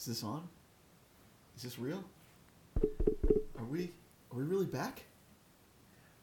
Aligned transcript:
Is 0.00 0.06
this 0.06 0.24
on? 0.24 0.48
Is 1.58 1.62
this 1.62 1.78
real? 1.78 2.02
Are 3.58 3.66
we 3.68 3.90
are 4.32 4.38
we 4.38 4.44
really 4.44 4.64
back? 4.64 5.02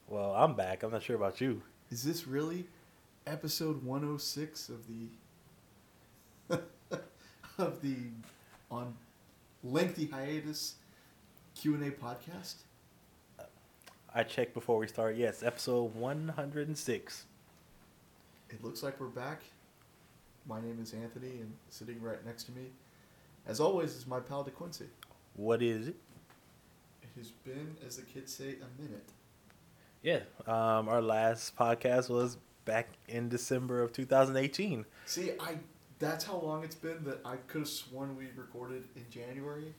Well, 0.07 0.33
I'm 0.33 0.55
back. 0.55 0.81
I'm 0.81 0.89
not 0.89 1.03
sure 1.03 1.15
about 1.15 1.39
you. 1.39 1.61
Is 1.91 2.01
this 2.01 2.25
really 2.25 2.65
episode 3.27 3.83
106 3.83 4.69
of 4.69 4.87
the 6.49 6.57
of 7.59 7.79
the 7.83 7.97
on 8.71 8.95
lengthy 9.63 10.07
hiatus 10.07 10.73
Q&A 11.53 11.91
podcast? 11.91 12.55
I 14.11 14.23
checked 14.23 14.55
before 14.55 14.79
we 14.79 14.87
start. 14.87 15.17
Yes, 15.17 15.43
episode 15.43 15.93
106. 15.93 17.25
It 18.49 18.63
looks 18.63 18.81
like 18.81 18.99
we're 18.99 19.05
back. 19.05 19.43
My 20.47 20.59
name 20.59 20.79
is 20.81 20.95
Anthony 20.95 21.41
and 21.41 21.53
sitting 21.69 22.01
right 22.01 22.25
next 22.25 22.45
to 22.45 22.51
me 22.53 22.71
as 23.47 23.59
always 23.59 23.95
it's 23.95 24.07
my 24.07 24.19
pal 24.19 24.43
DeQuincy. 24.43 24.87
What 25.35 25.61
is 25.61 25.87
it? 25.87 25.95
It 27.01 27.09
has 27.17 27.31
been 27.31 27.75
as 27.85 27.97
the 27.97 28.03
kids 28.03 28.33
say 28.33 28.55
a 28.61 28.81
minute. 28.81 29.09
Yeah, 30.03 30.19
um, 30.45 30.87
our 30.87 31.01
last 31.01 31.55
podcast 31.55 32.09
was 32.09 32.37
back 32.65 32.89
in 33.07 33.29
December 33.29 33.81
of 33.81 33.91
2018. 33.93 34.85
See, 35.05 35.31
I 35.39 35.57
that's 35.99 36.25
how 36.25 36.37
long 36.37 36.63
it's 36.63 36.75
been 36.75 37.03
that 37.05 37.19
I 37.25 37.37
could 37.47 37.61
have 37.61 37.69
sworn 37.69 38.15
we 38.15 38.27
recorded 38.35 38.83
in 38.95 39.05
January. 39.09 39.73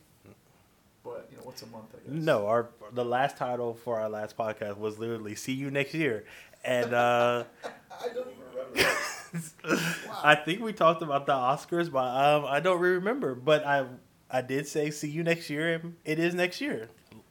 But 1.05 1.29
you 1.31 1.37
know, 1.37 1.45
what's 1.45 1.63
a 1.63 1.67
month? 1.67 1.95
I 1.95 1.99
guess. 1.99 2.23
No, 2.23 2.47
our 2.47 2.71
the 2.93 3.05
last 3.05 3.37
title 3.37 3.75
for 3.75 4.01
our 4.01 4.09
last 4.09 4.37
podcast 4.37 4.79
was 4.79 4.99
literally 4.99 5.35
"See 5.37 5.53
you 5.53 5.71
next 5.71 5.95
year," 5.95 6.25
and 6.65 6.93
uh, 6.93 7.45
I 7.65 8.09
don't 8.09 8.29
even 8.29 8.43
remember. 8.75 8.91
Wow. 9.35 10.21
I 10.23 10.35
think 10.35 10.63
we 10.63 10.73
talked 10.73 11.03
about 11.03 11.27
the 11.27 11.33
Oscars, 11.33 11.91
but 11.91 12.07
um, 12.07 12.45
I 12.47 12.61
don't 12.61 12.81
really 12.81 12.97
remember. 12.97 13.35
But 13.35 13.65
I 13.67 13.87
I 14.31 14.43
did 14.43 14.67
say 14.67 14.91
"See 14.91 15.09
you 15.09 15.23
next 15.23 15.51
year," 15.51 15.75
and 15.75 15.97
it 16.05 16.19
is 16.19 16.35
next 16.35 16.61
year. 16.61 16.89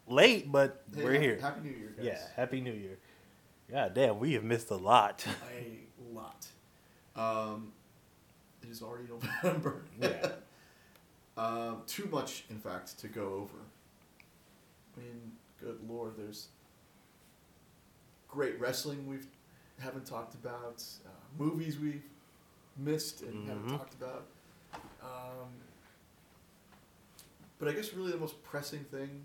Late, 0.08 0.52
but 0.52 0.84
Hey, 0.96 1.04
we're 1.04 1.20
here. 1.20 1.38
Happy 1.40 1.62
New 1.62 1.76
Year, 1.76 1.94
guys. 1.98 2.06
Yeah, 2.06 2.20
Happy 2.36 2.62
New 2.62 2.74
Year. 2.74 2.98
God 3.70 3.94
damn, 3.94 4.20
we 4.20 4.34
have 4.34 4.44
missed 4.44 4.72
a 4.72 4.76
lot. 4.76 5.26
a 5.58 6.16
lot. 6.16 6.48
Um, 7.16 7.74
it 8.64 8.70
is 8.70 8.82
already 8.82 9.06
November. 9.44 9.84
Yeah. 10.02 10.32
um, 11.38 11.82
too 11.88 12.08
much, 12.10 12.46
in 12.50 12.60
fact, 12.60 12.98
to 13.00 13.08
go 13.10 13.34
over. 13.34 13.58
I 14.96 15.02
mean, 15.02 15.34
good 15.60 15.80
lord, 15.88 16.14
there's 16.18 16.48
great 18.28 18.60
wrestling 18.60 19.08
we 19.08 19.18
haven't 19.80 20.06
talked 20.06 20.34
about, 20.36 20.84
uh, 21.06 21.10
movies 21.38 21.80
we've 21.80 22.04
missed 22.78 23.22
and 23.22 23.48
haven't 23.48 23.68
Mhm. 23.68 23.78
talked 23.78 23.94
about. 23.94 24.26
Um, 25.02 25.50
but 27.60 27.68
I 27.68 27.74
guess 27.74 27.94
really 27.94 28.12
the 28.12 28.18
most 28.18 28.42
pressing 28.44 28.84
thing, 28.86 29.24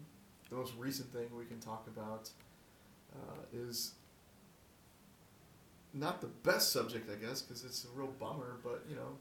the 0.49 0.57
most 0.57 0.75
recent 0.77 1.13
thing 1.13 1.35
we 1.37 1.45
can 1.47 1.61
talk 1.61 1.87
about 1.87 2.31
uh, 3.15 3.43
is 3.53 3.93
not 5.93 6.21
the 6.23 6.27
best 6.27 6.73
subject, 6.73 7.11
I 7.11 7.17
guess, 7.17 7.43
because 7.43 7.65
it's 7.65 7.85
a 7.85 7.89
real 7.89 8.09
bummer. 8.19 8.57
But 8.63 8.85
you 8.89 8.97
know, 8.97 9.19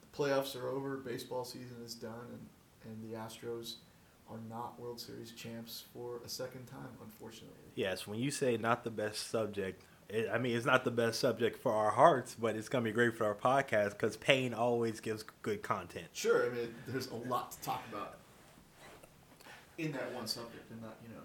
the 0.00 0.16
playoffs 0.16 0.54
are 0.54 0.68
over, 0.68 0.96
baseball 0.96 1.44
season 1.44 1.78
is 1.84 1.94
done, 1.94 2.26
and 2.30 2.48
and 2.84 3.10
the 3.10 3.16
Astros 3.16 3.76
are 4.30 4.38
not 4.48 4.78
World 4.78 5.00
Series 5.00 5.32
champs 5.32 5.84
for 5.92 6.20
a 6.24 6.28
second 6.28 6.66
time, 6.66 6.88
unfortunately. 7.02 7.56
Yes, 7.74 8.06
when 8.06 8.18
you 8.18 8.30
say 8.30 8.56
not 8.56 8.84
the 8.84 8.90
best 8.90 9.30
subject, 9.30 9.82
it, 10.08 10.28
I 10.32 10.38
mean 10.38 10.56
it's 10.56 10.66
not 10.66 10.84
the 10.84 10.90
best 10.90 11.20
subject 11.20 11.60
for 11.62 11.72
our 11.72 11.90
hearts, 11.90 12.36
but 12.38 12.56
it's 12.56 12.68
gonna 12.68 12.84
be 12.84 12.92
great 12.92 13.16
for 13.16 13.24
our 13.24 13.34
podcast 13.34 13.90
because 13.90 14.16
pain 14.16 14.54
always 14.54 15.00
gives 15.00 15.24
good 15.42 15.62
content. 15.62 16.06
Sure, 16.12 16.46
I 16.46 16.54
mean, 16.54 16.74
there's 16.86 17.10
a 17.10 17.16
lot 17.16 17.52
to 17.52 17.60
talk 17.60 17.82
about 17.92 18.16
in 19.78 19.92
that 19.92 20.12
one 20.12 20.26
subject, 20.26 20.70
and 20.70 20.80
not 20.82 20.96
you 21.02 21.14
know. 21.14 21.22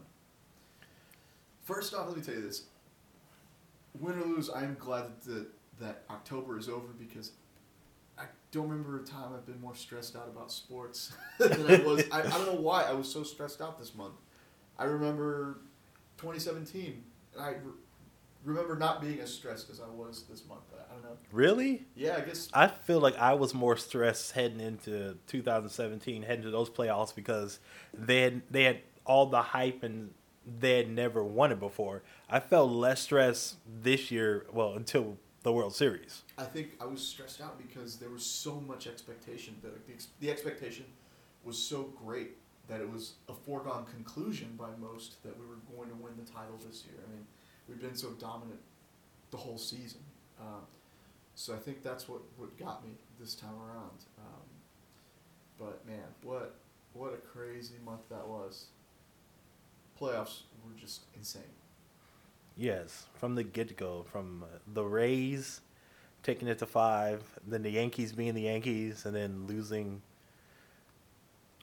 First 1.63 1.93
off, 1.93 2.07
let 2.07 2.17
me 2.17 2.23
tell 2.23 2.35
you 2.35 2.41
this: 2.41 2.63
win 3.99 4.17
or 4.17 4.25
lose, 4.25 4.49
I 4.49 4.63
am 4.63 4.75
glad 4.79 5.21
that 5.25 5.47
that 5.79 6.03
October 6.09 6.57
is 6.57 6.67
over 6.67 6.87
because 6.97 7.31
I 8.17 8.23
don't 8.51 8.67
remember 8.67 8.99
a 8.99 9.03
time 9.03 9.33
I've 9.33 9.45
been 9.45 9.61
more 9.61 9.75
stressed 9.75 10.15
out 10.15 10.27
about 10.27 10.51
sports 10.51 11.13
than 11.37 11.65
I 11.69 11.77
was. 11.83 12.03
I, 12.11 12.21
I 12.21 12.29
don't 12.29 12.45
know 12.47 12.61
why 12.61 12.83
I 12.83 12.93
was 12.93 13.11
so 13.11 13.23
stressed 13.23 13.61
out 13.61 13.79
this 13.79 13.95
month. 13.95 14.15
I 14.77 14.85
remember 14.85 15.59
2017, 16.17 17.03
and 17.35 17.43
I 17.43 17.55
remember 18.43 18.75
not 18.75 19.01
being 19.01 19.19
as 19.19 19.33
stressed 19.33 19.69
as 19.69 19.79
I 19.79 19.87
was 19.87 20.23
this 20.29 20.45
month. 20.47 20.61
I, 20.73 20.93
don't 20.93 21.03
know. 21.03 21.17
Really? 21.31 21.85
Yeah, 21.95 22.17
I 22.17 22.21
guess 22.21 22.49
I 22.53 22.67
feel 22.67 22.99
like 22.99 23.17
I 23.17 23.33
was 23.33 23.53
more 23.53 23.77
stressed 23.77 24.31
heading 24.31 24.59
into 24.59 25.17
2017, 25.27 26.23
heading 26.23 26.43
to 26.43 26.51
those 26.51 26.69
playoffs 26.69 27.13
because 27.13 27.59
they 27.93 28.21
had 28.21 28.41
they 28.49 28.63
had 28.63 28.79
all 29.05 29.25
the 29.25 29.41
hype 29.41 29.83
and 29.83 30.13
they 30.59 30.77
had 30.77 30.89
never 30.89 31.23
won 31.23 31.51
it 31.51 31.59
before. 31.59 32.03
I 32.29 32.39
felt 32.39 32.71
less 32.71 33.01
stress 33.01 33.55
this 33.81 34.11
year, 34.11 34.45
well, 34.51 34.73
until 34.73 35.17
the 35.43 35.53
World 35.53 35.75
Series. 35.75 36.23
I 36.37 36.43
think 36.43 36.71
I 36.81 36.85
was 36.85 37.05
stressed 37.05 37.41
out 37.41 37.57
because 37.57 37.97
there 37.97 38.09
was 38.09 38.25
so 38.25 38.59
much 38.59 38.87
expectation. 38.87 39.55
The, 39.61 39.69
the, 39.87 39.93
ex- 39.93 40.07
the 40.19 40.29
expectation 40.29 40.85
was 41.43 41.57
so 41.57 41.93
great 42.03 42.37
that 42.67 42.81
it 42.81 42.91
was 42.91 43.13
a 43.27 43.33
foregone 43.33 43.85
conclusion 43.85 44.53
by 44.57 44.69
most 44.79 45.23
that 45.23 45.37
we 45.39 45.45
were 45.45 45.57
going 45.75 45.89
to 45.89 45.95
win 45.95 46.13
the 46.17 46.29
title 46.29 46.57
this 46.65 46.83
year. 46.85 46.95
I 47.05 47.11
mean, 47.11 47.25
we've 47.69 47.81
been 47.81 47.95
so 47.95 48.09
dominant 48.19 48.59
the 49.31 49.37
whole 49.37 49.57
season. 49.57 50.01
Um, 50.39 50.63
so 51.35 51.53
I 51.53 51.57
think 51.57 51.83
that's 51.83 52.09
what, 52.09 52.21
what 52.37 52.57
got 52.57 52.83
me 52.83 52.91
this 53.19 53.35
time 53.35 53.53
around. 53.67 54.03
Um, 54.17 54.43
but 55.59 55.85
man, 55.85 56.03
what 56.23 56.55
what 56.93 57.13
a 57.13 57.17
crazy 57.17 57.75
month 57.85 58.01
that 58.09 58.27
was. 58.27 58.65
Playoffs 59.99 60.41
were 60.65 60.79
just 60.79 61.01
insane. 61.15 61.43
Yes, 62.57 63.05
from 63.15 63.35
the 63.35 63.43
get 63.43 63.77
go, 63.77 64.05
from 64.11 64.43
uh, 64.43 64.57
the 64.73 64.83
Rays 64.83 65.61
taking 66.23 66.47
it 66.47 66.59
to 66.59 66.65
five, 66.65 67.21
then 67.47 67.63
the 67.63 67.69
Yankees 67.69 68.11
being 68.11 68.33
the 68.33 68.41
Yankees, 68.41 69.05
and 69.05 69.15
then 69.15 69.45
losing 69.47 70.01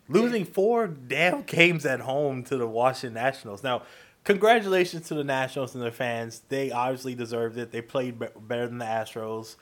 losing 0.09 0.45
four 0.45 0.87
damn 0.87 1.43
games 1.43 1.85
at 1.85 2.01
home 2.01 2.45
to 2.45 2.57
the 2.57 2.67
Washington 2.67 3.15
Nationals. 3.15 3.63
Now, 3.63 3.83
congratulations 4.27 5.07
to 5.09 5.15
the 5.15 5.25
Nationals 5.25 5.75
and 5.75 5.83
their 5.83 5.93
fans. 5.93 6.43
They 6.49 6.71
obviously 6.73 7.15
deserved 7.15 7.57
it. 7.57 7.71
They 7.71 7.81
played 7.81 8.19
be- 8.19 8.27
better 8.39 8.67
than 8.67 8.79
the 8.79 8.85
Astros 8.85 9.55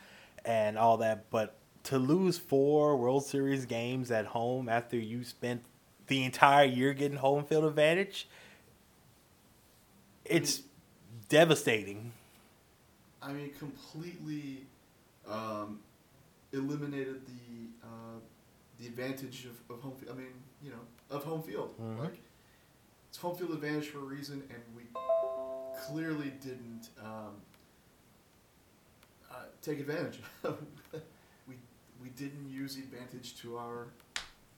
and 0.45 0.77
all 0.77 0.97
that, 0.99 1.31
but 1.31 1.55
to 1.85 1.99
lose 1.99 2.39
four 2.39 2.97
World 2.97 3.25
Series 3.27 3.67
games 3.67 4.11
at 4.11 4.27
home 4.27 4.69
after 4.69 4.97
you 4.97 5.23
spent 5.23 5.63
the 6.07 6.25
entire 6.25 6.65
year 6.65 6.95
getting 6.95 7.19
home 7.19 7.45
field 7.45 7.65
advantage, 7.65 8.27
it's 10.25 10.63
devastating. 11.29 12.13
I 13.23 13.33
mean, 13.33 13.51
completely 13.59 14.65
um, 15.29 15.81
eliminated 16.53 17.21
the 17.27 17.87
uh, 17.87 18.19
the 18.79 18.87
advantage 18.87 19.47
of, 19.47 19.75
of 19.77 19.83
home. 19.83 19.95
Field. 19.97 20.13
I 20.15 20.19
mean, 20.19 20.33
you 20.63 20.71
know, 20.71 20.81
of 21.11 21.25
home 21.25 21.43
field. 21.43 21.75
Mhm. 21.81 22.01
Like 22.01 22.19
it's 23.15 23.23
home 23.23 23.37
field 23.37 23.53
advantage 23.53 23.91
for 23.91 23.99
a 23.99 24.03
reason, 24.03 24.43
and 24.51 24.61
we 24.75 24.83
clearly 25.87 26.33
didn't 26.43 26.89
um, 27.01 27.37
uh, 29.31 29.37
take 29.63 29.79
advantage. 29.79 30.19
we 31.47 31.55
we 32.03 32.09
didn't 32.17 32.51
use 32.51 32.75
the 32.75 32.83
advantage 32.83 33.41
to 33.41 33.57
our 33.57 33.87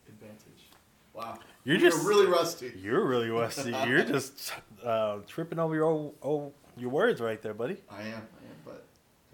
advantage. 0.08 0.70
Wow, 1.12 1.38
You're 1.64 1.76
We 1.76 1.82
just 1.82 2.06
really 2.06 2.24
rusty. 2.24 2.72
You're 2.80 3.04
really 3.04 3.28
rusty. 3.28 3.72
You're 3.86 4.04
just 4.04 4.54
uh, 4.82 5.18
tripping 5.26 5.58
over 5.58 5.74
your 5.74 5.84
old, 5.84 6.14
old, 6.22 6.54
your 6.78 6.88
words 6.88 7.20
right 7.20 7.42
there, 7.42 7.52
buddy. 7.52 7.76
I 7.90 8.00
am, 8.00 8.06
I 8.06 8.08
am, 8.08 8.56
but 8.64 8.84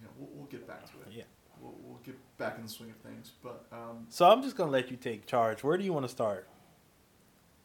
you 0.01 0.05
know, 0.05 0.11
we'll, 0.19 0.31
we'll 0.35 0.47
get 0.47 0.67
back 0.67 0.85
to 0.87 0.93
it. 1.07 1.17
Yeah. 1.17 1.23
We'll, 1.61 1.75
we'll 1.85 2.01
get 2.05 2.17
back 2.39 2.57
in 2.57 2.65
the 2.65 2.69
swing 2.69 2.91
of 2.91 2.97
things, 2.97 3.31
but 3.41 3.67
um, 3.71 4.05
So 4.09 4.29
I'm 4.29 4.43
just 4.43 4.57
gonna 4.57 4.73
let 4.73 4.91
you 4.91 4.97
take 4.97 5.27
charge. 5.27 5.63
Where 5.63 5.79
do 5.79 5.85
you 5.85 5.93
want 5.93 6.07
to 6.07 6.11
start? 6.11 6.49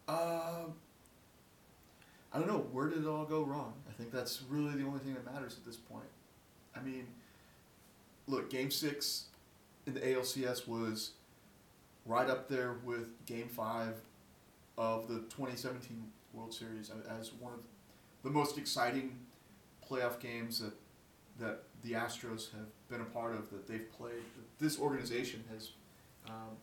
Um, 0.08 0.76
I 2.34 2.40
don't 2.40 2.48
know. 2.48 2.68
Where 2.72 2.88
did 2.88 3.04
it 3.04 3.08
all 3.08 3.26
go 3.26 3.44
wrong? 3.44 3.74
I 3.90 3.94
think 3.94 4.12
that's 4.12 4.44
really 4.50 4.76
the 4.76 4.86
only 4.86 5.00
thing 5.00 5.14
that 5.14 5.26
matters 5.26 5.56
at 5.58 5.66
this 5.66 5.78
point. 5.78 6.10
I 6.76 6.82
mean, 6.82 7.08
look, 8.28 8.50
Game 8.50 8.70
Six 8.70 9.26
in 9.86 9.94
the 9.94 10.02
ALCS 10.02 10.68
was 10.68 11.12
right 12.06 12.30
up 12.30 12.48
there 12.48 12.76
with 12.86 13.26
Game 13.26 13.48
Five 13.48 13.96
of 14.78 15.08
the 15.08 15.20
2017 15.30 16.04
World 16.34 16.54
Series 16.54 16.92
as 17.20 17.32
one 17.34 17.54
of 17.54 17.62
the 18.24 18.30
most 18.30 18.58
exciting 18.58 19.18
playoff 19.90 20.20
games 20.20 20.60
that 20.60 20.74
that 21.40 21.64
the 21.84 21.94
Astros 21.94 22.52
have 22.52 22.68
been 22.90 23.02
a 23.02 23.06
part 23.06 23.36
of 23.36 23.50
that 23.52 23.68
they've 23.68 23.92
played. 23.98 24.24
That 24.36 24.60
this 24.60 24.80
organization 24.80 25.44
has 25.52 25.72
um, 26.28 26.58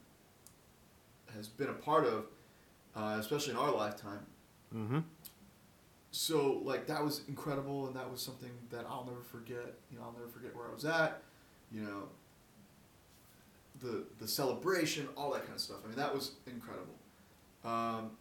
has 1.34 1.48
been 1.48 1.68
a 1.68 1.74
part 1.74 2.04
of 2.06 2.26
uh, 2.96 3.16
especially 3.18 3.52
in 3.52 3.58
our 3.58 3.72
lifetime. 3.72 4.26
Mm-hmm. 4.74 4.98
So 6.14 6.60
like 6.62 6.86
that 6.86 7.02
was 7.02 7.22
incredible, 7.26 7.88
and 7.88 7.96
that 7.96 8.08
was 8.08 8.20
something 8.20 8.52
that 8.70 8.86
I'll 8.88 9.04
never 9.04 9.20
forget. 9.20 9.74
You 9.90 9.98
know, 9.98 10.04
I'll 10.04 10.12
never 10.12 10.28
forget 10.28 10.54
where 10.54 10.68
I 10.68 10.72
was 10.72 10.84
at. 10.84 11.20
You 11.72 11.80
know, 11.80 12.02
the 13.82 14.04
the 14.20 14.28
celebration, 14.28 15.08
all 15.16 15.32
that 15.32 15.42
kind 15.42 15.54
of 15.54 15.60
stuff. 15.60 15.78
I 15.84 15.88
mean, 15.88 15.96
that 15.96 16.14
was 16.14 16.36
incredible. 16.46 16.94
Um, 17.64 18.12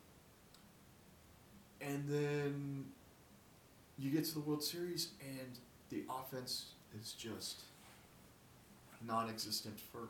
and 1.82 2.04
then 2.08 2.86
you 4.00 4.10
get 4.10 4.26
to 4.26 4.34
the 4.34 4.40
World 4.40 4.64
Series, 4.64 5.10
and 5.22 5.60
the 5.92 6.02
offense 6.10 6.72
is 7.00 7.12
just 7.12 7.62
non-existent 9.06 9.80
for 9.80 10.08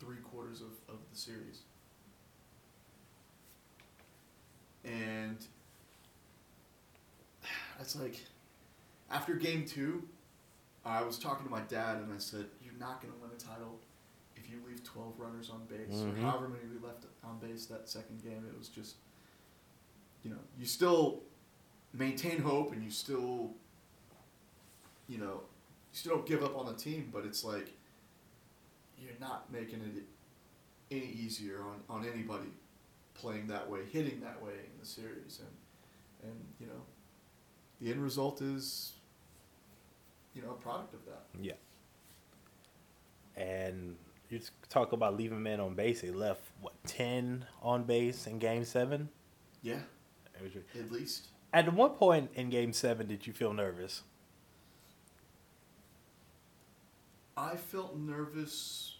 three 0.00 0.22
quarters 0.30 0.62
of, 0.62 0.72
of 0.88 1.00
the 1.12 1.18
series. 1.18 1.58
And 4.86 5.36
it's 7.82 7.94
like 7.96 8.20
after 9.10 9.34
game 9.34 9.66
two, 9.66 10.02
I 10.84 11.02
was 11.02 11.18
talking 11.18 11.44
to 11.44 11.50
my 11.50 11.60
dad 11.62 11.98
and 11.98 12.12
I 12.12 12.18
said, 12.18 12.46
You're 12.64 12.78
not 12.80 13.00
gonna 13.02 13.14
win 13.20 13.30
a 13.30 13.38
title 13.40 13.78
if 14.36 14.48
you 14.50 14.56
leave 14.66 14.82
twelve 14.84 15.18
runners 15.18 15.50
on 15.50 15.64
base 15.66 15.98
Mhm. 16.00 16.16
or 16.18 16.20
however 16.22 16.48
many 16.48 16.64
we 16.72 16.78
left 16.84 17.04
on 17.22 17.38
base 17.38 17.66
that 17.66 17.88
second 17.88 18.22
game. 18.22 18.44
It 18.48 18.58
was 18.58 18.68
just 18.68 18.96
you 20.24 20.30
know, 20.30 20.38
you 20.58 20.64
still 20.66 21.20
maintain 21.92 22.40
hope 22.40 22.72
and 22.72 22.82
you 22.82 22.90
still 22.90 23.54
you 25.08 25.18
know, 25.18 25.42
you 25.92 25.98
still 25.98 26.16
don't 26.16 26.26
give 26.26 26.42
up 26.42 26.56
on 26.56 26.64
the 26.66 26.74
team, 26.74 27.10
but 27.12 27.24
it's 27.26 27.44
like 27.44 27.72
you're 28.98 29.18
not 29.20 29.52
making 29.52 29.80
it 29.80 30.04
any 30.90 31.06
easier 31.10 31.60
on, 31.62 31.80
on 31.88 32.06
anybody 32.08 32.48
playing 33.14 33.48
that 33.48 33.68
way, 33.68 33.80
hitting 33.90 34.20
that 34.20 34.40
way 34.42 34.52
in 34.52 34.78
the 34.80 34.86
series, 34.86 35.40
and 35.40 36.30
and 36.30 36.40
you 36.60 36.66
know, 36.66 36.82
the 37.82 37.90
end 37.90 38.02
result 38.02 38.40
is 38.40 38.92
you 40.34 40.42
know 40.42 40.50
a 40.50 40.54
product 40.54 40.94
of 40.94 41.04
that. 41.06 41.24
Yeah. 41.40 41.52
And 43.36 43.96
you 44.30 44.40
talk 44.68 44.92
about 44.92 45.16
leaving 45.16 45.42
men 45.42 45.60
on 45.60 45.74
base. 45.74 46.00
They 46.00 46.10
left 46.10 46.42
what 46.60 46.74
ten 46.86 47.44
on 47.60 47.84
base 47.84 48.26
in 48.26 48.38
Game 48.38 48.64
Seven. 48.64 49.08
Yeah, 49.62 49.80
was- 50.42 50.52
at 50.78 50.90
least. 50.92 51.28
At 51.52 51.72
one 51.74 51.90
point 51.90 52.30
in 52.34 52.48
Game 52.48 52.72
Seven, 52.72 53.06
did 53.08 53.26
you 53.26 53.32
feel 53.32 53.52
nervous? 53.52 54.02
I 57.36 57.56
felt 57.56 57.96
nervous 57.96 58.96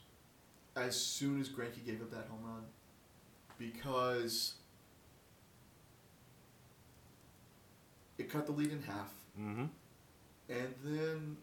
as 0.77 0.99
soon 0.99 1.41
as 1.41 1.49
Greinke 1.49 1.85
gave 1.85 2.01
up 2.03 2.11
that 2.11 2.27
home 2.29 2.41
run 2.45 2.65
because 3.59 4.55
it 8.19 8.31
cut 8.31 8.47
the 8.47 8.53
lead 8.53 8.71
in 8.71 8.83
half. 8.83 9.13
Mm-hmm. 9.41 9.65
And 10.49 10.75
then 10.85 11.37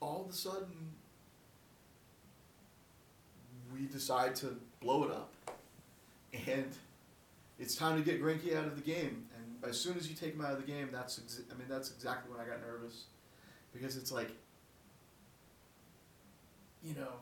all 0.00 0.24
of 0.26 0.30
a 0.32 0.36
sudden, 0.36 0.92
we 3.72 3.86
decide 3.86 4.34
to 4.36 4.56
blow 4.80 5.04
it 5.04 5.10
up. 5.10 5.32
And 6.46 6.70
it's 7.58 7.74
time 7.74 7.96
to 7.96 8.02
get 8.02 8.22
Greinke 8.22 8.56
out 8.56 8.66
of 8.66 8.76
the 8.76 8.82
game. 8.82 9.26
And 9.36 9.70
as 9.70 9.78
soon 9.78 9.96
as 9.96 10.08
you 10.08 10.16
take 10.16 10.34
him 10.34 10.44
out 10.44 10.52
of 10.52 10.60
the 10.64 10.70
game, 10.70 10.88
that's 10.92 11.18
ex- 11.18 11.42
I 11.50 11.54
mean 11.58 11.68
that's 11.68 11.90
exactly 11.90 12.30
when 12.34 12.44
I 12.44 12.48
got 12.48 12.60
nervous, 12.60 13.04
because 13.72 13.96
it's 13.96 14.10
like, 14.10 14.30
you 16.82 16.94
know, 16.94 17.12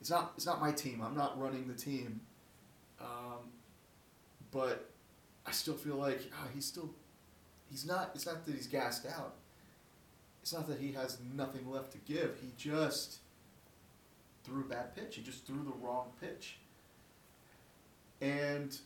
it's 0.00 0.10
not 0.10 0.32
it's 0.36 0.46
not 0.46 0.60
my 0.60 0.72
team. 0.72 1.02
I'm 1.04 1.16
not 1.16 1.40
running 1.40 1.68
the 1.68 1.74
team, 1.74 2.20
um, 3.00 3.50
but 4.50 4.90
I 5.46 5.52
still 5.52 5.74
feel 5.74 5.96
like 5.96 6.30
ah, 6.34 6.46
he's 6.54 6.64
still 6.64 6.90
he's 7.70 7.86
not 7.86 8.10
it's 8.14 8.26
not 8.26 8.44
that 8.46 8.54
he's 8.54 8.66
gassed 8.66 9.06
out. 9.06 9.34
It's 10.42 10.52
not 10.52 10.68
that 10.68 10.78
he 10.78 10.92
has 10.92 11.18
nothing 11.34 11.70
left 11.70 11.92
to 11.92 11.98
give. 11.98 12.36
He 12.40 12.48
just 12.58 13.18
threw 14.44 14.60
a 14.60 14.64
bad 14.64 14.94
pitch. 14.94 15.16
He 15.16 15.22
just 15.22 15.46
threw 15.46 15.64
the 15.64 15.72
wrong 15.86 16.08
pitch. 16.20 16.58
And 18.20 18.76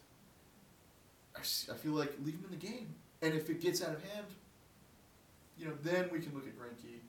I 1.36 1.40
feel 1.42 1.92
like 1.92 2.12
leave 2.24 2.34
him 2.34 2.44
in 2.44 2.58
the 2.58 2.66
game. 2.66 2.94
And 3.22 3.34
if 3.34 3.50
it 3.50 3.60
gets 3.60 3.82
out 3.82 3.92
of 3.92 4.02
hand 4.02 4.26
you 5.58 5.66
know 5.66 5.74
then 5.82 6.08
we 6.12 6.20
can 6.20 6.32
look 6.34 6.46
at 6.46 6.56
Greinke 6.56 7.00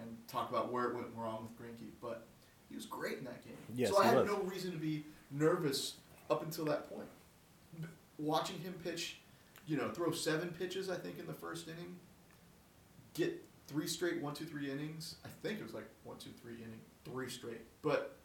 and 0.00 0.16
talk 0.26 0.50
about 0.50 0.72
where 0.72 0.86
it 0.86 0.94
went 0.94 1.06
wrong 1.16 1.48
with 1.48 1.58
Greinke 1.58 1.90
but 2.00 2.26
he 2.68 2.74
was 2.74 2.86
great 2.86 3.18
in 3.18 3.24
that 3.24 3.44
game. 3.44 3.56
Yes, 3.74 3.90
so 3.90 3.98
I 3.98 4.06
had 4.06 4.16
was. 4.16 4.26
no 4.26 4.38
reason 4.38 4.72
to 4.72 4.78
be 4.78 5.04
nervous 5.30 5.94
up 6.30 6.42
until 6.42 6.64
that 6.64 6.88
point 6.88 7.06
watching 8.18 8.58
him 8.60 8.74
pitch 8.82 9.18
you 9.66 9.76
know, 9.76 9.88
throw 9.88 10.10
seven 10.12 10.54
pitches, 10.58 10.90
I 10.90 10.96
think, 10.96 11.18
in 11.18 11.26
the 11.26 11.32
first 11.32 11.68
inning, 11.68 11.96
get 13.14 13.42
three 13.66 13.86
straight 13.86 14.20
one, 14.20 14.34
two, 14.34 14.44
three 14.44 14.70
innings. 14.70 15.16
I 15.24 15.28
think 15.42 15.60
it 15.60 15.62
was 15.62 15.74
like 15.74 15.88
one, 16.04 16.18
two, 16.18 16.30
three 16.42 16.54
inning, 16.54 16.80
three 17.04 17.30
straight. 17.30 17.62
But 17.82 18.16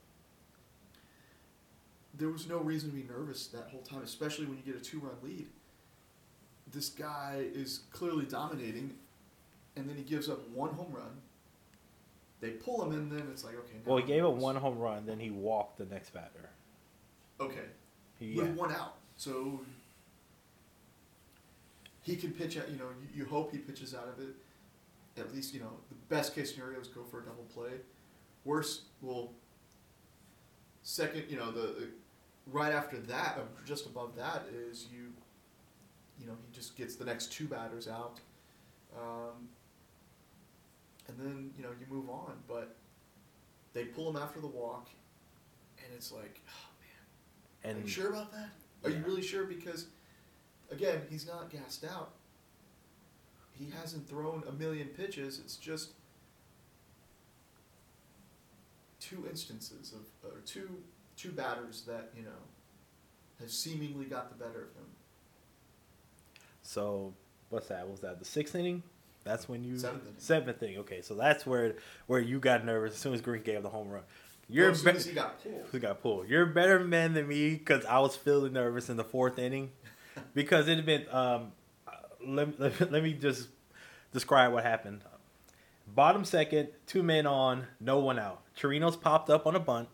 there 2.13 2.29
was 2.29 2.47
no 2.47 2.57
reason 2.57 2.89
to 2.89 2.95
be 2.95 3.03
nervous 3.03 3.47
that 3.47 3.69
whole 3.71 3.81
time, 3.81 4.01
especially 4.03 4.45
when 4.45 4.57
you 4.57 4.63
get 4.63 4.81
a 4.81 4.83
two 4.83 4.99
run 4.99 5.15
lead. 5.23 5.47
This 6.71 6.89
guy 6.89 7.45
is 7.53 7.81
clearly 7.93 8.25
dominating, 8.25 8.93
and 9.75 9.89
then 9.89 9.95
he 9.95 10.03
gives 10.03 10.29
up 10.29 10.47
one 10.49 10.73
home 10.73 10.91
run. 10.91 11.21
They 12.41 12.51
pull 12.51 12.83
him, 12.83 12.91
and 12.91 13.11
then 13.11 13.27
it's 13.31 13.43
like, 13.43 13.55
okay. 13.55 13.77
Well, 13.85 13.97
he 13.97 14.03
gave 14.03 14.23
up 14.23 14.35
one 14.35 14.55
home 14.55 14.77
run, 14.77 15.05
then 15.05 15.19
he 15.19 15.29
walked 15.29 15.77
the 15.77 15.85
next 15.85 16.13
batter. 16.13 16.49
Okay. 17.39 17.65
He, 18.19 18.35
with 18.35 18.47
yeah. 18.47 18.53
one 18.53 18.71
out. 18.71 18.95
So 19.17 19.61
he 22.09 22.15
can 22.15 22.31
pitch 22.31 22.57
out. 22.57 22.69
You 22.69 22.77
know, 22.77 22.89
you, 23.01 23.21
you 23.21 23.25
hope 23.25 23.51
he 23.51 23.59
pitches 23.59 23.93
out 23.93 24.07
of 24.07 24.19
it. 24.19 24.35
At 25.19 25.33
least 25.33 25.53
you 25.53 25.59
know 25.59 25.71
the 25.89 25.95
best 26.15 26.33
case 26.33 26.53
scenario 26.53 26.79
is 26.79 26.87
go 26.87 27.03
for 27.03 27.19
a 27.19 27.23
double 27.23 27.45
play. 27.53 27.71
Worst, 28.45 28.83
well, 29.01 29.31
second, 30.81 31.25
you 31.29 31.37
know 31.37 31.51
the, 31.51 31.61
the 31.61 31.87
right 32.47 32.73
after 32.73 32.97
that, 32.97 33.37
uh, 33.37 33.41
just 33.65 33.85
above 33.85 34.15
that 34.15 34.45
is 34.53 34.87
you. 34.91 35.13
You 36.19 36.27
know, 36.27 36.33
he 36.45 36.53
just 36.53 36.75
gets 36.75 36.95
the 36.95 37.05
next 37.05 37.31
two 37.31 37.45
batters 37.45 37.87
out, 37.87 38.19
um, 38.97 39.47
and 41.07 41.17
then 41.17 41.51
you 41.57 41.63
know 41.63 41.69
you 41.79 41.85
move 41.93 42.09
on. 42.09 42.33
But 42.47 42.75
they 43.73 43.85
pull 43.85 44.09
him 44.09 44.17
after 44.17 44.41
the 44.41 44.47
walk, 44.47 44.89
and 45.77 45.93
it's 45.95 46.11
like, 46.11 46.41
oh 46.49 46.69
man. 46.81 47.71
and 47.71 47.83
Are 47.83 47.85
you 47.85 47.87
sure 47.87 48.09
about 48.09 48.31
that? 48.33 48.49
Are 48.83 48.89
you 48.89 49.03
really 49.05 49.21
sure? 49.21 49.45
Because, 49.45 49.87
again, 50.71 51.01
he's 51.09 51.27
not 51.27 51.49
gassed 51.49 51.83
out. 51.85 52.11
He 53.51 53.69
hasn't 53.79 54.07
thrown 54.07 54.43
a 54.47 54.51
million 54.53 54.87
pitches. 54.87 55.39
It's 55.43 55.57
just 55.57 55.89
two 58.99 59.25
instances 59.29 59.93
of, 59.93 60.29
or 60.31 60.39
two 60.45 60.69
two 61.17 61.31
batters 61.31 61.83
that 61.87 62.09
you 62.15 62.23
know 62.23 62.29
have 63.39 63.51
seemingly 63.51 64.05
got 64.05 64.29
the 64.29 64.35
better 64.43 64.61
of 64.61 64.75
him. 64.75 64.85
So 66.61 67.13
what's 67.49 67.67
that? 67.67 67.81
What 67.81 67.91
was 67.91 67.99
that 68.01 68.19
the 68.19 68.25
sixth 68.25 68.55
inning? 68.55 68.83
That's 69.23 69.49
when 69.49 69.63
you 69.63 69.77
Seventh 69.77 70.03
inning. 70.03 70.15
Seventh 70.17 70.63
inning. 70.63 70.77
Okay, 70.79 71.01
so 71.01 71.13
that's 71.15 71.45
where 71.45 71.75
where 72.07 72.19
you 72.21 72.39
got 72.39 72.65
nervous 72.65 72.93
as 72.93 72.99
soon 72.99 73.13
as 73.13 73.21
Green 73.21 73.43
gave 73.43 73.63
the 73.63 73.69
home 73.69 73.89
run. 73.89 74.03
You're 74.51 74.65
You're 74.65 74.71
as 74.71 74.81
soon 74.81 74.91
be- 74.93 74.97
as 74.97 75.05
he 75.05 75.13
got 75.13 75.43
pulled. 75.43 75.65
who 75.71 75.79
got 75.79 76.01
pulled. 76.01 76.27
You're 76.29 76.43
a 76.43 76.53
better 76.53 76.79
man 76.79 77.13
than 77.13 77.27
me 77.27 77.51
because 77.55 77.85
I 77.85 77.99
was 77.99 78.15
feeling 78.15 78.53
nervous 78.53 78.89
in 78.89 78.97
the 78.97 79.03
fourth 79.03 79.37
inning 79.37 79.71
because 80.33 80.67
it 80.67 80.77
had 80.77 80.85
been. 80.85 81.05
Um, 81.11 81.51
let, 82.25 82.59
let, 82.81 82.91
let 82.91 83.03
me 83.03 83.13
just 83.13 83.49
describe 84.11 84.53
what 84.53 84.63
happened. 84.63 85.01
Bottom 85.87 86.23
second, 86.23 86.69
two 86.85 87.01
men 87.01 87.25
on, 87.25 87.65
no 87.79 87.99
one 87.99 88.19
out. 88.19 88.41
Chirinos 88.57 88.99
popped 88.99 89.29
up 89.29 89.47
on 89.47 89.55
a 89.55 89.59
bunt. 89.59 89.89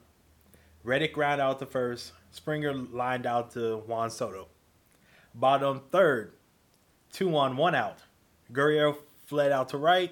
Reddick 0.83 1.13
ground 1.13 1.41
out 1.41 1.59
to 1.59 1.65
first. 1.65 2.11
Springer 2.31 2.73
lined 2.73 3.25
out 3.25 3.51
to 3.51 3.77
Juan 3.87 4.11
Soto. 4.11 4.47
Bottom 5.33 5.81
third, 5.91 6.33
two 7.11 7.35
on, 7.35 7.57
one 7.57 7.75
out. 7.75 7.99
Gurriel 8.51 8.97
fled 9.25 9.51
out 9.51 9.69
to 9.69 9.77
right. 9.77 10.11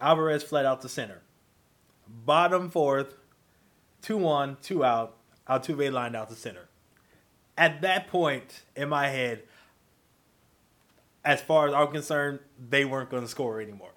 Alvarez 0.00 0.42
fled 0.42 0.66
out 0.66 0.80
to 0.82 0.88
center. 0.88 1.22
Bottom 2.08 2.70
fourth, 2.70 3.14
two 4.00 4.26
on, 4.26 4.56
two 4.62 4.84
out. 4.84 5.16
Altuve 5.48 5.92
lined 5.92 6.16
out 6.16 6.28
to 6.30 6.34
center. 6.34 6.68
At 7.56 7.82
that 7.82 8.08
point 8.08 8.62
in 8.74 8.88
my 8.88 9.08
head, 9.08 9.42
as 11.24 11.40
far 11.40 11.68
as 11.68 11.74
I'm 11.74 11.88
concerned, 11.88 12.40
they 12.58 12.84
weren't 12.84 13.10
going 13.10 13.22
to 13.22 13.28
score 13.28 13.60
anymore. 13.60 13.92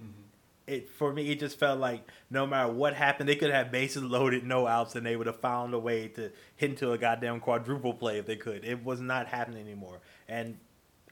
Mm-hmm. 0.00 0.22
It 0.66 0.90
for 0.90 1.12
me, 1.12 1.30
it 1.30 1.40
just 1.40 1.58
felt 1.58 1.78
like 1.78 2.02
no 2.30 2.46
matter 2.46 2.72
what 2.72 2.94
happened, 2.94 3.28
they 3.28 3.36
could 3.36 3.50
have 3.50 3.70
bases 3.70 4.02
loaded, 4.02 4.44
no 4.44 4.66
outs, 4.66 4.94
and 4.96 5.04
they 5.04 5.16
would 5.16 5.26
have 5.26 5.40
found 5.40 5.74
a 5.74 5.78
way 5.78 6.08
to 6.08 6.30
hit 6.56 6.70
into 6.70 6.92
a 6.92 6.98
goddamn 6.98 7.40
quadruple 7.40 7.94
play 7.94 8.18
if 8.18 8.26
they 8.26 8.36
could. 8.36 8.64
It 8.64 8.84
was 8.84 9.00
not 9.00 9.26
happening 9.26 9.60
anymore. 9.60 10.00
And 10.28 10.58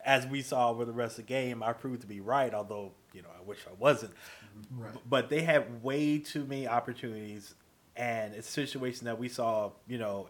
as 0.05 0.27
we 0.27 0.43
saw 0.43 0.71
over 0.71 0.85
the 0.85 0.93
rest 0.93 1.19
of 1.19 1.27
the 1.27 1.29
game, 1.29 1.63
I 1.63 1.73
proved 1.73 2.01
to 2.03 2.07
be 2.07 2.21
right, 2.21 2.55
although 2.55 2.93
you 3.13 3.23
know 3.23 3.29
I 3.37 3.43
wish 3.43 3.59
I 3.69 3.75
wasn't. 3.79 4.13
Mm-hmm. 4.15 4.83
Right. 4.83 4.95
But 5.09 5.29
they 5.29 5.43
had 5.43 5.83
way 5.83 6.19
too 6.19 6.45
many 6.45 6.67
opportunities, 6.67 7.55
and 7.97 8.35
it's 8.35 8.49
a 8.49 8.53
situation 8.53 9.05
that 9.05 9.19
we 9.19 9.29
saw, 9.29 9.73
you 9.87 9.99
know, 9.99 10.29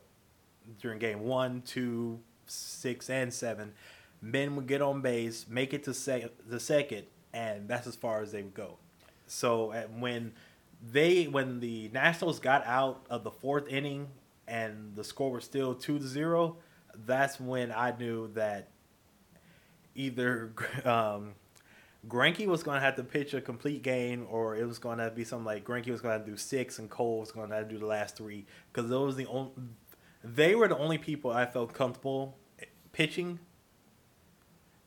during 0.80 0.98
game 0.98 1.20
one, 1.20 1.62
two, 1.62 2.20
six, 2.46 3.10
and 3.10 3.32
seven. 3.32 3.72
Men 4.20 4.56
would 4.56 4.66
get 4.66 4.82
on 4.82 5.00
base, 5.00 5.46
make 5.48 5.72
it 5.72 5.84
to 5.84 5.94
sec- 5.94 6.30
the 6.48 6.58
second, 6.58 7.04
and 7.32 7.68
that's 7.68 7.86
as 7.86 7.94
far 7.94 8.20
as 8.20 8.32
they 8.32 8.42
would 8.42 8.54
go. 8.54 8.78
So 9.26 9.72
when 9.98 10.32
they 10.92 11.24
when 11.24 11.60
the 11.60 11.90
Nationals 11.92 12.38
got 12.40 12.66
out 12.66 13.04
of 13.10 13.24
the 13.24 13.30
fourth 13.30 13.68
inning 13.68 14.08
and 14.46 14.94
the 14.94 15.04
score 15.04 15.30
was 15.32 15.44
still 15.44 15.74
two 15.74 15.98
to 15.98 16.06
zero, 16.06 16.56
that's 17.06 17.38
when 17.38 17.70
I 17.72 17.94
knew 17.96 18.28
that 18.34 18.68
either 19.94 20.52
um, 20.84 21.34
was 22.08 22.62
going 22.62 22.76
to 22.76 22.80
have 22.80 22.96
to 22.96 23.04
pitch 23.04 23.34
a 23.34 23.40
complete 23.40 23.82
game, 23.82 24.26
or 24.30 24.56
it 24.56 24.66
was 24.66 24.78
going 24.78 24.98
to 24.98 25.10
be 25.10 25.24
something 25.24 25.44
like 25.44 25.64
Greinke 25.64 25.90
was 25.90 26.00
going 26.00 26.18
to 26.18 26.26
do 26.26 26.36
six 26.36 26.78
and 26.78 26.88
Cole 26.88 27.20
was 27.20 27.32
going 27.32 27.50
to 27.50 27.64
do 27.64 27.78
the 27.78 27.86
last 27.86 28.16
three 28.16 28.46
because 28.72 28.88
those 28.88 29.16
the 29.16 29.26
only 29.26 29.52
they 30.34 30.54
were 30.54 30.68
the 30.68 30.78
only 30.78 30.98
people 30.98 31.30
I 31.30 31.46
felt 31.46 31.72
comfortable 31.72 32.36
pitching 32.92 33.38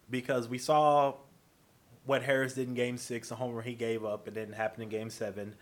because 0.10 0.48
we 0.48 0.58
saw 0.58 1.16
what 2.06 2.24
Harris 2.24 2.54
did 2.54 2.68
in 2.68 2.74
Game 2.74 2.98
Six, 2.98 3.30
the 3.30 3.36
homer 3.36 3.62
he 3.62 3.74
gave 3.74 4.04
up, 4.04 4.28
and 4.28 4.36
didn't 4.36 4.56
happen 4.56 4.84
in 4.84 4.90
Game 4.90 5.10
Seven. 5.10 5.56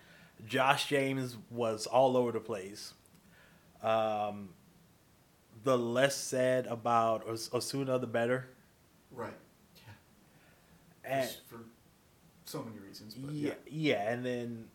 Josh 0.48 0.88
James 0.88 1.38
was 1.50 1.86
all 1.86 2.17
over 2.17 2.31
the 2.31 2.39
place. 2.39 2.93
Um, 3.83 4.50
the 5.63 5.77
less 5.77 6.15
said 6.15 6.65
about 6.67 7.27
Os- 7.27 7.53
Osuna, 7.53 8.00
the 8.00 8.07
better. 8.07 8.48
Right. 9.12 9.33
Yeah. 9.75 9.91
And, 11.03 11.29
for 11.48 11.59
so 12.45 12.63
many 12.63 12.79
reasons. 12.79 13.15
But 13.15 13.33
yeah, 13.33 13.53
yeah. 13.67 13.95
yeah, 13.95 14.12
and 14.12 14.25
then 14.25 14.65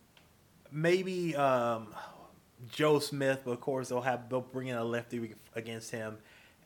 maybe 0.71 1.35
um, 1.35 1.87
Joe 2.71 2.99
Smith, 2.99 3.41
but 3.45 3.51
of 3.51 3.61
course 3.61 3.89
they'll 3.89 4.01
have 4.01 4.29
they'll 4.29 4.41
bring 4.41 4.67
in 4.67 4.77
a 4.77 4.83
lefty 4.83 5.35
against 5.55 5.91
him, 5.91 6.17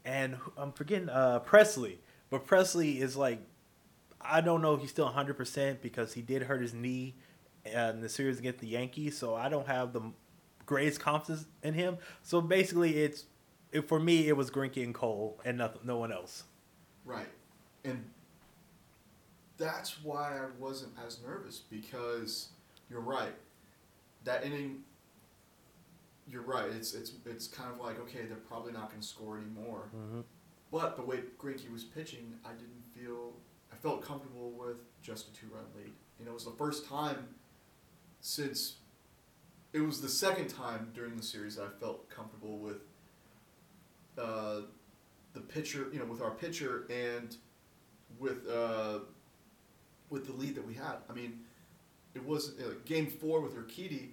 and 0.06 0.38
I'm 0.58 0.72
forgetting 0.72 1.10
uh, 1.10 1.42
Pressly, 1.46 1.98
but 2.30 2.46
Pressly 2.46 3.00
is 3.00 3.16
like 3.16 3.40
I 4.22 4.42
don't 4.42 4.62
know 4.62 4.76
if 4.76 4.82
he's 4.82 4.90
still 4.90 5.06
100 5.06 5.36
percent 5.36 5.82
because 5.82 6.14
he 6.14 6.22
did 6.22 6.44
hurt 6.44 6.62
his 6.62 6.74
knee 6.74 7.16
in 7.66 8.02
the 8.02 8.10
series 8.10 8.40
against 8.40 8.60
the 8.60 8.68
Yankees, 8.68 9.18
so 9.18 9.36
I 9.36 9.50
don't 9.50 9.68
have 9.68 9.94
the 9.94 10.02
greatest 10.66 11.00
confidence 11.00 11.46
in 11.64 11.74
him. 11.74 11.98
So 12.24 12.42
basically, 12.42 12.98
it's 12.98 13.26
it, 13.72 13.88
for 13.88 14.00
me 14.00 14.28
it 14.28 14.38
was 14.38 14.50
Greinke 14.52 14.84
and 14.84 14.94
Cole 14.94 15.40
and 15.46 15.58
nothing, 15.58 15.82
no 15.84 15.98
one 15.98 16.12
else. 16.12 16.44
Right. 17.06 17.30
And 17.84 18.04
that's 19.58 20.04
why 20.04 20.38
I 20.38 20.48
wasn't 20.60 20.94
as 21.06 21.20
nervous 21.26 21.60
because 21.70 22.50
you're 22.90 23.02
right. 23.02 23.34
That 24.24 24.46
inning 24.46 24.84
you're 26.30 26.44
right. 26.44 26.70
It's 26.70 26.94
it's 26.94 27.14
it's 27.26 27.48
kind 27.48 27.72
of 27.72 27.80
like 27.80 28.00
okay, 28.02 28.26
they're 28.28 28.38
probably 28.38 28.72
not 28.72 28.90
going 28.90 29.02
to 29.02 29.08
score 29.08 29.38
anymore. 29.38 29.90
Mm-hmm. 29.96 30.22
But 30.72 30.96
the 30.96 31.02
way 31.02 31.22
Greinke 31.40 31.72
was 31.72 31.84
pitching, 31.84 32.36
I 32.46 32.50
didn't 32.50 32.84
feel 32.96 33.34
I 33.72 33.76
felt 33.76 34.04
comfortable 34.04 34.52
with 34.52 34.78
just 35.02 35.30
a 35.30 35.34
two-run 35.34 35.66
lead. 35.76 35.94
You 36.20 36.26
know, 36.26 36.32
it 36.32 36.36
was 36.36 36.46
the 36.46 36.52
first 36.52 36.88
time 36.88 37.28
since 38.22 38.76
it 39.74 39.80
was 39.82 40.02
the 40.02 40.10
second 40.10 40.48
time 40.48 40.92
during 40.94 41.16
the 41.16 41.24
series 41.24 41.56
that 41.56 41.64
I 41.64 41.80
felt 41.80 42.10
comfortable 42.10 42.58
with 42.58 42.82
uh, 44.18 44.62
the 45.34 45.40
pitcher, 45.40 45.88
you 45.92 46.00
know, 46.00 46.06
with 46.06 46.22
our 46.22 46.32
pitcher 46.32 46.86
and 46.90 47.36
with 48.20 48.48
uh, 48.48 49.00
with 50.10 50.26
the 50.26 50.34
lead 50.34 50.56
that 50.56 50.66
we 50.66 50.74
had. 50.74 50.98
I 51.10 51.14
mean, 51.14 51.40
it 52.14 52.26
was 52.26 52.60
uh, 52.60 52.74
game 52.86 53.08
four 53.08 53.42
with 53.42 53.56
Urquidy. 53.56 54.10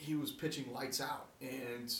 He 0.00 0.14
was 0.14 0.30
pitching 0.30 0.72
lights 0.72 1.00
out, 1.00 1.28
and 1.40 1.94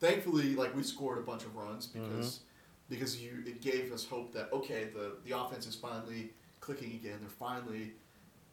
thankfully, 0.00 0.54
like 0.54 0.74
we 0.74 0.82
scored 0.82 1.18
a 1.18 1.22
bunch 1.22 1.44
of 1.44 1.54
runs 1.56 1.86
because 1.86 2.40
because 2.88 3.20
you 3.20 3.42
it 3.46 3.60
gave 3.60 3.92
us 3.92 4.04
hope 4.04 4.32
that 4.34 4.52
okay, 4.52 4.88
the 4.92 5.16
the 5.24 5.38
offense 5.38 5.66
is 5.66 5.74
finally 5.74 6.30
clicking 6.60 6.92
again. 6.92 7.18
They're 7.20 7.28
finally 7.28 7.92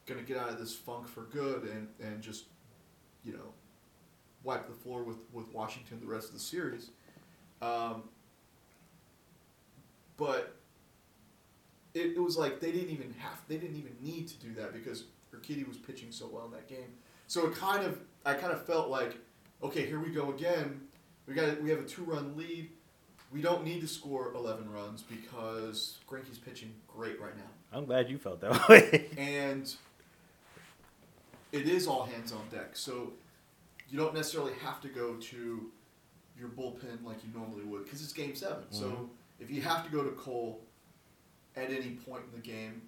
gonna 0.06 0.22
get 0.22 0.38
out 0.38 0.50
of 0.50 0.60
this 0.60 0.75
funk 0.75 1.08
for 1.08 1.24
good 1.24 1.63
and 1.63 1.88
and 2.00 2.22
just 2.22 2.46
you 3.24 3.34
know 3.34 3.54
wipe 4.44 4.68
the 4.68 4.74
floor 4.74 5.04
with 5.04 5.18
with 5.32 5.51
Washington 5.54 6.00
the 6.00 6.08
rest 6.08 6.28
of 6.28 6.34
the 6.34 6.40
series. 6.40 6.92
Um, 7.62 8.04
but 10.18 10.56
it, 11.94 12.13
it 12.16 12.20
was 12.20 12.38
like 12.38 12.60
they 12.60 12.72
didn't 12.72 12.92
even 12.92 13.13
have 13.20 13.42
they 13.48 13.58
didn't 13.58 13.78
even 13.78 13.96
need 14.01 14.28
to 14.30 14.38
do 14.38 14.54
that 14.56 14.74
because 14.74 15.06
Urquidy 15.36 15.68
was 15.68 15.78
pitching 15.78 16.12
so 16.12 16.30
well 16.32 16.46
in 16.46 16.51
that 16.51 16.68
game. 16.68 16.94
So 17.28 17.48
it 17.48 17.56
kind 17.56 17.86
of 17.86 18.00
I 18.25 18.34
kind 18.36 18.54
of 18.54 18.66
felt 18.66 18.90
like 18.90 19.18
okay 19.63 19.86
here 19.86 20.00
we 20.00 20.10
go 20.10 20.32
again. 20.32 20.82
We 21.28 21.34
got 21.34 21.62
we 21.62 21.70
have 21.70 21.80
a 21.80 21.84
two 21.86 22.04
run 22.04 22.36
lead. 22.38 22.70
We 23.32 23.42
don't 23.42 23.63
need 23.63 23.82
to 23.82 23.88
score 23.88 24.32
eleven 24.34 24.70
runs 24.72 25.01
because 25.04 26.00
Greinke's 26.10 26.38
pitching 26.38 26.74
great 26.88 27.20
right 27.22 27.36
now, 27.38 27.50
I'm 27.78 27.86
glad 27.86 28.10
you 28.10 28.18
felt 28.18 28.42
that 28.42 28.68
way. 28.70 29.10
and 29.18 29.74
it 31.51 31.68
is 31.68 31.88
all 31.88 32.04
hands 32.06 32.32
on 32.32 32.42
deck. 32.51 32.70
So 32.75 33.13
you 33.90 33.98
don't 33.98 34.13
necessarily 34.13 34.54
have 34.62 34.82
to 34.82 34.88
go 34.88 35.16
to 35.16 35.72
your 36.40 36.50
bullpen 36.50 37.04
like 37.04 37.18
you 37.24 37.30
normally 37.34 37.63
would 37.63 37.84
because 37.84 38.01
it's 38.01 38.13
game 38.13 38.36
7 38.36 38.58
Mhm. 38.63 38.66
So 38.74 39.10
if 39.40 39.51
you 39.51 39.62
have 39.62 39.84
to 39.86 39.92
go 39.92 40.04
to 40.04 40.12
Cole 40.12 40.62
at 41.56 41.70
any 41.70 41.92
point 41.92 42.24
in 42.25 42.32
the 42.42 42.46
game, 42.46 42.82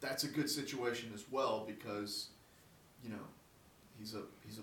that's 0.00 0.24
a 0.24 0.28
good 0.28 0.48
situation 0.50 1.10
as 1.14 1.24
well 1.30 1.64
because 1.66 2.28
you 3.02 3.10
know 3.10 3.24
he's 3.98 4.14
a 4.14 4.22
he's 4.44 4.58
a 4.58 4.62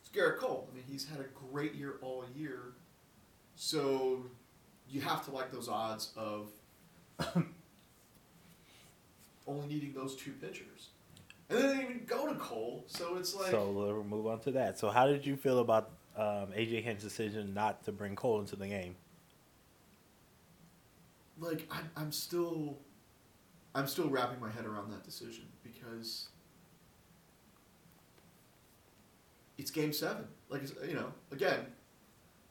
it's 0.00 0.08
Gerrit 0.14 0.38
Cole. 0.38 0.68
I 0.70 0.74
mean 0.74 0.84
he's 0.88 1.08
had 1.08 1.20
a 1.20 1.26
great 1.52 1.74
year 1.74 1.96
all 2.02 2.24
year, 2.36 2.72
so 3.56 4.24
you 4.88 5.00
have 5.00 5.24
to 5.26 5.30
like 5.30 5.50
those 5.52 5.68
odds 5.68 6.10
of 6.16 6.50
only 9.46 9.66
needing 9.68 9.92
those 9.94 10.16
two 10.16 10.32
pitchers. 10.32 10.88
And 11.50 11.58
then 11.58 11.68
they 11.68 11.74
didn't 11.76 11.90
even 11.90 12.06
go 12.06 12.26
to 12.26 12.34
Cole, 12.36 12.84
so 12.86 13.16
it's 13.16 13.34
like 13.34 13.50
so 13.50 13.70
we'll 13.70 14.04
move 14.04 14.26
on 14.26 14.40
to 14.40 14.50
that. 14.52 14.78
So 14.78 14.88
how 14.90 15.06
did 15.06 15.26
you 15.26 15.36
feel 15.36 15.58
about 15.58 15.90
um, 16.16 16.48
AJ 16.56 16.82
Hinch's 16.82 17.04
decision 17.04 17.52
not 17.54 17.84
to 17.84 17.92
bring 17.92 18.16
Cole 18.16 18.40
into 18.40 18.56
the 18.56 18.66
game? 18.66 18.96
like 21.40 21.66
I'm, 21.70 21.90
I'm 21.96 22.12
still 22.12 22.78
I'm 23.74 23.86
still 23.86 24.08
wrapping 24.08 24.40
my 24.40 24.50
head 24.50 24.64
around 24.64 24.90
that 24.92 25.04
decision 25.04 25.44
because 25.62 26.28
it's 29.58 29.70
game 29.70 29.92
seven. 29.92 30.24
Like 30.48 30.62
you 30.86 30.94
know, 30.94 31.12
again, 31.32 31.66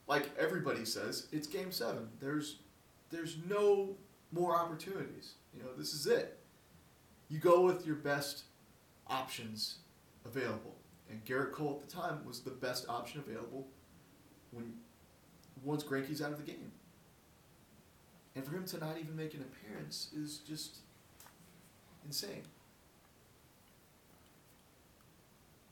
like 0.08 0.30
everybody 0.38 0.86
says, 0.86 1.28
it's 1.32 1.48
game 1.48 1.72
seven. 1.72 2.10
There's 2.20 2.60
there's 3.10 3.38
no 3.48 3.96
more 4.32 4.56
opportunities. 4.56 5.36
You 5.56 5.64
know, 5.64 5.70
this 5.78 5.94
is 5.94 6.08
it. 6.08 6.40
You 7.30 7.40
go 7.40 7.62
with 7.62 7.86
your 7.86 7.96
best 7.96 8.44
options 9.08 9.78
available, 10.26 10.76
and 11.10 11.24
Gerrit 11.26 11.52
Cole 11.52 11.80
at 11.82 11.88
the 11.88 11.96
time 11.96 12.26
was 12.26 12.42
the 12.42 12.52
best 12.52 12.88
option 12.90 13.20
available 13.26 13.68
when 14.52 14.74
once 15.64 15.84
Greinke's 15.84 16.22
out 16.22 16.32
of 16.32 16.38
the 16.38 16.52
game. 16.52 16.72
And 18.36 18.44
for 18.44 18.56
him 18.56 18.66
to 18.66 18.78
not 18.80 18.98
even 19.00 19.16
make 19.16 19.34
an 19.36 19.42
appearance 19.42 20.10
is 20.16 20.40
just 20.40 20.78
insane. 22.06 22.44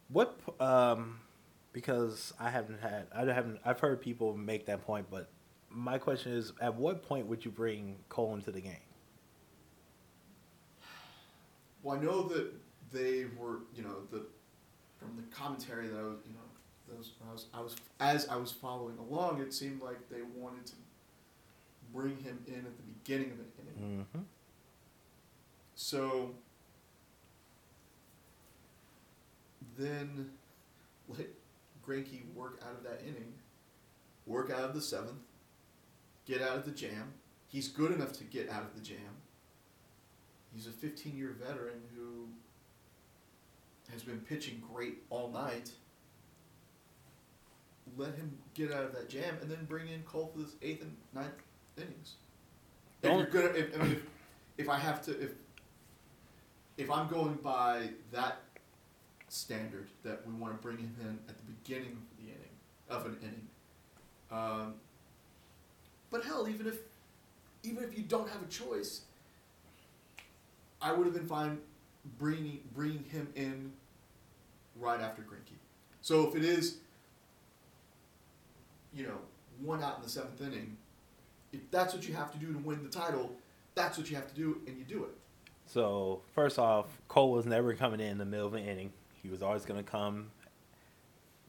What? 0.09 0.37
Um, 0.61 1.19
because 1.73 2.33
I 2.39 2.51
haven't 2.51 2.79
had, 2.81 3.07
I 3.15 3.25
haven't, 3.33 3.59
I've 3.65 3.79
heard 3.79 3.99
people 3.99 4.37
make 4.37 4.67
that 4.67 4.85
point, 4.85 5.07
but 5.09 5.29
my 5.69 5.97
question 5.97 6.33
is, 6.33 6.53
at 6.61 6.75
what 6.75 7.01
point 7.01 7.25
would 7.25 7.43
you 7.43 7.49
bring 7.49 7.95
Cole 8.09 8.35
into 8.35 8.51
the 8.51 8.61
game? 8.61 8.75
Well, 11.81 11.97
I 11.97 12.01
know 12.03 12.23
that 12.27 12.53
they 12.91 13.25
were, 13.39 13.61
you 13.75 13.81
know, 13.83 13.95
the 14.11 14.25
from 14.99 15.15
the 15.15 15.23
commentary 15.35 15.87
that 15.87 15.97
I 15.97 16.03
was, 16.03 16.19
you 16.27 16.33
know, 16.33 16.95
those 16.95 17.13
I 17.27 17.31
was, 17.31 17.45
I 17.55 17.61
was 17.61 17.75
as 17.99 18.27
I 18.27 18.35
was 18.35 18.51
following 18.51 18.97
along, 18.99 19.41
it 19.41 19.53
seemed 19.53 19.81
like 19.81 20.09
they 20.09 20.21
wanted 20.35 20.67
to 20.67 20.73
bring 21.91 22.17
him 22.17 22.37
in 22.47 22.57
at 22.57 22.77
the 22.77 22.83
beginning 22.99 23.31
of 23.31 23.39
an 23.39 23.45
inning. 23.59 24.05
Mm-hmm. 24.13 24.23
So 25.73 26.31
then 29.75 30.29
let 31.07 31.27
Greinke 31.85 32.21
work 32.33 32.61
out 32.65 32.75
of 32.75 32.83
that 32.83 33.01
inning, 33.01 33.33
work 34.25 34.51
out 34.51 34.63
of 34.63 34.73
the 34.73 34.81
seventh, 34.81 35.23
get 36.25 36.41
out 36.41 36.57
of 36.57 36.65
the 36.65 36.71
jam. 36.71 37.13
He's 37.47 37.67
good 37.67 37.91
enough 37.91 38.13
to 38.13 38.23
get 38.23 38.49
out 38.49 38.63
of 38.63 38.75
the 38.75 38.81
jam. 38.81 39.17
He's 40.53 40.67
a 40.67 40.71
15 40.71 41.17
year 41.17 41.35
veteran 41.39 41.81
who 41.95 42.27
has 43.91 44.03
been 44.03 44.19
pitching 44.19 44.61
great 44.73 44.99
all 45.09 45.29
night. 45.29 45.71
Let 47.97 48.15
him 48.15 48.37
get 48.53 48.71
out 48.71 48.85
of 48.85 48.93
that 48.93 49.09
jam 49.09 49.37
and 49.41 49.51
then 49.51 49.65
bring 49.65 49.89
in 49.89 50.03
Cole 50.03 50.31
for 50.33 50.41
this 50.41 50.55
eighth 50.61 50.81
and 50.81 50.95
ninth 51.13 51.33
innings. 51.77 52.15
If 53.01 53.11
you're 53.11 53.25
gonna, 53.25 53.57
if, 53.57 53.75
I 53.75 53.83
mean, 53.83 53.91
if, 53.93 54.01
if 54.57 54.69
I 54.69 54.77
have 54.77 55.01
to, 55.05 55.19
if 55.19 55.31
if 56.77 56.89
I'm 56.89 57.07
going 57.07 57.35
by 57.43 57.89
that 58.11 58.37
standard 59.31 59.87
that 60.03 60.27
we 60.27 60.33
want 60.33 60.53
to 60.53 60.61
bring 60.61 60.77
him 60.77 60.93
in 60.99 61.17
at 61.29 61.35
the 61.37 61.53
beginning 61.53 61.93
of 61.93 62.17
the 62.17 62.31
inning 62.31 62.51
of 62.89 63.05
an 63.05 63.17
inning, 63.21 63.47
um, 64.29 64.73
but 66.09 66.25
hell, 66.25 66.47
even 66.49 66.67
if 66.67 66.79
even 67.63 67.83
if 67.83 67.97
you 67.97 68.03
don't 68.03 68.29
have 68.29 68.41
a 68.41 68.47
choice, 68.47 69.01
I 70.81 70.91
would 70.91 71.05
have 71.05 71.13
been 71.13 71.27
fine 71.27 71.59
bringing 72.19 72.59
bringing 72.75 73.05
him 73.05 73.29
in 73.35 73.71
right 74.75 74.99
after 74.99 75.21
Greinke. 75.21 75.55
So 76.01 76.27
if 76.27 76.35
it 76.35 76.43
is, 76.43 76.77
you 78.93 79.03
know, 79.03 79.17
one 79.61 79.81
out 79.81 79.97
in 79.97 80.03
the 80.03 80.09
seventh 80.09 80.41
inning, 80.41 80.75
if 81.53 81.61
that's 81.71 81.93
what 81.93 82.05
you 82.05 82.13
have 82.15 82.31
to 82.33 82.37
do 82.37 82.51
to 82.51 82.59
win 82.59 82.83
the 82.83 82.89
title, 82.89 83.31
that's 83.75 83.97
what 83.97 84.09
you 84.09 84.17
have 84.17 84.27
to 84.27 84.35
do, 84.35 84.59
and 84.67 84.77
you 84.77 84.83
do 84.83 85.05
it. 85.05 85.15
So 85.67 86.21
first 86.33 86.59
off, 86.59 86.87
Cole 87.07 87.31
was 87.31 87.45
never 87.45 87.73
coming 87.75 88.01
in, 88.01 88.07
in 88.07 88.17
the 88.17 88.25
middle 88.25 88.47
of 88.47 88.55
an 88.55 88.65
inning. 88.65 88.91
He 89.21 89.29
was 89.29 89.41
always 89.41 89.65
going 89.65 89.83
to 89.83 89.89
come. 89.89 90.31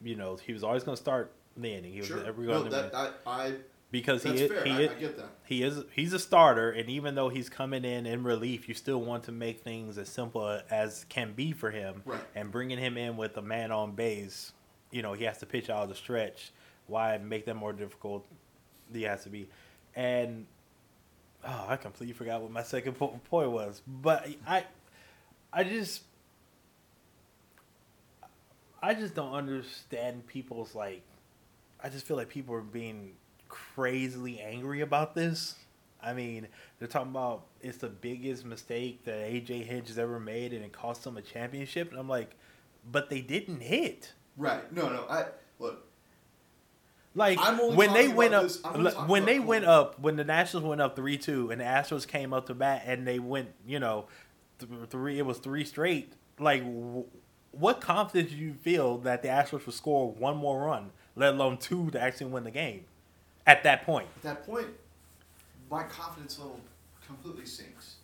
You 0.03 0.17
know, 0.17 0.37
he 0.37 0.53
was 0.53 0.65
always 0.65 0.85
going 0.85 0.97
to 0.97 1.03
start 1.03 1.33
the 1.57 1.73
inning. 1.73 1.93
He 1.93 2.01
was 2.01 2.09
sure. 2.09 2.25
No, 2.25 2.33
going 2.33 2.65
to 2.65 2.71
that, 2.71 2.95
I, 2.95 3.11
I, 3.27 3.55
because 3.91 4.23
he 4.23 4.31
is, 4.31 4.51
fair. 4.51 4.65
he 4.65 4.71
I, 4.71 4.81
is, 4.81 4.91
I 4.91 4.95
get 4.95 5.17
that. 5.19 5.29
he 5.45 5.63
is 5.63 5.85
he's 5.93 6.13
a 6.13 6.19
starter, 6.19 6.71
and 6.71 6.89
even 6.89 7.15
though 7.15 7.29
he's 7.29 7.49
coming 7.49 7.85
in 7.85 8.07
in 8.07 8.25
relief, 8.25 8.69
you 8.69 8.75
still 8.75 9.01
want 9.01 9.25
to 9.25 9.33
make 9.33 9.61
things 9.61 9.99
as 9.99 10.09
simple 10.09 10.61
as 10.71 11.05
can 11.09 11.35
be 11.35 11.53
for 11.53 11.71
him. 11.71 12.03
Right. 12.05 12.21
And 12.35 12.51
bringing 12.51 12.79
him 12.79 12.97
in 12.97 13.17
with 13.17 13.37
a 13.37 13.43
man 13.43 13.71
on 13.71 13.93
base, 13.93 14.53
you 14.91 15.03
know, 15.03 15.13
he 15.13 15.25
has 15.25 15.39
to 15.39 15.47
pitch 15.47 15.71
out 15.71 15.83
of 15.85 15.89
the 15.89 15.95
stretch. 15.95 16.53
Why 16.87 17.19
make 17.19 17.45
that 17.47 17.55
more 17.55 17.73
difficult? 17.73 18.27
He 18.93 19.03
has 19.03 19.23
to 19.25 19.31
be, 19.31 19.49
and 19.95 20.47
oh, 21.45 21.67
I 21.69 21.77
completely 21.77 22.15
forgot 22.15 22.43
what 22.43 22.51
my 22.51 22.63
second 22.63 22.95
point 22.95 23.51
was. 23.51 23.83
But 23.87 24.29
I, 24.47 24.65
I 25.53 25.65
just, 25.65 26.03
I 28.83 28.95
just 28.95 29.15
don't 29.15 29.33
understand 29.33 30.27
people's 30.27 30.75
like. 30.75 31.03
I 31.83 31.89
just 31.89 32.07
feel 32.07 32.17
like 32.17 32.29
people 32.29 32.55
are 32.55 32.61
being 32.61 33.13
crazily 33.49 34.41
angry 34.41 34.81
about 34.81 35.15
this. 35.15 35.57
I 36.03 36.13
mean, 36.15 36.49
they're 36.79 36.89
talking 36.89 37.11
about 37.11 37.45
it's 37.61 37.79
the 37.79 37.89
biggest 37.89 38.45
mistake 38.45 39.05
that 39.05 39.19
AJ 39.19 39.65
Hinch 39.67 39.89
has 39.89 39.99
ever 39.99 40.19
made, 40.19 40.53
and 40.53 40.65
it 40.65 40.73
cost 40.73 41.05
them 41.05 41.17
a 41.17 41.23
championship. 41.23 41.91
And 41.91 41.99
I'm 41.99 42.09
like, 42.09 42.35
but 42.91 43.09
they 43.09 43.21
didn't 43.21 43.61
hit. 43.61 44.13
Right. 44.37 44.71
No, 44.73 44.89
no. 44.89 45.05
I 45.09 45.27
look. 45.61 45.87
Like 47.15 47.39
when 47.77 47.93
they 47.93 48.09
went 48.09 48.33
up, 48.35 48.43
this- 48.45 48.61
I'm 48.65 48.73
only 48.73 48.85
like, 48.85 48.95
talking 48.95 49.09
when 49.11 49.25
they 49.27 49.39
went 49.39 49.65
up, 49.67 50.01
when 50.01 50.17
the 50.17 50.25
Nationals 50.25 50.65
went 50.67 50.81
up 50.81 50.97
three 50.97 51.19
two, 51.19 51.51
and 51.51 51.61
the 51.61 51.65
Astros 51.65 52.07
came 52.09 52.33
up 52.33 52.47
to 52.47 52.55
bat, 52.55 52.83
and 52.87 53.07
they 53.07 53.19
went, 53.19 53.51
you 53.67 53.79
know, 53.79 54.07
th- 54.59 54.71
three. 54.89 55.19
It 55.19 55.27
was 55.27 55.39
three 55.39 55.65
straight. 55.65 56.15
Like, 56.39 56.63
w- 56.65 57.05
what 57.53 57.81
confidence 57.81 58.31
do 58.31 58.37
you 58.37 58.55
feel 58.55 58.99
that 58.99 59.23
the 59.23 59.29
Astros 59.29 59.67
would 59.67 59.75
score 59.75 60.11
one 60.11 60.37
more 60.37 60.67
run, 60.67 60.91
let 61.17 61.35
alone 61.35 61.59
two, 61.59 61.91
to 61.91 62.01
actually 62.01 62.27
win 62.27 62.45
the 62.45 62.51
game? 62.51 62.85
At 63.47 63.63
that 63.65 63.85
point, 63.85 64.09
At 64.17 64.23
that 64.23 64.47
point, 64.47 64.69
my 65.71 65.83
confidence 65.85 66.39
level 66.39 66.61
completely 67.07 67.47
sinks. 67.47 67.97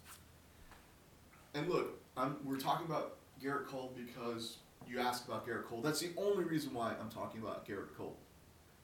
And 1.55 1.69
look, 1.69 1.99
I'm, 2.17 2.37
we're 2.45 2.59
talking 2.59 2.87
about 2.87 3.17
Gerrit 3.43 3.67
Cole 3.67 3.93
because 3.97 4.59
you 4.89 4.99
asked 5.01 5.27
about 5.27 5.47
Gerrit 5.47 5.65
Cole. 5.67 5.81
That's 5.81 6.01
the 6.01 6.11
only 6.17 6.45
reason 6.45 6.75
why 6.75 6.95
I'm 7.01 7.09
talking 7.09 7.41
about 7.41 7.67
Gerrit 7.67 7.95
Cole. 7.97 8.17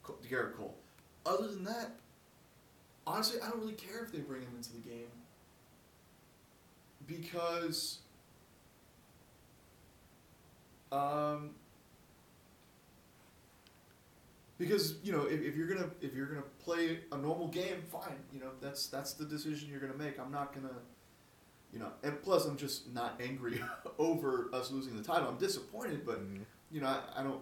Co- 0.03 0.17
Gerrit 0.29 0.57
Cole. 0.57 0.75
Other 1.27 1.49
than 1.49 1.65
that, 1.65 1.91
honestly, 3.07 3.41
I 3.41 3.51
don't 3.51 3.61
really 3.61 3.73
care 3.75 4.05
if 4.05 4.13
they 4.13 4.19
bring 4.19 4.43
him 4.43 4.53
into 4.57 4.73
the 4.73 4.79
game 4.79 5.11
because 7.07 7.99
um, 10.95 11.51
because 14.59 14.95
you 15.03 15.13
know 15.13 15.23
if, 15.25 15.43
if 15.43 15.57
you're 15.57 15.67
gonna 15.67 15.91
if 16.01 16.15
you're 16.15 16.27
gonna 16.27 16.43
play 16.63 17.01
a 17.13 17.17
normal 17.17 17.49
game, 17.49 17.83
fine. 17.91 18.19
You 18.33 18.41
know 18.41 18.51
that's 18.61 18.87
that's 18.87 19.15
the 19.15 19.25
decision 19.25 19.69
you're 19.71 19.81
gonna 19.81 19.99
make. 19.99 20.19
I'm 20.19 20.31
not 20.31 20.55
gonna, 20.55 20.75
you 21.73 21.79
know. 21.79 21.89
And 22.03 22.23
plus, 22.23 22.47
I'm 22.47 22.57
just 22.57 22.93
not 22.93 23.21
angry 23.23 23.61
over 23.99 24.49
us 24.53 24.71
losing 24.71 24.97
the 24.97 25.03
title. 25.03 25.29
I'm 25.29 25.39
disappointed, 25.39 26.07
but 26.07 26.21
you 26.71 26.81
know 26.81 26.87
I, 26.87 27.21
I 27.21 27.23
don't. 27.23 27.41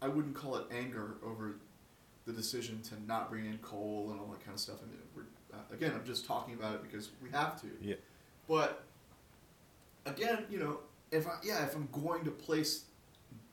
I 0.00 0.08
wouldn't 0.08 0.34
call 0.34 0.56
it 0.56 0.66
anger 0.70 1.16
over 1.24 1.56
the 2.26 2.32
decision 2.32 2.80
to 2.82 2.94
not 3.06 3.30
bring 3.30 3.46
in 3.46 3.58
Cole 3.58 4.08
and 4.10 4.20
all 4.20 4.26
that 4.28 4.40
kind 4.40 4.54
of 4.54 4.60
stuff. 4.60 4.76
I 4.82 4.86
mean, 4.86 4.98
we're, 5.14 5.22
uh, 5.52 5.62
again, 5.72 5.92
I'm 5.94 6.06
just 6.06 6.26
talking 6.26 6.54
about 6.54 6.74
it 6.74 6.82
because 6.82 7.10
we 7.22 7.30
have 7.30 7.60
to. 7.60 7.68
Yeah. 7.80 7.96
But 8.48 8.84
again, 10.06 10.44
you 10.50 10.58
know, 10.58 10.80
if 11.10 11.26
I 11.26 11.32
yeah, 11.42 11.64
if 11.64 11.74
I'm 11.74 11.88
going 11.92 12.24
to 12.24 12.30
place 12.30 12.84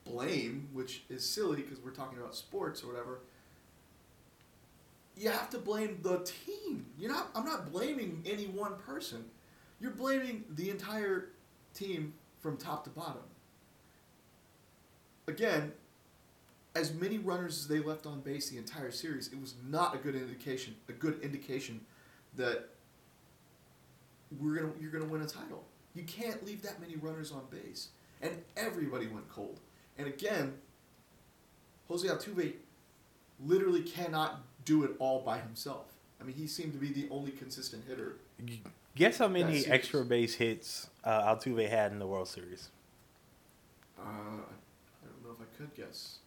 blame, 0.06 0.70
which 0.74 1.04
is 1.10 1.28
silly 1.28 1.62
because 1.62 1.80
we're 1.80 1.92
talking 1.92 2.18
about 2.18 2.36
sports 2.36 2.84
or 2.84 2.88
whatever, 2.88 3.20
you 5.16 5.30
have 5.30 5.50
to 5.52 5.58
blame 5.58 6.00
the 6.02 6.20
team. 6.20 6.86
You're 6.98 7.12
not. 7.12 7.30
I'm 7.36 7.46
not 7.46 7.72
blaming 7.72 8.24
any 8.26 8.46
one 8.46 8.76
person. 8.76 9.26
You're 9.80 9.92
blaming 9.92 10.44
the 10.50 10.70
entire 10.70 11.30
team 11.74 12.14
from 12.40 12.58
top 12.58 12.84
to 12.86 12.90
bottom. 12.90 13.24
Again, 15.28 15.72
as 16.76 16.94
many 16.94 17.18
runners 17.18 17.60
as 17.60 17.68
they 17.68 17.80
left 17.80 18.06
on 18.06 18.22
base 18.22 18.50
the 18.50 18.58
entire 18.58 18.92
series, 18.92 19.28
it 19.28 19.40
was 19.40 19.56
not 19.68 19.94
a 19.94 19.98
good 19.98 20.16
indication. 20.16 20.76
A 20.90 20.94
good 20.94 21.20
indication 21.22 21.82
that 22.36 22.70
we're 24.40 24.56
gonna 24.56 24.72
you're 24.80 24.92
gonna 24.92 25.06
win 25.06 25.22
a 25.22 25.28
title. 25.28 25.66
You 25.94 26.04
can't 26.04 26.46
leave 26.46 26.62
that 26.62 26.80
many 26.80 26.96
runners 26.96 27.32
on 27.32 27.44
base, 27.50 27.90
and 28.22 28.32
everybody 28.56 29.08
went 29.08 29.28
cold. 29.30 29.60
And 29.98 30.08
again, 30.08 30.54
Jose 31.88 32.08
Altuve 32.08 32.54
literally 33.46 33.82
cannot 33.84 34.42
do 34.66 34.84
it 34.84 34.92
all 35.00 35.22
by 35.22 35.40
himself. 35.40 35.86
I 36.20 36.24
mean, 36.24 36.36
he 36.36 36.48
seemed 36.48 36.74
to 36.74 36.80
be 36.80 36.92
the 36.94 37.08
only 37.10 37.32
consistent 37.32 37.84
hitter. 37.88 38.18
guess 38.96 39.18
how 39.18 39.28
many 39.28 39.66
extra 39.66 40.04
base 40.06 40.36
hits 40.36 40.90
uh, 41.04 41.24
Altuve 41.36 41.68
had 41.70 41.92
in 41.92 42.00
the 42.00 42.08
World 42.08 42.28
Series? 42.28 42.70
Uh, 43.98 44.04
I 44.04 45.06
don't 45.06 45.24
know 45.24 45.32
if 45.32 45.42
I 45.42 45.58
could 45.58 45.74
guess. 45.76 46.18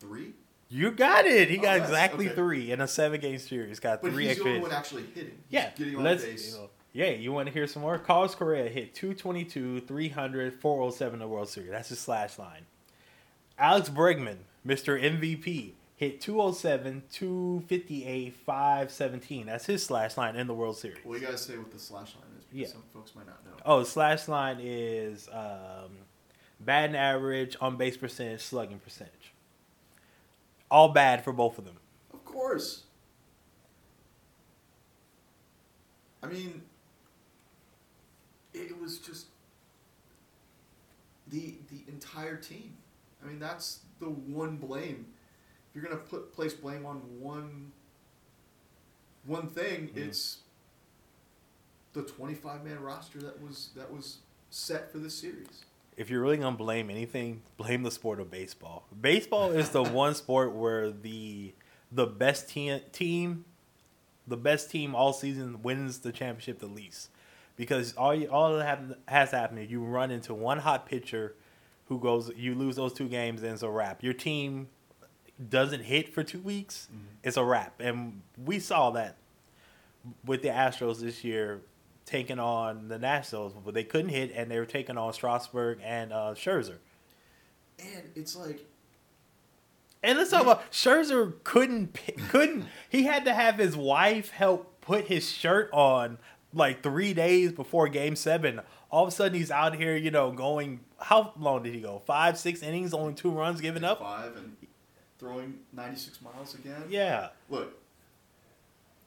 Three, 0.00 0.32
You 0.70 0.90
got 0.90 1.24
it. 1.26 1.48
He 1.50 1.58
Oh, 1.58 1.62
got 1.62 1.78
exactly 1.78 2.26
Okay. 2.26 2.34
three 2.34 2.70
in 2.70 2.80
a 2.82 2.86
seven-game 2.86 3.38
series. 3.38 3.80
Got 3.80 4.02
but 4.02 4.12
three 4.12 4.28
he's 4.28 4.36
the 4.36 4.44
only 4.44 4.60
one 4.60 4.72
actually 4.72 5.04
hitting. 5.14 5.38
Yeah, 5.48 5.70
getting 5.76 5.96
on 5.96 6.04
let's. 6.04 6.22
base. 6.24 6.52
You 6.52 6.58
know, 6.60 6.70
yeah, 6.92 7.10
you 7.10 7.32
want 7.32 7.46
to 7.46 7.52
hear 7.52 7.66
some 7.66 7.82
more? 7.82 7.98
Carlos 7.98 8.34
Correa 8.34 8.68
hit 8.68 8.94
222, 8.94 9.80
300, 9.82 10.54
407 10.60 11.14
in 11.14 11.18
the 11.20 11.28
World 11.28 11.48
Series. 11.48 11.70
That's 11.70 11.88
his 11.90 11.98
slash 12.00 12.38
line. 12.38 12.66
Alex 13.58 13.88
Bregman, 13.90 14.38
Mr. 14.66 15.00
MVP, 15.00 15.72
hit 15.96 16.20
207, 16.20 17.02
258, 17.10 18.34
517. 18.34 19.46
That's 19.46 19.66
his 19.66 19.84
slash 19.84 20.16
line 20.16 20.36
in 20.36 20.46
the 20.46 20.54
World 20.54 20.76
Series. 20.76 20.98
Well, 21.04 21.18
you 21.18 21.24
gotta 21.26 21.38
say 21.38 21.58
what 21.58 21.70
the 21.72 21.78
slash 21.78 22.14
line 22.14 22.24
is 22.38 22.44
because 22.44 22.60
Yeah. 22.60 22.66
some 22.68 22.82
folks 22.94 23.14
might 23.14 23.26
not 23.26 23.44
know. 23.44 23.52
Oh, 23.66 23.82
slash 23.82 24.28
line 24.28 24.58
is 24.60 25.28
um, 25.32 25.90
batting 26.60 26.96
average, 26.96 27.56
on 27.60 27.76
base 27.76 27.96
percentage, 27.96 28.40
slugging 28.42 28.78
percentage. 28.78 29.32
All 30.70 30.88
bad 30.90 31.24
for 31.24 31.32
both 31.32 31.58
of 31.58 31.64
them. 31.64 31.76
Of 32.12 32.24
course. 32.24 32.84
I 36.22 36.26
mean, 36.26 36.62
it 38.58 38.80
was 38.80 38.98
just 38.98 39.26
the 41.28 41.54
the 41.70 41.82
entire 41.90 42.36
team. 42.36 42.74
I 43.22 43.26
mean, 43.26 43.38
that's 43.38 43.80
the 44.00 44.06
one 44.08 44.56
blame. 44.56 45.06
If 45.68 45.74
you're 45.74 45.84
gonna 45.84 45.96
put 46.02 46.32
place 46.32 46.54
blame 46.54 46.86
on 46.86 46.96
one 47.20 47.72
one 49.24 49.48
thing, 49.48 49.88
Mhm. 49.88 49.96
it's 50.08 50.38
the 51.92 52.02
25 52.02 52.64
man 52.64 52.80
roster 52.80 53.18
that 53.20 53.40
was 53.42 53.70
that 53.74 53.92
was 53.92 54.18
set 54.50 54.90
for 54.92 54.98
this 54.98 55.14
series. 55.18 55.64
if 55.96 56.08
you're 56.08 56.22
really 56.22 56.36
gonna 56.36 56.56
blame 56.56 56.90
anything, 56.90 57.42
blame 57.56 57.82
the 57.82 57.90
sport 57.90 58.20
of 58.20 58.30
baseball. 58.30 58.86
Baseball 59.00 59.50
is 59.50 59.70
the 59.70 59.82
one 59.82 60.14
sport 60.22 60.52
where 60.54 60.90
the 60.92 61.52
the 61.90 62.06
best 62.06 62.48
team 62.48 62.80
team, 62.92 63.44
the 64.26 64.36
best 64.36 64.70
team 64.70 64.94
all 64.94 65.12
season 65.12 65.60
wins 65.62 65.98
the 66.00 66.12
championship 66.12 66.60
the 66.60 66.66
least, 66.68 67.10
because 67.58 67.92
all 67.94 68.14
you, 68.14 68.28
all 68.28 68.56
that 68.56 68.64
happen, 68.64 68.94
has 69.06 69.32
happened 69.32 69.58
is 69.58 69.70
you 69.70 69.82
run 69.82 70.10
into 70.10 70.32
one 70.32 70.58
hot 70.60 70.86
pitcher, 70.86 71.34
who 71.88 71.98
goes 71.98 72.30
you 72.36 72.54
lose 72.54 72.76
those 72.76 72.94
two 72.94 73.08
games 73.08 73.42
and 73.42 73.52
it's 73.52 73.62
a 73.62 73.68
wrap. 73.68 74.02
Your 74.02 74.14
team 74.14 74.68
doesn't 75.50 75.82
hit 75.82 76.14
for 76.14 76.22
two 76.22 76.40
weeks, 76.40 76.88
it's 77.22 77.36
a 77.36 77.44
wrap, 77.44 77.80
and 77.80 78.22
we 78.42 78.58
saw 78.58 78.90
that 78.92 79.16
with 80.24 80.40
the 80.42 80.48
Astros 80.48 81.00
this 81.00 81.22
year 81.24 81.60
taking 82.06 82.38
on 82.38 82.88
the 82.88 82.98
Nationals, 82.98 83.52
but 83.64 83.74
they 83.74 83.84
couldn't 83.84 84.08
hit, 84.08 84.32
and 84.34 84.50
they 84.50 84.58
were 84.58 84.64
taking 84.64 84.96
on 84.96 85.12
Strasburg 85.12 85.78
and 85.84 86.12
uh, 86.12 86.34
Scherzer. 86.34 86.76
And 87.78 88.04
it's 88.14 88.34
like 88.34 88.64
And 90.02 90.16
let's 90.18 90.30
talk 90.30 90.42
about 90.42 90.70
Scherzer 90.70 91.34
couldn't 91.44 91.98
couldn't 92.28 92.66
he 92.88 93.04
had 93.04 93.24
to 93.24 93.34
have 93.34 93.56
his 93.56 93.76
wife 93.76 94.30
help 94.30 94.80
put 94.80 95.06
his 95.06 95.28
shirt 95.28 95.68
on 95.72 96.18
like 96.52 96.82
three 96.82 97.14
days 97.14 97.52
before 97.52 97.88
Game 97.88 98.16
Seven. 98.16 98.60
All 98.90 99.02
of 99.02 99.08
a 99.08 99.12
sudden 99.12 99.36
he's 99.38 99.50
out 99.50 99.76
here, 99.76 99.96
you 99.96 100.10
know, 100.10 100.30
going. 100.32 100.80
How 100.98 101.32
long 101.38 101.62
did 101.62 101.74
he 101.74 101.80
go? 101.80 102.02
Five, 102.06 102.38
six 102.38 102.62
innings, 102.62 102.94
only 102.94 103.14
two 103.14 103.30
runs 103.30 103.60
given 103.60 103.84
up. 103.84 104.00
five 104.00 104.36
and 104.36 104.56
throwing 105.18 105.58
96 105.72 106.22
miles 106.22 106.54
again. 106.54 106.84
Yeah, 106.88 107.28
Look, 107.50 107.76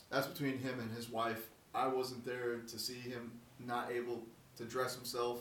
that's 0.10 0.28
between 0.28 0.58
him 0.58 0.80
and 0.80 0.92
his 0.92 1.10
wife. 1.10 1.48
I 1.74 1.88
wasn't 1.88 2.26
there 2.26 2.58
to 2.58 2.80
see 2.80 3.00
him 3.00 3.32
not 3.66 3.92
able 3.92 4.22
to 4.58 4.66
dress 4.66 4.94
himself. 4.96 5.40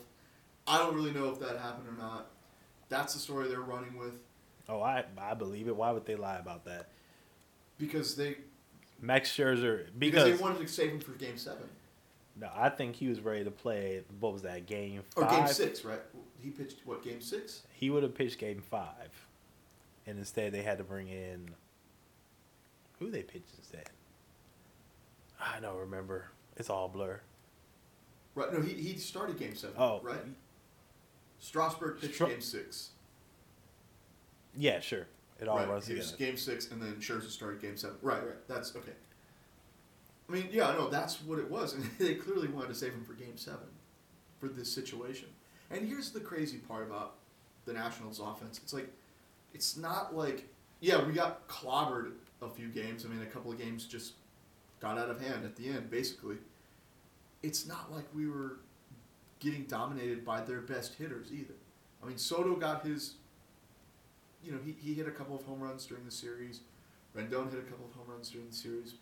I 0.68 0.78
don't 0.78 0.94
really 0.94 1.10
know 1.12 1.28
if 1.30 1.40
that 1.40 1.58
happened 1.58 1.88
or 1.88 2.00
not. 2.00 2.30
That's 2.88 3.14
the 3.14 3.18
story 3.20 3.48
they're 3.48 3.60
running 3.60 3.96
with 3.98 4.14
Oh, 4.68 4.80
I 4.80 5.04
I 5.18 5.34
believe 5.34 5.66
it. 5.66 5.74
Why 5.74 5.90
would 5.90 6.06
they 6.06 6.14
lie 6.16 6.38
about 6.38 6.64
that? 6.66 6.88
because 7.78 8.14
they 8.14 8.36
Max 9.00 9.30
Scherzer 9.30 9.86
because, 9.98 10.24
because, 10.24 10.38
they 10.38 10.42
wanted 10.42 10.60
to 10.60 10.68
save 10.68 10.92
him 10.92 11.00
for 11.00 11.12
Game 11.12 11.36
Seven 11.38 11.64
no, 12.40 12.48
I 12.54 12.70
think 12.70 12.96
he 12.96 13.08
was 13.08 13.20
ready 13.20 13.44
to 13.44 13.50
play. 13.50 14.02
What 14.18 14.32
was 14.32 14.42
that 14.42 14.66
game 14.66 15.02
or? 15.14 15.24
Game 15.26 15.46
Six, 15.46 15.84
right? 15.84 16.00
He 16.38 16.50
pitched 16.50 16.78
what 16.84 17.04
Game 17.04 17.20
Six? 17.20 17.62
He 17.72 17.90
would 17.90 18.02
have 18.02 18.14
pitched 18.14 18.38
game 18.38 18.62
five, 18.62 19.26
and 20.06 20.18
instead 20.18 20.52
they 20.52 20.62
had 20.62 20.78
to 20.78 20.84
bring 20.84 21.08
in. 21.08 21.50
Who 22.98 23.10
they 23.10 23.22
pitched 23.22 23.52
instead? 23.58 23.90
I 25.40 25.60
don't 25.60 25.78
remember. 25.78 26.30
It's 26.56 26.70
all 26.70 26.88
blur. 26.88 27.20
Right? 28.34 28.52
No, 28.52 28.60
he 28.60 28.72
he 28.72 28.96
started 28.96 29.38
Game 29.38 29.54
Seven. 29.54 29.76
Oh, 29.78 30.00
right. 30.02 30.18
Strasburg 31.38 32.00
pitched 32.00 32.14
Stra- 32.14 32.28
Game 32.28 32.40
Six. 32.40 32.90
Yeah, 34.56 34.80
sure. 34.80 35.06
It 35.40 35.48
all 35.48 35.56
right. 35.58 35.68
runs 35.68 35.86
together. 35.86 36.16
Game 36.18 36.36
Six, 36.36 36.70
and 36.70 36.80
then 36.80 36.96
Scherzer 36.96 37.28
started 37.28 37.60
Game 37.60 37.76
Seven. 37.76 37.96
Right, 38.02 38.24
right. 38.24 38.48
That's 38.48 38.74
okay. 38.76 38.92
I 40.30 40.34
mean, 40.34 40.48
yeah, 40.52 40.72
no, 40.72 40.88
that's 40.88 41.22
what 41.22 41.38
it 41.38 41.50
was, 41.50 41.74
and 41.74 41.84
they 41.98 42.14
clearly 42.14 42.48
wanted 42.48 42.68
to 42.68 42.74
save 42.74 42.92
him 42.92 43.04
for 43.04 43.14
Game 43.14 43.36
Seven, 43.36 43.66
for 44.38 44.48
this 44.48 44.72
situation. 44.72 45.28
And 45.70 45.86
here's 45.86 46.10
the 46.10 46.20
crazy 46.20 46.58
part 46.58 46.86
about 46.86 47.14
the 47.64 47.72
Nationals' 47.72 48.20
offense. 48.20 48.60
It's 48.62 48.72
like, 48.72 48.88
it's 49.52 49.76
not 49.76 50.14
like, 50.16 50.46
yeah, 50.80 51.04
we 51.04 51.12
got 51.12 51.46
clobbered 51.48 52.12
a 52.42 52.48
few 52.48 52.68
games. 52.68 53.04
I 53.04 53.08
mean, 53.08 53.22
a 53.22 53.26
couple 53.26 53.50
of 53.50 53.58
games 53.58 53.84
just 53.86 54.14
got 54.80 54.98
out 54.98 55.10
of 55.10 55.20
hand 55.20 55.44
at 55.44 55.56
the 55.56 55.68
end, 55.68 55.90
basically. 55.90 56.36
It's 57.42 57.66
not 57.66 57.92
like 57.92 58.04
we 58.14 58.28
were 58.28 58.58
getting 59.40 59.64
dominated 59.64 60.24
by 60.24 60.42
their 60.42 60.60
best 60.60 60.94
hitters 60.94 61.32
either. 61.32 61.54
I 62.02 62.06
mean, 62.06 62.18
Soto 62.18 62.56
got 62.56 62.84
his 62.84 63.14
you 64.42 64.52
know, 64.52 64.58
he, 64.64 64.74
he 64.80 64.94
hit 64.94 65.06
a 65.06 65.10
couple 65.10 65.36
of 65.36 65.42
home 65.44 65.60
runs 65.60 65.86
during 65.86 66.04
the 66.04 66.10
series. 66.10 66.60
Rendon 67.16 67.50
hit 67.50 67.58
a 67.58 67.70
couple 67.70 67.86
of 67.86 67.94
home 67.94 68.06
runs 68.08 68.30
during 68.30 68.48
the 68.48 68.54
series. 68.54 68.94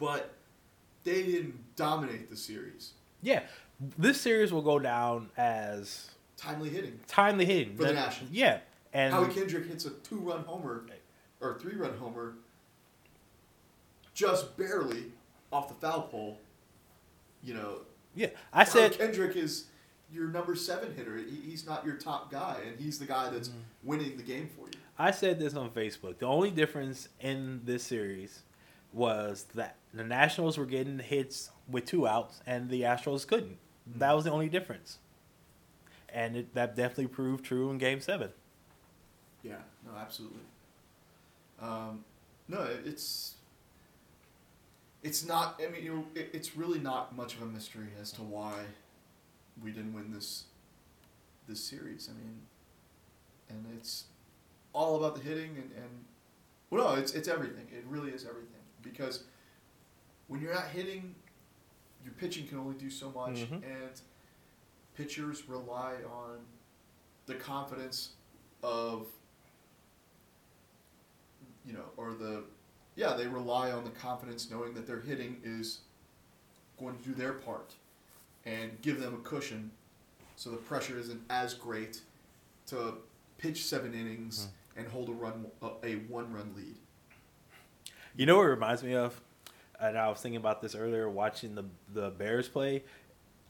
But 0.00 0.34
they 1.04 1.22
didn't 1.22 1.76
dominate 1.76 2.30
the 2.30 2.36
series. 2.36 2.92
Yeah, 3.22 3.42
this 3.98 4.20
series 4.20 4.52
will 4.52 4.62
go 4.62 4.78
down 4.78 5.30
as 5.36 6.10
Timely 6.36 6.70
hitting. 6.70 6.98
timely 7.06 7.44
hitting 7.44 7.76
For 7.76 7.84
the 7.84 7.88
That- 7.92 7.94
Nationals. 7.94 8.32
Yeah, 8.32 8.60
and 8.92 9.12
Howie 9.12 9.32
Kendrick 9.32 9.66
hits 9.66 9.84
a 9.84 9.90
two 9.90 10.16
run 10.16 10.42
homer 10.44 10.86
or 11.40 11.58
three 11.58 11.76
run 11.76 11.96
homer 11.98 12.34
just 14.14 14.56
barely 14.56 15.12
off 15.52 15.68
the 15.68 15.74
foul 15.74 16.02
pole. 16.02 16.38
You 17.42 17.54
know, 17.54 17.78
yeah, 18.14 18.28
I 18.52 18.64
Howie 18.64 18.70
said 18.70 18.98
Kendrick 18.98 19.36
is 19.36 19.66
your 20.12 20.28
number 20.28 20.54
seven 20.54 20.94
hitter. 20.94 21.16
He, 21.16 21.50
he's 21.50 21.66
not 21.66 21.84
your 21.84 21.96
top 21.96 22.30
guy, 22.30 22.56
and 22.66 22.78
he's 22.78 22.98
the 22.98 23.06
guy 23.06 23.30
that's 23.30 23.48
mm-hmm. 23.48 23.60
winning 23.84 24.16
the 24.16 24.22
game 24.22 24.48
for 24.48 24.66
you. 24.66 24.78
I 24.98 25.10
said 25.12 25.38
this 25.38 25.54
on 25.54 25.70
Facebook. 25.70 26.18
The 26.18 26.26
only 26.26 26.50
difference 26.50 27.08
in 27.20 27.62
this 27.64 27.82
series 27.82 28.42
was 28.92 29.46
that 29.54 29.76
the 29.94 30.04
Nationals 30.04 30.58
were 30.58 30.66
getting 30.66 30.98
hits 30.98 31.50
with 31.68 31.84
two 31.84 32.06
outs, 32.06 32.40
and 32.46 32.68
the 32.68 32.82
Astros 32.82 33.26
couldn't. 33.26 33.58
That 33.96 34.12
was 34.14 34.24
the 34.24 34.30
only 34.30 34.48
difference, 34.48 34.98
and 36.08 36.36
it, 36.36 36.54
that 36.54 36.76
definitely 36.76 37.08
proved 37.08 37.44
true 37.44 37.70
in 37.70 37.78
Game 37.78 38.00
Seven. 38.00 38.30
Yeah, 39.42 39.56
no, 39.86 39.96
absolutely. 39.98 40.42
Um, 41.60 42.04
no, 42.48 42.62
it- 42.62 42.82
it's 42.86 43.34
it's 45.02 45.24
not. 45.26 45.60
I 45.66 45.70
mean, 45.70 46.04
it, 46.14 46.30
it's 46.32 46.56
really 46.56 46.78
not 46.78 47.16
much 47.16 47.34
of 47.34 47.42
a 47.42 47.46
mystery 47.46 47.88
as 48.00 48.12
to 48.12 48.22
why 48.22 48.54
we 49.62 49.70
didn't 49.70 49.94
win 49.94 50.12
this 50.12 50.44
this 51.48 51.62
series. 51.62 52.08
I 52.10 52.18
mean, 52.18 52.40
and 53.48 53.64
it's 53.78 54.04
all 54.72 54.96
about 54.96 55.14
the 55.16 55.22
hitting 55.22 55.56
and 55.56 55.70
and 55.76 56.04
well, 56.70 56.94
no, 56.94 57.00
it's 57.00 57.14
it's 57.14 57.28
everything. 57.28 57.66
It 57.72 57.84
really 57.88 58.10
is 58.10 58.24
everything 58.24 58.59
because 58.82 59.24
when 60.28 60.40
you're 60.40 60.54
not 60.54 60.68
hitting, 60.68 61.14
your 62.04 62.14
pitching 62.14 62.46
can 62.46 62.58
only 62.58 62.74
do 62.76 62.90
so 62.90 63.10
much, 63.10 63.36
Mhm. 63.40 63.62
and 63.64 64.00
pitchers 64.94 65.48
rely 65.48 65.96
on 66.04 66.38
the 67.26 67.34
confidence 67.34 68.10
of 68.62 69.06
you 71.64 71.72
know, 71.72 71.84
or 71.96 72.14
the 72.14 72.44
yeah, 72.96 73.14
they 73.14 73.26
rely 73.26 73.70
on 73.70 73.84
the 73.84 73.90
confidence 73.90 74.50
knowing 74.50 74.74
that 74.74 74.86
their 74.86 75.00
hitting 75.00 75.40
is 75.44 75.80
going 76.78 76.96
to 76.98 77.02
do 77.04 77.14
their 77.14 77.34
part 77.34 77.74
and 78.44 78.80
give 78.82 79.00
them 79.00 79.14
a 79.14 79.18
cushion 79.18 79.70
so 80.36 80.50
the 80.50 80.56
pressure 80.56 80.98
isn't 80.98 81.20
as 81.30 81.54
great 81.54 82.00
to 82.66 82.94
pitch 83.38 83.64
seven 83.64 83.94
innings 83.94 84.48
and 84.76 84.88
hold 84.88 85.08
a 85.08 85.12
run 85.12 85.46
a, 85.62 85.70
a 85.84 85.94
one 86.08 86.32
run 86.32 86.52
lead. 86.56 86.76
You 88.20 88.26
know 88.26 88.36
what 88.36 88.42
it 88.42 88.50
reminds 88.50 88.82
me 88.82 88.94
of? 88.94 89.18
And 89.80 89.96
I 89.96 90.10
was 90.10 90.20
thinking 90.20 90.36
about 90.36 90.60
this 90.60 90.74
earlier, 90.74 91.08
watching 91.08 91.54
the 91.54 91.64
the 91.90 92.10
Bears 92.10 92.48
play. 92.48 92.84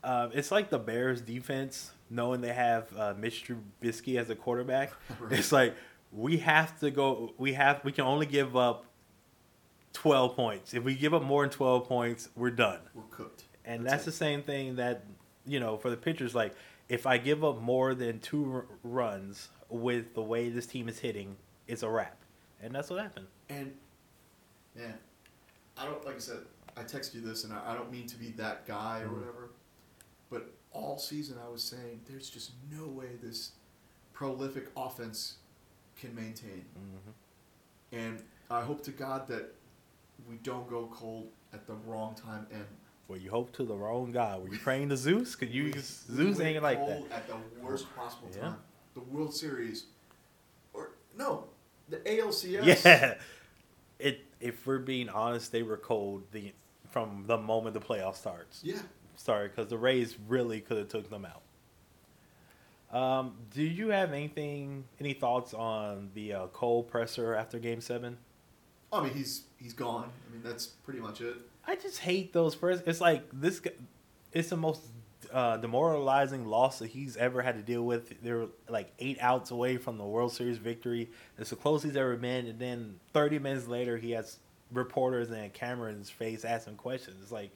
Um, 0.05 0.31
it's 0.33 0.53
like 0.53 0.71
the 0.71 0.79
Bears 0.79 1.21
defense, 1.21 1.91
knowing 2.09 2.41
they 2.41 2.53
have 2.53 2.97
uh, 2.97 3.15
Mitch 3.19 3.45
Trubisky 3.45 4.17
as 4.17 4.31
a 4.31 4.37
quarterback. 4.37 4.93
Right. 5.19 5.33
It's 5.41 5.51
like 5.51 5.75
we 6.13 6.37
have 6.37 6.79
to 6.79 6.93
go. 6.93 7.35
We 7.37 7.55
have. 7.55 7.81
We 7.83 7.91
can 7.91 8.05
only 8.05 8.27
give 8.27 8.57
up 8.57 8.85
twelve 9.93 10.37
points. 10.37 10.73
If 10.73 10.85
we 10.85 10.95
give 10.95 11.15
up 11.15 11.25
more 11.25 11.43
than 11.43 11.51
twelve 11.51 11.89
points, 11.89 12.29
we're 12.37 12.53
done. 12.53 12.79
We're 12.95 13.03
cooked. 13.11 13.43
And 13.65 13.85
That's 13.85 13.93
that's, 13.93 14.05
the 14.05 14.13
same 14.13 14.41
thing 14.45 14.77
that 14.77 15.05
you 15.45 15.59
know 15.59 15.79
for 15.79 15.91
the 15.91 15.97
pitchers. 15.97 16.33
Like 16.33 16.55
if 16.89 17.09
I 17.09 17.19
give 17.19 17.43
up 17.43 17.61
more 17.61 17.93
than 17.93 18.21
two 18.21 18.53
r- 18.53 18.67
runs 18.85 19.49
with 19.69 20.15
the 20.15 20.23
way 20.23 20.49
this 20.49 20.67
team 20.67 20.89
is 20.89 21.01
hitting, 21.01 21.39
it's 21.67 21.83
a 21.83 21.89
wrap. 21.91 22.19
And 22.63 22.73
that's 22.73 22.89
what 22.89 23.01
happened. 23.01 23.27
And 23.49 23.73
man, 24.75 24.95
I 25.77 25.85
don't 25.85 26.05
like 26.05 26.17
I 26.17 26.21
said. 26.21 26.39
I 26.77 26.83
texted 26.83 27.15
you 27.15 27.21
this, 27.21 27.45
and 27.45 27.53
I, 27.53 27.73
I 27.73 27.75
don't 27.75 27.91
mean 27.91 28.07
to 28.07 28.17
be 28.17 28.31
that 28.33 28.67
guy 28.67 29.01
or 29.01 29.09
Mhm. 29.09 29.19
whatever, 29.19 29.51
but 30.31 30.53
all 30.73 30.99
season 30.99 31.37
I 31.45 31.49
was 31.49 31.63
saying 31.63 32.03
there's 32.09 32.31
just 32.31 32.53
no 32.71 32.87
way 32.87 33.17
this 33.23 33.53
prolific 34.13 34.69
offense 34.77 35.37
can 35.99 36.15
maintain. 36.15 36.65
Mm-hmm. 36.79 37.97
And 37.97 38.23
I 38.51 38.63
hope 38.63 38.83
to 38.85 38.93
God 38.93 39.27
that 39.29 39.53
we 40.29 40.37
don't 40.37 40.69
go 40.71 40.89
cold 40.93 41.31
at 41.53 41.67
the 41.67 41.75
wrong 41.75 42.15
time 42.15 42.47
and 42.53 42.65
Well, 43.09 43.19
you 43.19 43.31
hope 43.31 43.53
to 43.55 43.65
the 43.65 43.75
wrong 43.75 44.13
God. 44.13 44.43
Were 44.45 44.55
you 44.55 44.61
praying 44.61 44.91
to 44.91 44.97
Zeus? 44.97 45.35
Cause 45.35 45.49
you 45.49 45.65
we- 45.65 45.73
Zeus 45.81 46.39
we 46.39 46.45
ain't 46.45 46.63
like 46.63 46.79
that. 46.87 47.11
At 47.11 47.27
the 47.27 47.37
worst 47.61 47.87
possible 47.97 48.29
Yeah. 48.33 48.41
time, 48.43 48.63
the 48.95 49.01
World 49.01 49.35
Series, 49.35 49.87
or 50.73 50.93
no, 51.17 51.49
the 51.89 51.97
ALCS. 52.09 52.85
Yeah. 52.85 53.15
If 54.41 54.67
we're 54.67 54.79
being 54.79 55.09
honest, 55.09 55.53
they 55.53 55.63
were 55.63 55.77
cold 55.77 56.25
the 56.33 56.53
from 56.91 57.25
the 57.27 57.39
moment 57.39 57.75
the 57.75 57.81
playoff 57.81 58.17
starts. 58.17 58.61
yeah. 58.65 58.79
Sorry, 59.17 59.49
because 59.49 59.69
the 59.69 59.77
Rays 59.77 60.17
really 60.29 60.61
could 60.61 60.79
have 60.79 60.89
took 60.89 61.11
them 61.11 61.27
out. 61.27 61.43
Um, 62.97 63.35
do 63.53 63.63
you 63.63 63.89
have 63.89 64.13
anything, 64.13 64.85
any 64.99 65.13
thoughts 65.13 65.53
on 65.53 66.11
the 66.15 66.33
uh, 66.33 66.47
Cole 66.49 66.83
presser 66.83 67.35
after 67.35 67.59
Game 67.59 67.81
Seven? 67.81 68.17
I 68.93 69.03
mean, 69.03 69.13
he's 69.13 69.43
he's 69.59 69.73
gone. 69.75 70.11
I 70.29 70.33
mean, 70.33 70.43
that's 70.43 70.67
pretty 70.67 71.01
much 71.01 71.21
it. 71.21 71.37
I 71.67 71.77
just 71.77 71.99
hate 71.99 72.33
those 72.33 72.57
press. 72.57 72.83
It's 72.87 73.01
like 73.01 73.25
this. 73.33 73.61
It's 74.33 74.49
the 74.49 74.57
most 74.57 74.83
uh, 75.33 75.57
demoralizing 75.59 76.47
loss 76.47 76.79
that 76.79 76.89
he's 76.89 77.17
ever 77.17 77.43
had 77.43 77.55
to 77.57 77.63
deal 77.63 77.83
with. 77.85 78.23
They're 78.23 78.47
like 78.69 78.93
eight 78.99 79.19
outs 79.21 79.51
away 79.51 79.77
from 79.77 79.99
the 79.99 80.05
World 80.05 80.33
Series 80.33 80.59
victory. 80.59 81.11
It's 81.39 81.51
the 81.51 81.57
closest 81.57 81.87
he's 81.93 81.97
ever 81.97 82.17
been, 82.17 82.47
and 82.47 82.59
then 82.59 83.01
30 83.13 83.39
minutes 83.39 83.67
later, 83.69 83.97
he 83.99 84.13
has 84.13 84.39
reporters 84.73 85.31
and 85.31 85.45
a 85.45 85.49
camera 85.49 85.91
in 85.91 85.99
his 85.99 86.11
face 86.11 86.45
asking 86.45 86.77
questions. 86.77 87.17
It's 87.23 87.33
like, 87.33 87.51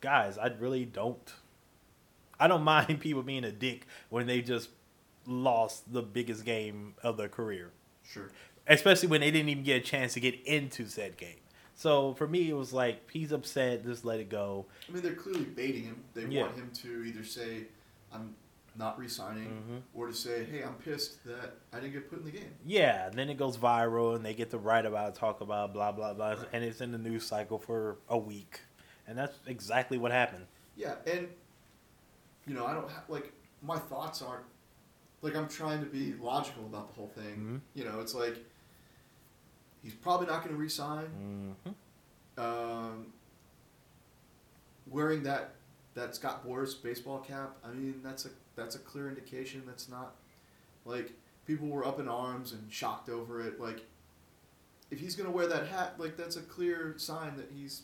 guys, 0.00 0.38
I 0.38 0.48
really 0.58 0.84
don't. 0.84 1.32
I 2.40 2.48
don't 2.48 2.62
mind 2.64 3.00
people 3.00 3.22
being 3.22 3.44
a 3.44 3.52
dick 3.52 3.86
when 4.10 4.26
they 4.26 4.40
just 4.42 4.70
lost 5.26 5.92
the 5.92 6.02
biggest 6.02 6.44
game 6.44 6.94
of 7.02 7.16
their 7.16 7.28
career 7.28 7.72
Sure. 8.04 8.30
especially 8.68 9.08
when 9.08 9.20
they 9.20 9.30
didn't 9.32 9.48
even 9.48 9.64
get 9.64 9.76
a 9.82 9.84
chance 9.84 10.12
to 10.14 10.20
get 10.20 10.40
into 10.46 10.86
said 10.86 11.16
game. 11.16 11.34
So 11.76 12.14
for 12.14 12.26
me, 12.26 12.48
it 12.50 12.54
was 12.54 12.72
like 12.72 13.08
he's 13.10 13.32
upset, 13.32 13.84
just 13.84 14.04
let 14.04 14.18
it 14.18 14.30
go. 14.30 14.64
I 14.88 14.92
mean, 14.92 15.02
they're 15.02 15.14
clearly 15.14 15.44
baiting 15.44 15.84
him. 15.84 16.02
They 16.14 16.24
Yeah. 16.24 16.42
want 16.44 16.56
him 16.56 16.70
to 16.72 17.04
either 17.04 17.22
say, 17.22 17.66
"I'm 18.10 18.34
not 18.76 18.98
re-signing," 18.98 19.48
Mhm. 19.48 19.82
or 19.94 20.06
to 20.06 20.14
say, 20.14 20.44
"Hey, 20.44 20.62
I'm 20.64 20.74
pissed 20.76 21.22
that 21.26 21.54
I 21.74 21.80
didn't 21.80 21.92
get 21.92 22.08
put 22.08 22.20
in 22.20 22.24
the 22.24 22.30
game." 22.30 22.54
Yeah, 22.64 23.06
and 23.08 23.14
then 23.14 23.28
it 23.28 23.34
goes 23.36 23.58
viral, 23.58 24.16
and 24.16 24.24
they 24.24 24.32
get 24.34 24.50
to 24.52 24.58
write 24.58 24.86
about, 24.86 25.10
it, 25.10 25.14
talk 25.16 25.42
about, 25.42 25.74
blah 25.74 25.92
blah 25.92 26.14
blah, 26.14 26.30
Right. 26.32 26.48
and 26.52 26.64
it's 26.64 26.80
in 26.80 26.92
the 26.92 26.98
news 26.98 27.26
cycle 27.26 27.58
for 27.58 27.98
a 28.08 28.16
week, 28.16 28.60
and 29.06 29.16
that's 29.18 29.36
exactly 29.46 29.98
what 29.98 30.12
happened. 30.12 30.46
Yeah, 30.76 30.96
and 31.06 31.28
you 32.46 32.54
know, 32.54 32.64
I 32.64 32.72
don't 32.72 32.90
have 32.90 33.08
like 33.10 33.32
my 33.62 33.78
thoughts 33.78 34.22
aren't 34.22 34.44
like 35.20 35.34
I'm 35.36 35.48
trying 35.48 35.80
to 35.80 35.90
be 35.90 36.14
logical 36.14 36.64
about 36.64 36.88
the 36.88 36.94
whole 36.94 37.08
thing. 37.08 37.62
Mhm. 37.74 37.78
You 37.78 37.84
know, 37.84 38.00
it's 38.00 38.14
like 38.14 38.38
he's 39.86 39.94
probably 39.94 40.26
not 40.26 40.42
going 40.42 40.52
to 40.52 40.60
resign. 40.60 41.54
hmm 42.36 42.40
Um, 42.42 43.06
wearing 44.88 45.22
that 45.22 45.54
that 45.94 46.14
Scott 46.16 46.44
Boras 46.46 46.80
baseball 46.82 47.20
cap, 47.20 47.56
I 47.64 47.68
mean, 47.72 48.00
that's 48.02 48.26
a 48.26 48.30
that's 48.56 48.74
a 48.74 48.80
clear 48.80 49.08
indication 49.08 49.62
that's 49.64 49.88
not 49.88 50.16
Like 50.84 51.12
people 51.46 51.68
were 51.68 51.86
up 51.86 52.00
in 52.00 52.08
arms 52.08 52.50
and 52.52 52.70
shocked 52.70 53.08
over 53.08 53.40
it. 53.40 53.60
Like 53.60 53.80
if 54.90 54.98
he's 54.98 55.14
gonna 55.14 55.30
wear 55.30 55.46
that 55.46 55.68
hat, 55.68 55.94
like 55.98 56.16
that's 56.16 56.34
a 56.36 56.42
clear 56.42 56.94
sign 56.96 57.36
that 57.36 57.50
he's 57.54 57.82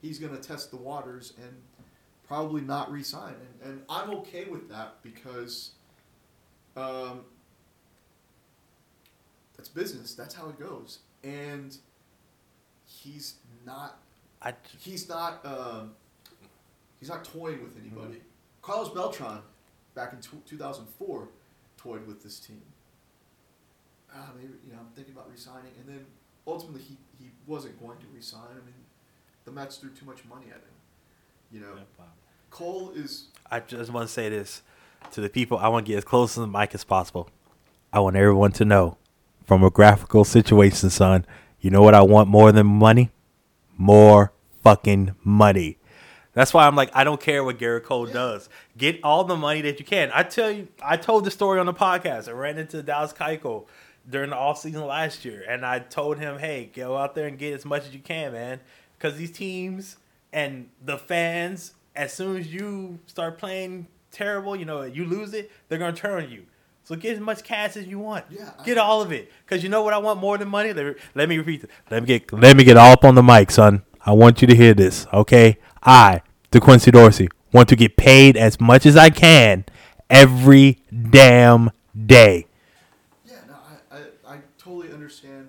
he's 0.00 0.18
gonna 0.18 0.38
test 0.38 0.70
the 0.70 0.78
waters 0.78 1.34
and 1.36 1.52
probably 2.26 2.62
not 2.62 2.90
resign. 2.90 3.34
And, 3.62 3.70
and 3.72 3.82
I'm 3.90 4.10
okay 4.20 4.46
with 4.46 4.70
that 4.70 5.02
because 5.02 5.72
um, 6.76 7.20
that's 9.64 9.74
business. 9.74 10.14
That's 10.14 10.34
how 10.34 10.48
it 10.48 10.58
goes. 10.58 10.98
And 11.22 11.76
he's 12.86 13.36
not 13.64 13.98
I 14.42 14.50
j- 14.50 14.56
he's 14.78 15.08
not 15.08 15.44
um, 15.46 15.92
he's 17.00 17.08
not 17.08 17.24
toying 17.24 17.62
with 17.62 17.78
anybody. 17.80 18.20
Carlos 18.60 18.90
Beltran, 18.90 19.40
back 19.94 20.12
in 20.12 20.20
tw 20.20 20.44
2004, 20.46 21.28
toyed 21.78 22.06
with 22.06 22.22
this 22.22 22.38
team. 22.38 22.60
Ah, 24.14 24.30
maybe 24.36 24.52
you 24.66 24.72
know 24.72 24.80
I'm 24.80 24.92
thinking 24.94 25.14
about 25.14 25.30
resigning, 25.30 25.72
and 25.80 25.88
then 25.88 26.04
ultimately 26.46 26.82
he, 26.82 26.98
he 27.18 27.30
wasn't 27.46 27.80
going 27.80 27.98
to 27.98 28.06
resign. 28.14 28.50
I 28.50 28.64
mean, 28.66 28.74
the 29.46 29.50
Mets 29.50 29.76
threw 29.76 29.90
too 29.90 30.04
much 30.04 30.24
money 30.28 30.46
at 30.48 30.56
him. 30.56 30.74
You 31.50 31.60
know, 31.60 31.74
Cole 32.50 32.92
is 32.94 33.28
I 33.50 33.60
just 33.60 33.90
want 33.90 34.06
to 34.08 34.12
say 34.12 34.28
this 34.28 34.60
to 35.12 35.22
the 35.22 35.30
people. 35.30 35.56
I 35.56 35.68
want 35.68 35.86
to 35.86 35.92
get 35.92 35.96
as 35.96 36.04
close 36.04 36.34
to 36.34 36.40
the 36.40 36.46
mic 36.46 36.74
as 36.74 36.84
possible. 36.84 37.30
I 37.94 38.00
want 38.00 38.16
everyone 38.16 38.52
to 38.52 38.66
know 38.66 38.98
from 39.44 39.62
a 39.62 39.70
graphical 39.70 40.24
situation, 40.24 40.90
son. 40.90 41.24
You 41.60 41.70
know 41.70 41.82
what 41.82 41.94
I 41.94 42.02
want 42.02 42.28
more 42.28 42.52
than 42.52 42.66
money? 42.66 43.10
More 43.76 44.32
fucking 44.62 45.14
money. 45.22 45.78
That's 46.32 46.52
why 46.52 46.66
I'm 46.66 46.74
like, 46.74 46.90
I 46.94 47.04
don't 47.04 47.20
care 47.20 47.44
what 47.44 47.58
Gerrit 47.58 47.84
Cole 47.84 48.06
does. 48.06 48.48
Get 48.76 48.98
all 49.04 49.22
the 49.24 49.36
money 49.36 49.60
that 49.62 49.78
you 49.78 49.84
can. 49.84 50.10
I 50.12 50.24
tell 50.24 50.50
you, 50.50 50.68
I 50.82 50.96
told 50.96 51.24
the 51.24 51.30
story 51.30 51.60
on 51.60 51.66
the 51.66 51.74
podcast. 51.74 52.28
I 52.28 52.32
ran 52.32 52.58
into 52.58 52.82
Dallas 52.82 53.12
Keuchel 53.12 53.66
during 54.08 54.30
the 54.30 54.36
offseason 54.36 54.86
last 54.86 55.24
year, 55.24 55.44
and 55.48 55.64
I 55.64 55.78
told 55.78 56.18
him, 56.18 56.38
hey, 56.38 56.70
go 56.74 56.96
out 56.96 57.14
there 57.14 57.28
and 57.28 57.38
get 57.38 57.54
as 57.54 57.64
much 57.64 57.86
as 57.86 57.94
you 57.94 58.00
can, 58.00 58.32
man. 58.32 58.60
Because 58.98 59.16
these 59.16 59.30
teams 59.30 59.96
and 60.32 60.68
the 60.84 60.98
fans, 60.98 61.74
as 61.94 62.12
soon 62.12 62.36
as 62.36 62.52
you 62.52 62.98
start 63.06 63.38
playing 63.38 63.86
terrible, 64.10 64.56
you 64.56 64.64
know, 64.64 64.82
you 64.82 65.04
lose 65.04 65.34
it, 65.34 65.52
they're 65.68 65.78
going 65.78 65.94
to 65.94 66.00
turn 66.00 66.24
on 66.24 66.30
you. 66.30 66.46
So 66.84 66.94
get 66.96 67.14
as 67.14 67.20
much 67.20 67.42
cash 67.42 67.76
as 67.76 67.86
you 67.86 67.98
want. 67.98 68.26
Yeah, 68.30 68.50
I- 68.58 68.64
Get 68.64 68.76
all 68.78 69.00
of 69.00 69.10
it. 69.10 69.32
Cause 69.46 69.62
you 69.62 69.68
know 69.68 69.82
what 69.82 69.94
I 69.94 69.98
want 69.98 70.20
more 70.20 70.36
than 70.38 70.48
money. 70.48 70.72
Let 70.72 70.86
me, 70.86 70.94
let 71.14 71.28
me 71.28 71.38
repeat. 71.38 71.62
This. 71.62 71.70
Let 71.90 72.02
me 72.02 72.06
get 72.06 72.32
let 72.32 72.56
me 72.56 72.64
get 72.64 72.76
all 72.76 72.92
up 72.92 73.04
on 73.04 73.14
the 73.14 73.22
mic, 73.22 73.50
son. 73.50 73.82
I 74.06 74.12
want 74.12 74.42
you 74.42 74.48
to 74.48 74.54
hear 74.54 74.74
this, 74.74 75.06
okay? 75.14 75.58
I, 75.82 76.20
DeQuincy 76.52 76.92
Dorsey, 76.92 77.28
want 77.52 77.70
to 77.70 77.76
get 77.76 77.96
paid 77.96 78.36
as 78.36 78.60
much 78.60 78.84
as 78.84 78.96
I 78.98 79.08
can 79.08 79.64
every 80.10 80.82
damn 81.10 81.70
day. 82.06 82.46
Yeah, 83.26 83.36
no, 83.48 83.54
I, 83.90 83.96
I, 83.96 84.34
I 84.34 84.38
totally 84.58 84.92
understand 84.92 85.48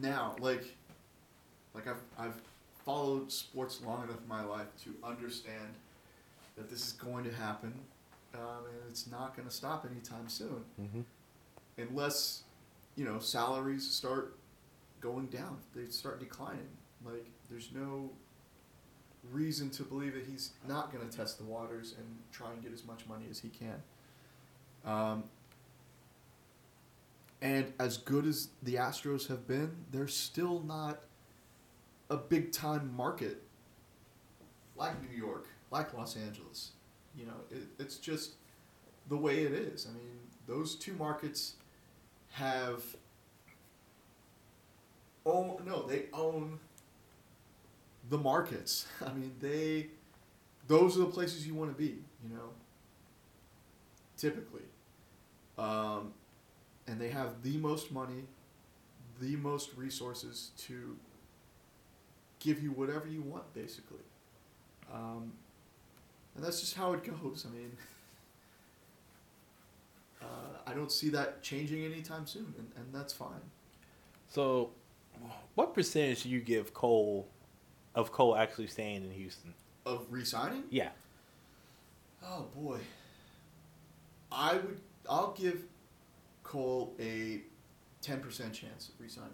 now. 0.00 0.34
Like, 0.40 0.64
like 1.74 1.86
I've, 1.86 2.00
I've 2.18 2.40
followed 2.86 3.30
sports 3.30 3.80
long 3.84 4.04
enough 4.04 4.16
in 4.22 4.28
my 4.28 4.42
life 4.42 4.66
to 4.84 4.94
understand 5.06 5.74
that 6.56 6.70
this 6.70 6.86
is 6.86 6.92
going 6.94 7.24
to 7.24 7.32
happen, 7.32 7.74
um, 8.34 8.64
and 8.68 8.76
it's 8.88 9.06
not 9.10 9.36
going 9.36 9.48
to 9.48 9.54
stop 9.54 9.86
anytime 9.90 10.28
soon, 10.28 10.64
unless 11.78 12.42
you 12.96 13.04
know 13.04 13.18
salaries 13.18 13.88
start 13.90 14.36
going 15.00 15.26
down. 15.26 15.58
They 15.74 15.86
start 15.86 16.20
declining. 16.20 16.68
Like, 17.04 17.26
there's 17.50 17.70
no 17.74 18.10
reason 19.32 19.70
to 19.70 19.82
believe 19.82 20.14
that 20.14 20.24
he's 20.26 20.50
not 20.68 20.92
going 20.92 21.08
to 21.08 21.16
test 21.16 21.38
the 21.38 21.44
waters 21.44 21.94
and 21.98 22.06
try 22.32 22.52
and 22.52 22.62
get 22.62 22.72
as 22.72 22.84
much 22.84 23.06
money 23.08 23.24
as 23.30 23.38
he 23.38 23.48
can. 23.48 23.82
Um, 24.84 25.24
and 27.42 27.72
as 27.78 27.96
good 27.96 28.26
as 28.26 28.48
the 28.62 28.74
Astros 28.74 29.28
have 29.28 29.46
been, 29.46 29.72
they're 29.90 30.08
still 30.08 30.60
not 30.60 31.00
a 32.10 32.16
big 32.16 32.52
time 32.52 32.94
market 32.94 33.42
like 34.76 34.94
New 35.08 35.16
York, 35.16 35.48
like 35.70 35.94
Los 35.94 36.16
Angeles. 36.16 36.72
You 37.16 37.26
know, 37.26 37.34
it, 37.50 37.64
it's 37.78 37.96
just 37.96 38.32
the 39.08 39.16
way 39.16 39.40
it 39.44 39.52
is. 39.52 39.86
I 39.90 39.94
mean, 39.96 40.18
those 40.46 40.76
two 40.76 40.94
markets 40.94 41.54
have. 42.32 42.82
Oh 45.24 45.60
no, 45.64 45.86
they 45.86 46.04
own 46.12 46.58
the 48.08 48.18
markets. 48.18 48.86
I 49.06 49.12
mean, 49.12 49.32
they. 49.40 49.88
Those 50.68 50.96
are 50.96 51.00
the 51.00 51.06
places 51.06 51.46
you 51.46 51.54
want 51.54 51.72
to 51.72 51.76
be. 51.78 51.98
You 52.22 52.34
know. 52.34 52.50
Typically. 54.16 54.62
Um, 55.58 56.12
and 56.86 57.00
they 57.00 57.10
have 57.10 57.42
the 57.42 57.56
most 57.58 57.92
money, 57.92 58.24
the 59.20 59.36
most 59.36 59.70
resources 59.76 60.50
to 60.58 60.96
give 62.38 62.62
you 62.62 62.70
whatever 62.70 63.06
you 63.06 63.22
want, 63.22 63.52
basically. 63.54 63.98
Um, 64.92 65.32
and 66.34 66.44
that's 66.44 66.60
just 66.60 66.74
how 66.74 66.92
it 66.92 67.04
goes. 67.04 67.46
I 67.48 67.54
mean, 67.56 67.76
uh, 70.22 70.24
I 70.66 70.74
don't 70.74 70.92
see 70.92 71.08
that 71.10 71.42
changing 71.42 71.84
anytime 71.84 72.26
soon, 72.26 72.54
and, 72.58 72.70
and 72.76 72.94
that's 72.94 73.12
fine. 73.12 73.40
So, 74.28 74.70
what 75.54 75.74
percentage 75.74 76.22
do 76.22 76.28
you 76.28 76.40
give 76.40 76.72
Cole 76.72 77.28
of 77.94 78.12
Cole 78.12 78.36
actually 78.36 78.68
staying 78.68 79.04
in 79.04 79.10
Houston? 79.10 79.54
Of 79.84 80.06
resigning? 80.10 80.64
Yeah. 80.70 80.90
Oh 82.24 82.46
boy. 82.54 82.78
I 84.30 84.54
would. 84.54 84.80
I'll 85.08 85.32
give 85.32 85.64
Cole 86.44 86.94
a 87.00 87.40
ten 88.00 88.20
percent 88.20 88.52
chance 88.52 88.88
of 88.88 89.00
resigning. 89.00 89.30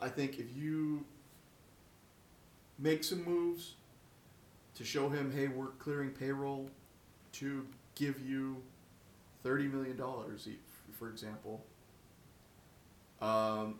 I 0.00 0.08
think 0.08 0.38
if 0.38 0.46
you 0.54 1.04
make 2.78 3.04
some 3.04 3.24
moves 3.24 3.74
to 4.74 4.84
show 4.84 5.08
him, 5.08 5.32
hey, 5.32 5.48
we're 5.48 5.68
clearing 5.78 6.10
payroll 6.10 6.70
to 7.32 7.66
give 7.94 8.20
you 8.20 8.56
thirty 9.42 9.68
million 9.68 9.96
dollars, 9.96 10.48
for 10.98 11.08
example. 11.08 11.64
Um, 13.20 13.76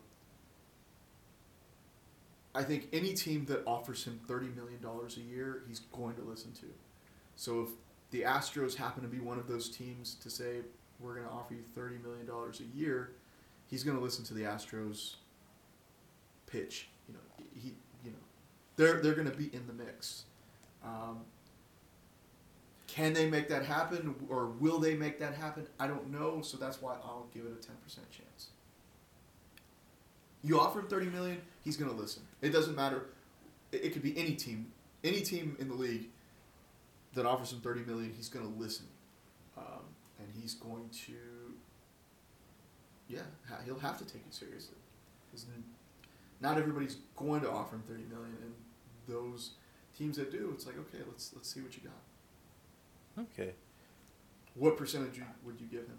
I 2.55 2.63
think 2.63 2.87
any 2.91 3.13
team 3.13 3.45
that 3.45 3.61
offers 3.67 4.03
him 4.03 4.19
thirty 4.27 4.47
million 4.47 4.81
dollars 4.81 5.17
a 5.17 5.21
year, 5.21 5.63
he's 5.67 5.79
going 5.79 6.15
to 6.15 6.23
listen 6.23 6.51
to. 6.53 6.65
So 7.35 7.61
if 7.61 7.69
the 8.09 8.21
Astros 8.21 8.75
happen 8.75 9.03
to 9.03 9.09
be 9.09 9.19
one 9.19 9.37
of 9.37 9.47
those 9.47 9.69
teams 9.69 10.15
to 10.15 10.29
say 10.29 10.61
we're 10.99 11.13
going 11.13 11.27
to 11.27 11.31
offer 11.31 11.53
you 11.53 11.61
thirty 11.75 11.97
million 12.03 12.25
dollars 12.25 12.59
a 12.61 12.77
year, 12.77 13.11
he's 13.69 13.83
going 13.83 13.95
to 13.95 14.03
listen 14.03 14.25
to 14.25 14.33
the 14.33 14.43
Astros 14.43 15.15
pitch. 16.47 16.87
You 17.07 17.13
know, 17.13 17.19
he, 17.53 17.73
they're 18.77 19.01
they're 19.01 19.15
going 19.15 19.29
to 19.29 19.35
be 19.35 19.53
in 19.53 19.67
the 19.67 19.73
mix. 19.73 20.23
Um, 20.83 21.21
can 22.87 23.13
they 23.13 23.29
make 23.29 23.49
that 23.49 23.65
happen, 23.65 24.15
or 24.29 24.47
will 24.47 24.79
they 24.79 24.95
make 24.95 25.19
that 25.19 25.35
happen? 25.35 25.67
I 25.79 25.87
don't 25.87 26.09
know. 26.11 26.41
So 26.41 26.57
that's 26.57 26.81
why 26.81 26.93
I'll 27.03 27.27
give 27.33 27.45
it 27.45 27.51
a 27.51 27.61
ten 27.61 27.75
percent 27.83 28.09
chance. 28.09 28.47
You 30.43 30.59
offer 30.59 30.79
him 30.79 30.87
thirty 30.87 31.07
million, 31.07 31.41
he's 31.63 31.75
gonna 31.75 31.91
listen. 31.91 32.23
It 32.41 32.49
doesn't 32.49 32.75
matter. 32.75 33.07
It, 33.71 33.91
could 33.91 34.01
be 34.01 34.17
any 34.17 34.33
team, 34.35 34.71
any 35.03 35.19
team 35.19 35.57
in 35.59 35.67
the 35.67 35.73
league 35.73 36.07
that 37.15 37.25
offers 37.25 37.51
him 37.51 37.59
thirty 37.59 37.81
million, 37.81 38.13
he's 38.15 38.29
gonna 38.29 38.51
listen, 38.57 38.85
um, 39.57 39.83
and 40.19 40.27
he's 40.39 40.53
going 40.53 40.89
to. 41.05 41.13
Yeah, 43.09 43.21
he'll 43.65 43.79
have 43.79 43.97
to 43.99 44.05
take 44.05 44.21
it 44.27 44.33
seriously, 44.33 44.75
not 46.41 46.57
everybody's 46.57 46.97
going 47.15 47.41
to 47.41 47.49
offer 47.49 47.75
him 47.75 47.83
thirty 47.87 48.03
million, 48.09 48.35
and 48.41 48.53
those 49.07 49.51
teams 49.97 50.17
that 50.17 50.31
do, 50.31 50.51
it's 50.53 50.65
like 50.65 50.77
okay, 50.77 51.03
let's 51.07 51.31
let's 51.35 51.51
see 51.53 51.61
what 51.61 51.75
you 51.75 51.83
got. 51.83 53.23
Okay. 53.33 53.53
What 54.55 54.77
percentage 54.77 55.21
would 55.45 55.59
you 55.59 55.67
give 55.67 55.81
him? 55.81 55.97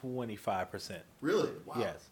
Twenty 0.00 0.36
five 0.36 0.70
percent. 0.70 1.02
Really? 1.20 1.50
Wow. 1.66 1.74
Yes. 1.78 2.08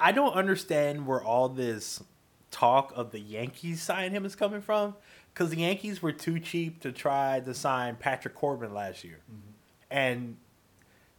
I 0.00 0.12
don't 0.12 0.34
understand 0.34 1.06
where 1.06 1.22
all 1.22 1.48
this 1.48 2.02
talk 2.50 2.92
of 2.94 3.10
the 3.10 3.18
Yankees 3.20 3.82
signing 3.82 4.12
him 4.12 4.24
is 4.24 4.36
coming 4.36 4.60
from. 4.60 4.94
Because 5.32 5.50
the 5.50 5.58
Yankees 5.58 6.02
were 6.02 6.12
too 6.12 6.40
cheap 6.40 6.80
to 6.80 6.90
try 6.90 7.40
to 7.40 7.54
sign 7.54 7.94
Patrick 7.96 8.34
Corbin 8.34 8.74
last 8.74 9.04
year. 9.04 9.20
Mhm. 9.30 9.52
And 9.90 10.36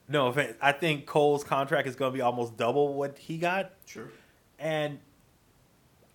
no 0.10 0.28
offense, 0.28 0.58
I 0.62 0.74
think 0.74 1.06
Cole's 1.06 1.44
contract 1.44 1.88
is 1.88 1.96
going 1.96 2.12
to 2.12 2.16
be 2.18 2.22
almost 2.22 2.58
double 2.58 2.94
what 2.96 3.18
he 3.18 3.38
got. 3.38 3.72
Sure. 3.86 4.10
And 4.58 5.00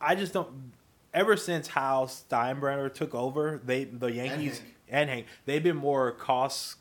I 0.00 0.14
just 0.14 0.32
don't. 0.34 0.72
Ever 1.14 1.36
since 1.36 1.68
Hal 1.68 2.06
Steinbrenner 2.08 2.92
took 2.92 3.14
over, 3.14 3.60
they 3.64 3.84
the 3.84 4.12
Yankees 4.12 4.58
Hank. 4.58 4.74
and 4.90 5.10
Hank, 5.10 5.26
they've 5.46 5.62
been 5.62 5.76
more 5.76 6.10
cost 6.12 6.76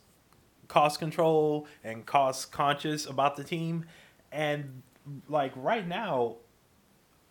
cost 0.68 1.00
control 1.00 1.68
and 1.84 2.06
cost 2.06 2.52
conscious 2.52 3.06
about 3.06 3.38
the 3.38 3.44
team. 3.44 3.86
And 4.32 4.82
like 5.30 5.52
right 5.56 5.88
now, 5.88 6.38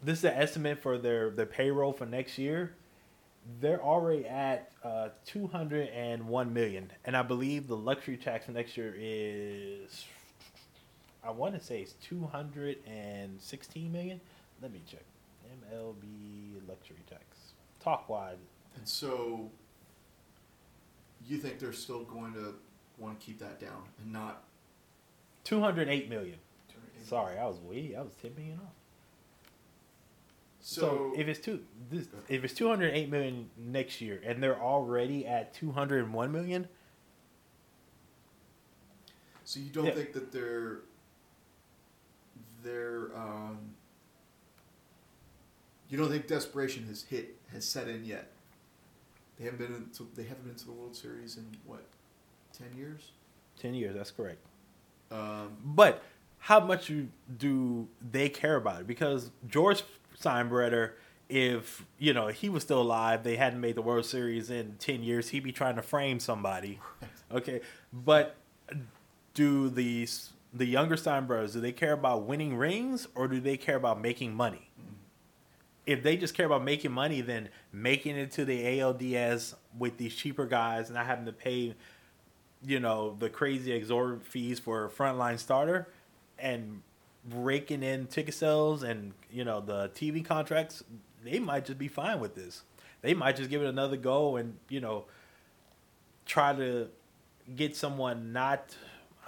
this 0.03 0.19
is 0.19 0.23
the 0.23 0.37
estimate 0.37 0.81
for 0.81 0.97
their 0.97 1.31
their 1.31 1.47
payroll 1.47 1.93
for 1.93 2.07
next 2.07 2.39
year, 2.39 2.75
they're 3.61 3.83
already 3.83 4.27
at 4.27 4.71
uh, 4.85 5.09
201 5.27 6.53
million, 6.53 6.93
and 7.05 7.17
I 7.17 7.23
believe 7.23 7.67
the 7.67 7.77
luxury 7.77 8.17
tax 8.17 8.47
for 8.47 8.53
next 8.53 8.77
year 8.77 8.95
is, 8.97 10.05
I 11.25 11.31
want 11.31 11.59
to 11.59 11.65
say 11.65 11.81
it's 11.81 11.95
216 12.05 13.93
million. 13.93 14.21
Let 14.61 14.73
me 14.73 14.81
check. 14.89 15.03
MLB 15.71 16.62
luxury 16.73 17.05
tax. 17.09 17.53
Talk 17.81 18.09
wide. 18.09 18.39
And 18.77 18.89
so, 18.89 19.51
you 21.29 21.37
think 21.39 21.59
they're 21.59 21.73
still 21.73 22.05
going 22.05 22.33
to 22.35 22.55
want 22.99 23.21
to 23.21 23.27
keep 23.27 23.39
that 23.41 23.61
down 23.61 23.83
and 24.03 24.13
not? 24.13 24.45
208 25.45 26.09
million. 26.09 26.39
Sorry, 27.05 27.39
I 27.39 27.47
was 27.47 27.59
way. 27.59 27.95
I 27.97 28.01
was 28.01 28.13
10 28.23 28.35
million 28.37 28.59
off. 28.65 28.73
So, 30.61 30.81
So, 30.81 31.13
if 31.17 31.27
it's 31.29 31.41
two, 31.41 31.61
this, 31.91 32.07
if 32.29 32.45
it's 32.45 32.55
208 32.55 33.11
million 33.11 33.51
next 33.59 34.01
year, 34.01 34.23
and 34.25 34.43
they're 34.43 34.61
already 34.61 35.27
at 35.27 35.53
201 35.53 36.31
million, 36.33 36.69
so 39.45 39.59
you 39.61 39.71
don't 39.71 39.87
Yeah. 39.87 39.93
think 39.93 40.13
that 40.15 40.33
they're 40.33 40.81
they're 42.63 43.11
um, 43.17 43.75
you 45.93 45.99
don't 45.99 46.11
think 46.11 46.27
desperation 46.27 46.87
has 46.89 47.03
hit 47.03 47.37
has 47.53 47.65
set 47.67 47.87
in 47.87 48.05
yet? 48.05 48.31
They 49.39 49.45
haven't 49.45 49.59
been 49.59 49.75
into 49.77 50.09
they 50.17 50.25
haven't 50.25 50.45
been 50.47 50.55
to 50.55 50.65
the 50.67 50.73
World 50.73 50.97
Series 50.97 51.37
in 51.37 51.47
what 51.67 51.85
ten 52.57 52.69
years. 52.77 53.11
10 53.61 53.75
years. 53.75 53.95
That's 53.95 54.11
correct. 54.11 54.39
Um, 55.11 55.57
But 55.63 56.03
how 56.39 56.59
much 56.59 56.91
do 57.39 57.87
they 58.11 58.29
care 58.31 58.57
about 58.57 58.81
it? 58.81 58.87
Because 58.87 59.31
George 59.47 59.85
Steinbrenner, 60.19 60.93
if 61.29 61.85
you 61.99 62.15
know 62.15 62.29
he 62.29 62.49
was 62.49 62.63
still 62.63 62.81
alive, 62.81 63.23
they 63.23 63.37
hadn't 63.37 63.61
made 63.61 63.75
the 63.77 63.83
World 63.83 64.07
Series 64.07 64.51
in 64.51 64.77
ten 64.79 65.03
years, 65.03 65.29
he'd 65.29 65.45
be 65.45 65.53
trying 65.53 65.77
to 65.77 65.83
frame 65.83 66.19
somebody. 66.19 66.81
Okay, 67.31 67.61
but 67.93 68.37
do 69.35 69.69
these 69.69 70.33
the 70.53 70.67
younger 70.67 70.97
Steinbrenners 70.97 71.53
do 71.55 71.61
they 71.61 71.73
care 71.73 71.93
about 71.93 72.25
winning 72.25 72.57
rings 72.57 73.09
or 73.15 73.27
do 73.29 73.41
they 73.41 73.57
care 73.57 73.77
about 73.77 74.01
making 74.01 74.35
money? 74.35 74.69
If 75.85 76.03
they 76.03 76.17
just 76.17 76.35
care 76.35 76.47
about 76.47 76.63
making 76.63 76.93
money, 76.93 77.21
then 77.21 77.49
making 77.73 78.17
it 78.17 78.31
to 78.33 78.45
the 78.45 78.63
ALDS 78.63 79.55
with 79.77 79.97
these 79.99 80.15
cheaper 80.15 80.47
guys, 80.47 80.87
and 80.87 80.95
not 80.95 81.07
having 81.07 81.27
to 81.27 81.33
pay 81.33 81.75
you 82.65 82.81
know 82.81 83.17
the 83.19 83.29
crazy 83.29 83.73
exorbitant 83.73 84.25
fees 84.25 84.59
for 84.59 84.85
a 84.85 84.89
frontline 84.89 85.39
starter 85.39 85.89
and 86.39 86.83
raking 87.31 87.83
in 87.83 88.07
ticket 88.07 88.35
sales 88.35 88.83
and 88.83 89.13
you 89.31 89.45
know 89.45 89.61
the 89.61 89.89
TV 89.91 90.25
contracts, 90.25 90.83
they 91.25 91.39
might 91.39 91.65
just 91.65 91.79
be 91.79 91.89
fine 91.89 92.21
with 92.21 92.35
this. 92.35 92.63
They 93.01 93.15
might 93.15 93.37
just 93.37 93.51
give 93.51 93.63
it 93.63 93.69
another 93.69 93.97
go 93.97 94.37
and 94.37 94.57
you 94.69 94.81
know 94.81 95.07
try 96.27 96.55
to 96.55 96.89
get 97.55 97.77
someone 97.77 98.33
not. 98.33 98.77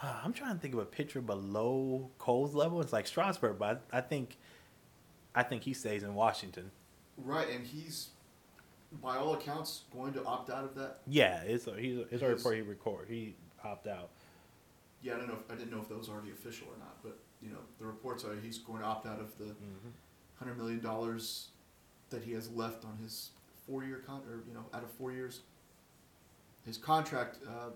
Uh, 0.03 0.13
I'm 0.25 0.33
trying 0.33 0.55
to 0.55 0.61
think 0.61 0.75
of 0.75 0.81
a 0.81 0.85
pitcher 0.85 1.21
below 1.21 2.11
Cole's 2.19 2.55
level. 2.55 2.81
It's 2.81 2.93
like 2.93 3.07
Strasburg, 3.07 3.59
but 3.59 3.83
I, 3.93 3.99
I 3.99 4.01
think 4.01 4.37
I 5.35 5.43
think 5.43 5.63
he 5.63 5.73
stays 5.75 6.03
in 6.03 6.15
Washington. 6.15 6.71
right, 7.19 7.49
and 7.51 7.67
he's 7.67 8.09
by 9.03 9.17
all 9.17 9.35
accounts 9.35 9.83
going 9.93 10.13
to 10.13 10.25
opt 10.25 10.51
out 10.51 10.65
of 10.65 10.75
that. 10.77 10.99
Yeah, 11.09 11.41
it's 11.43 11.67
a, 11.67 11.75
he's 11.77 11.97
a, 11.99 12.03
it's 12.03 12.23
a 12.23 12.27
Yes. 12.29 12.37
report 12.39 12.55
he 12.57 12.63
record 12.63 13.07
he 13.09 13.35
opt 13.65 13.87
out. 13.89 14.11
Yeah, 15.03 15.15
I 15.15 15.17
don't 15.19 15.27
know. 15.29 15.35
If, 15.45 15.53
I 15.53 15.57
didn't 15.57 15.73
know 15.73 15.81
if 15.81 15.89
that 15.89 15.99
was 15.99 16.09
already 16.09 16.31
official 16.31 16.69
or 16.69 16.79
not, 16.79 17.03
but 17.03 17.19
you 17.43 17.51
know, 17.51 17.59
the 17.79 17.87
reports 17.87 18.25
are 18.25 18.35
he's 18.41 18.59
going 18.59 18.81
to 18.81 18.87
opt 18.87 19.07
out 19.07 19.21
of 19.21 19.37
the 19.39 19.45
Mm-hmm. 19.47 19.91
hundred 20.37 20.57
million 20.59 20.81
dollars 20.81 21.49
that 22.11 22.23
he 22.23 22.33
has 22.33 22.51
left 22.53 22.85
on 22.85 22.97
his 23.03 23.31
four-year 23.67 24.03
con, 24.07 24.21
or 24.31 24.43
you 24.47 24.55
know, 24.55 24.65
out 24.73 24.83
of 24.85 24.91
four 24.93 25.11
years, 25.13 25.41
his 26.65 26.77
contract. 26.77 27.39
Uh, 27.47 27.71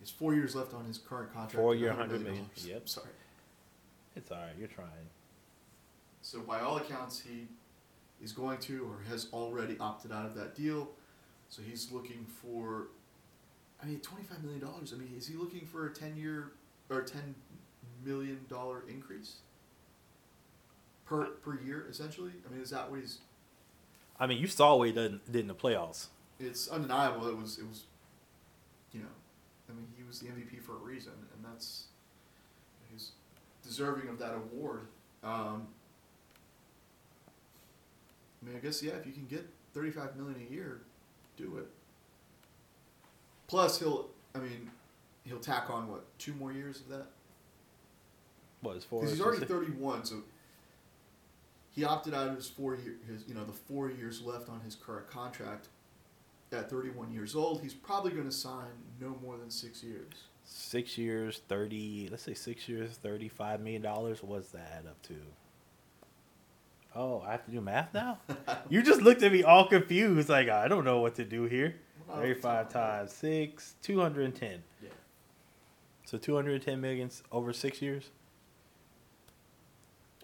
his 0.00 0.10
four 0.10 0.34
years 0.34 0.56
left 0.56 0.74
on 0.74 0.84
his 0.84 0.98
current 0.98 1.32
contract. 1.32 1.54
Four-year, 1.54 1.92
$100 1.92 1.94
$100 1.94 1.98
million. 2.10 2.22
million. 2.24 2.46
Yep. 2.66 2.88
Sorry. 2.88 3.06
It's 4.16 4.30
all 4.32 4.38
right. 4.38 4.50
You're 4.58 4.66
trying. 4.68 4.88
So 6.22 6.40
by 6.40 6.60
all 6.60 6.76
accounts, 6.78 7.20
he 7.20 7.48
is 8.22 8.32
going 8.32 8.58
to 8.58 8.84
or 8.84 9.02
has 9.10 9.26
already 9.32 9.76
opted 9.78 10.12
out 10.12 10.24
of 10.24 10.34
that 10.36 10.54
deal. 10.54 10.88
So 11.48 11.60
he's 11.60 11.90
looking 11.92 12.24
for, 12.24 12.88
I 13.82 13.86
mean, 13.86 14.00
twenty-five 14.00 14.42
million 14.42 14.60
dollars. 14.60 14.94
I 14.94 14.98
mean, 14.98 15.12
is 15.16 15.26
he 15.26 15.34
looking 15.34 15.66
for 15.66 15.86
a 15.86 15.92
ten-year 15.92 16.52
or 16.88 17.02
ten 17.02 17.34
million 18.04 18.40
dollar 18.48 18.84
increase 18.88 19.36
per 21.04 21.26
per 21.26 21.58
year, 21.60 21.86
essentially? 21.90 22.32
I 22.48 22.52
mean, 22.52 22.62
is 22.62 22.70
that 22.70 22.90
what 22.90 23.00
he's? 23.00 23.18
I 24.18 24.26
mean, 24.26 24.38
you 24.38 24.46
saw 24.46 24.76
what 24.76 24.86
he 24.88 24.94
did, 24.94 25.20
did 25.30 25.40
in 25.40 25.48
the 25.48 25.54
playoffs. 25.54 26.06
It's 26.38 26.68
undeniable. 26.68 27.28
It 27.28 27.36
was. 27.36 27.58
It 27.58 27.68
was. 27.68 27.84
You 28.92 29.00
know, 29.00 29.06
I 29.68 29.72
mean, 29.72 29.88
he 29.96 30.04
was 30.04 30.20
the 30.20 30.28
MVP 30.28 30.62
for 30.62 30.72
a 30.72 30.78
reason, 30.78 31.12
and 31.34 31.44
that's 31.44 31.86
he's 32.90 33.12
deserving 33.62 34.08
of 34.08 34.18
that 34.20 34.34
award. 34.34 34.82
Um, 35.24 35.68
I 38.42 38.48
mean, 38.48 38.56
I 38.56 38.60
guess 38.60 38.82
yeah. 38.82 38.92
If 38.92 39.06
you 39.06 39.12
can 39.12 39.26
get 39.26 39.46
thirty-five 39.74 40.16
million 40.16 40.46
a 40.48 40.52
year, 40.52 40.80
do 41.36 41.56
it. 41.58 41.66
Plus, 43.46 43.78
he'll. 43.78 44.08
I 44.34 44.38
mean, 44.38 44.70
he'll 45.24 45.38
tack 45.38 45.68
on 45.70 45.88
what 45.88 46.04
two 46.18 46.34
more 46.34 46.52
years 46.52 46.80
of 46.80 46.88
that 46.88 47.06
What 48.62 48.76
is 48.76 48.84
four? 48.84 49.00
because 49.00 49.16
he's 49.16 49.24
already 49.24 49.44
thirty-one. 49.46 50.04
So 50.04 50.22
he 51.70 51.84
opted 51.84 52.14
out 52.14 52.28
of 52.28 52.36
his 52.36 52.48
four 52.48 52.74
year. 52.76 52.96
His 53.06 53.24
you 53.28 53.34
know 53.34 53.44
the 53.44 53.52
four 53.52 53.90
years 53.90 54.22
left 54.22 54.48
on 54.48 54.60
his 54.60 54.74
current 54.74 55.08
contract. 55.08 55.68
At 56.50 56.68
thirty-one 56.68 57.10
years 57.12 57.34
old, 57.34 57.62
he's 57.62 57.72
probably 57.72 58.10
going 58.10 58.26
to 58.26 58.30
sign 58.30 58.66
no 59.00 59.16
more 59.22 59.38
than 59.38 59.48
six 59.48 59.82
years. 59.82 60.12
six 60.44 60.98
years, 60.98 61.40
thirty. 61.48 62.08
Let's 62.10 62.22
say 62.24 62.34
six 62.34 62.68
years, 62.68 62.90
thirty-five 63.02 63.60
million 63.60 63.80
dollars. 63.80 64.22
What's 64.22 64.48
that 64.50 64.70
add 64.78 64.86
up 64.86 65.00
to? 65.04 65.14
Oh, 66.94 67.22
I 67.26 67.32
have 67.32 67.44
to 67.46 67.50
do 67.50 67.60
math 67.60 67.94
now. 67.94 68.18
you 68.68 68.82
just 68.82 69.00
looked 69.00 69.22
at 69.22 69.32
me 69.32 69.42
all 69.42 69.66
confused, 69.68 70.28
like 70.28 70.48
I 70.48 70.68
don't 70.68 70.84
know 70.84 71.00
what 71.00 71.14
to 71.16 71.24
do 71.24 71.44
here. 71.44 71.76
Well, 72.06 72.18
Thirty-five 72.18 72.68
times 72.68 73.12
six, 73.12 73.74
two 73.82 74.00
hundred 74.00 74.26
and 74.26 74.34
ten. 74.34 74.62
Yeah. 74.82 74.90
So 76.04 76.18
two 76.18 76.34
hundred 76.34 76.54
and 76.54 76.62
ten 76.62 76.80
million 76.80 77.10
over 77.30 77.52
six 77.52 77.80
years, 77.80 78.10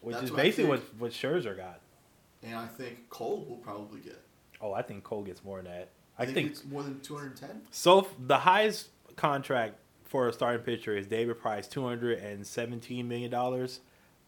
which 0.02 0.14
That's 0.14 0.24
is 0.26 0.30
what 0.30 0.36
basically 0.36 0.70
what 0.70 0.82
what 0.98 1.12
Scherzer 1.12 1.56
got. 1.56 1.80
And 2.42 2.54
I 2.54 2.66
think 2.66 3.08
Cole 3.08 3.44
will 3.48 3.56
probably 3.56 4.00
get. 4.00 4.20
Oh, 4.60 4.72
I 4.72 4.82
think 4.82 5.04
Cole 5.04 5.22
gets 5.22 5.42
more 5.44 5.62
than 5.62 5.72
that. 5.72 5.88
I 6.18 6.22
I 6.22 6.26
think, 6.26 6.34
think 6.36 6.50
it's 6.50 6.64
more 6.64 6.82
than 6.82 7.00
two 7.00 7.16
hundred 7.16 7.36
ten. 7.36 7.62
So 7.70 8.08
the 8.26 8.38
highest 8.38 8.88
contract 9.16 9.76
for 10.04 10.28
a 10.28 10.32
starting 10.32 10.62
pitcher 10.62 10.96
is 10.96 11.06
David 11.06 11.38
Price, 11.40 11.66
two 11.66 11.84
hundred 11.84 12.18
and 12.18 12.46
seventeen 12.46 13.08
million 13.08 13.30
dollars. 13.30 13.80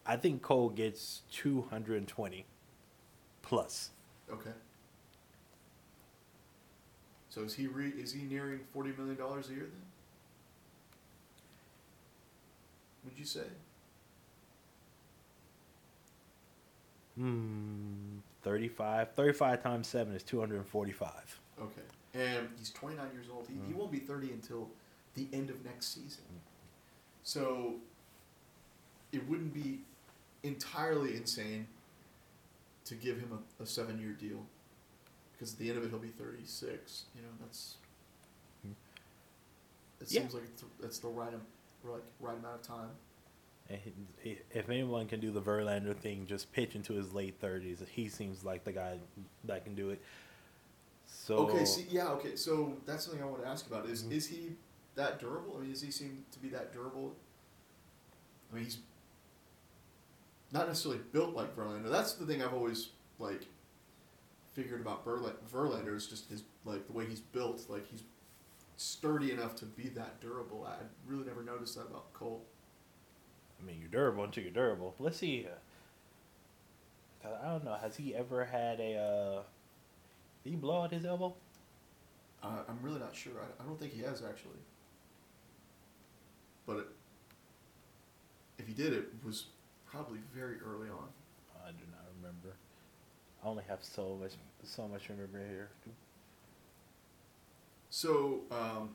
I 0.06 0.16
think 0.16 0.42
Cole 0.42 0.70
gets 0.70 1.22
two 1.30 1.62
hundred 1.70 1.98
and 1.98 2.08
twenty 2.08 2.46
plus. 3.42 3.90
Okay. 4.32 4.50
So 7.28 7.42
is 7.42 7.54
he 7.54 7.66
re- 7.66 7.90
is 7.96 8.12
he 8.12 8.22
nearing 8.22 8.60
forty 8.72 8.92
million 8.96 9.16
dollars 9.16 9.48
a 9.50 9.52
year 9.52 9.62
then? 9.70 9.82
Would 13.04 13.18
you 13.18 13.24
say? 13.24 13.44
Hmm. 17.16 18.18
35, 18.42 19.12
35 19.12 19.62
times 19.62 19.86
seven 19.86 20.14
is 20.14 20.22
two 20.22 20.40
hundred 20.40 20.56
and 20.56 20.66
forty-five. 20.66 21.38
Okay. 21.60 21.82
And 22.14 22.48
he's 22.58 22.70
29 22.70 23.06
years 23.12 23.26
old. 23.32 23.46
He, 23.46 23.54
he 23.66 23.72
Mhm. 23.72 23.76
won't 23.76 23.92
be 23.92 23.98
30 23.98 24.32
until 24.32 24.68
the 25.14 25.28
end 25.32 25.50
of 25.50 25.62
next 25.64 25.94
season. 25.94 26.24
So 27.22 27.74
it 29.12 29.28
wouldn't 29.28 29.52
be 29.52 29.80
entirely 30.42 31.16
insane 31.16 31.66
to 32.84 32.94
give 32.94 33.18
him 33.18 33.38
a, 33.60 33.62
a 33.62 33.66
seven 33.66 33.98
year 34.00 34.12
deal. 34.12 34.44
Because 35.32 35.52
at 35.54 35.58
the 35.58 35.68
end 35.68 35.78
of 35.78 35.84
it, 35.84 35.90
he'll 35.90 35.98
be 35.98 36.08
36. 36.08 37.04
You 37.14 37.22
know, 37.22 37.28
that's. 37.40 37.76
It 40.00 40.10
Yeah. 40.10 40.20
seems 40.22 40.34
like 40.34 40.44
it's, 40.44 40.64
that's 40.80 40.98
the 40.98 41.08
right, 41.08 41.32
like, 41.84 42.02
right 42.20 42.36
amount 42.38 42.54
of 42.56 42.62
time. 42.62 42.88
And 43.68 43.78
he, 43.84 43.92
he- 44.22 44.38
if 44.52 44.68
anyone 44.68 45.06
can 45.06 45.20
do 45.20 45.30
the 45.30 45.40
Verlander 45.42 45.94
thing, 45.96 46.26
just 46.26 46.50
pitch 46.52 46.74
into 46.74 46.94
his 46.94 47.12
late 47.12 47.38
thirties. 47.40 47.82
He 47.92 48.08
seems 48.08 48.42
like 48.42 48.64
the 48.64 48.72
guy 48.72 48.96
that 49.44 49.64
can 49.64 49.74
do 49.74 49.90
it. 49.90 50.00
So 51.06 51.36
Okay, 51.48 51.64
see, 51.64 51.86
yeah, 51.90 52.08
okay. 52.12 52.34
So 52.36 52.76
that's 52.86 53.04
something 53.04 53.22
I 53.22 53.26
want 53.26 53.42
to 53.42 53.48
ask 53.48 53.66
about. 53.66 53.86
Is 53.88 54.02
Mhm. 54.04 54.12
is 54.12 54.26
he 54.26 54.56
that 54.94 55.18
durable? 55.20 55.56
I 55.56 55.60
mean, 55.60 55.70
does 55.70 55.82
he 55.82 55.90
seem 55.90 56.24
to 56.32 56.38
be 56.38 56.48
that 56.48 56.72
durable? 56.72 57.14
I 58.50 58.54
mean, 58.56 58.64
he's 58.64 58.78
not 60.52 60.68
necessarily 60.68 61.00
built 61.12 61.34
like 61.34 61.56
Verlander. 61.56 61.90
That's 61.90 62.14
the 62.14 62.26
thing 62.26 62.42
I've 62.42 62.54
always 62.54 62.90
like 63.18 63.46
figured 64.54 64.80
about 64.80 65.04
Verla- 65.04 65.34
Verlander 65.52 65.94
is 65.94 66.06
just 66.06 66.28
his 66.30 66.42
like 66.64 66.86
the 66.86 66.92
way 66.92 67.06
he's 67.06 67.20
built. 67.20 67.64
Like 67.68 67.86
he's 67.90 68.02
sturdy 68.76 69.30
enough 69.32 69.54
to 69.56 69.64
be 69.64 69.88
that 69.90 70.20
durable. 70.20 70.66
I 70.68 70.82
really 71.06 71.24
never 71.26 71.42
noticed 71.42 71.76
that 71.76 71.86
about 71.86 72.12
Cole. 72.12 72.44
I 73.60 73.64
mean, 73.66 73.76
you're 73.78 73.88
durable 73.90 74.24
until 74.24 74.42
you're 74.42 74.52
durable. 74.52 74.94
Let's 74.98 75.18
see. 75.18 75.46
uh, 77.24 77.28
I 77.44 77.48
don't 77.50 77.64
know. 77.64 77.74
Has 77.74 77.96
he 77.96 78.14
ever 78.14 78.44
had 78.46 78.80
a 78.80 78.96
uh, 78.96 79.42
Did 80.42 80.50
he 80.50 80.56
blow 80.56 80.82
out 80.82 80.92
his 80.92 81.04
elbow? 81.04 81.34
Uh, 82.42 82.62
I'm 82.68 82.78
really 82.82 82.98
not 82.98 83.14
sure. 83.14 83.32
I, 83.38 83.62
I 83.62 83.66
don't 83.66 83.78
think 83.78 83.92
he 83.92 84.00
has 84.02 84.22
actually. 84.22 84.56
But 86.66 86.76
it, 86.78 86.86
if 88.58 88.66
he 88.66 88.72
did, 88.72 88.92
it 88.94 89.08
was 89.24 89.46
probably 89.90 90.20
very 90.34 90.56
early 90.64 90.88
on. 90.88 91.08
I 91.64 91.70
do 91.70 91.84
not 91.90 92.04
remember. 92.16 92.56
I 93.44 93.48
only 93.48 93.64
have 93.68 93.78
so 93.82 94.18
much 94.20 94.32
so 94.62 94.86
much 94.88 95.08
remember 95.08 95.38
here. 95.38 95.70
So, 97.92 98.40
um, 98.52 98.90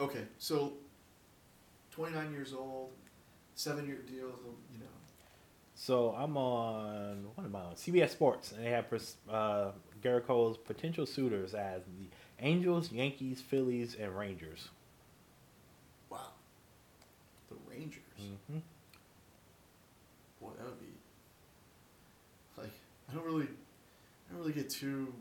okay, 0.00 0.24
so 0.38 0.72
29 1.92 2.32
years 2.32 2.52
old, 2.52 2.90
seven 3.54 3.86
year 3.86 3.98
deal, 4.06 4.32
you 4.72 4.80
know. 4.80 4.86
So 5.74 6.14
I'm 6.18 6.36
on 6.36 7.26
what 7.34 7.44
am 7.44 7.54
I 7.54 7.60
on? 7.60 7.74
CBS 7.74 8.10
Sports, 8.10 8.52
and 8.52 8.64
they 8.64 8.70
have 8.70 8.86
uh, 9.30 9.70
Gerrit 10.02 10.26
Cole's 10.26 10.56
potential 10.56 11.06
suitors 11.06 11.54
as 11.54 11.82
the 11.84 12.08
Angels, 12.40 12.90
Yankees, 12.90 13.40
Phillies, 13.40 13.96
and 13.98 14.16
Rangers. 14.16 14.68
Wow. 16.10 16.30
The 17.50 17.56
Rangers. 17.70 18.07
Mm-hmm. 18.20 18.58
Boy, 20.40 20.50
that 20.58 20.66
would 20.66 20.80
be 20.80 20.86
like 22.56 22.72
I 23.10 23.14
don't 23.14 23.24
really, 23.24 23.46
I 23.46 24.32
don't 24.32 24.40
really 24.40 24.52
get 24.52 24.70
too 24.70 25.12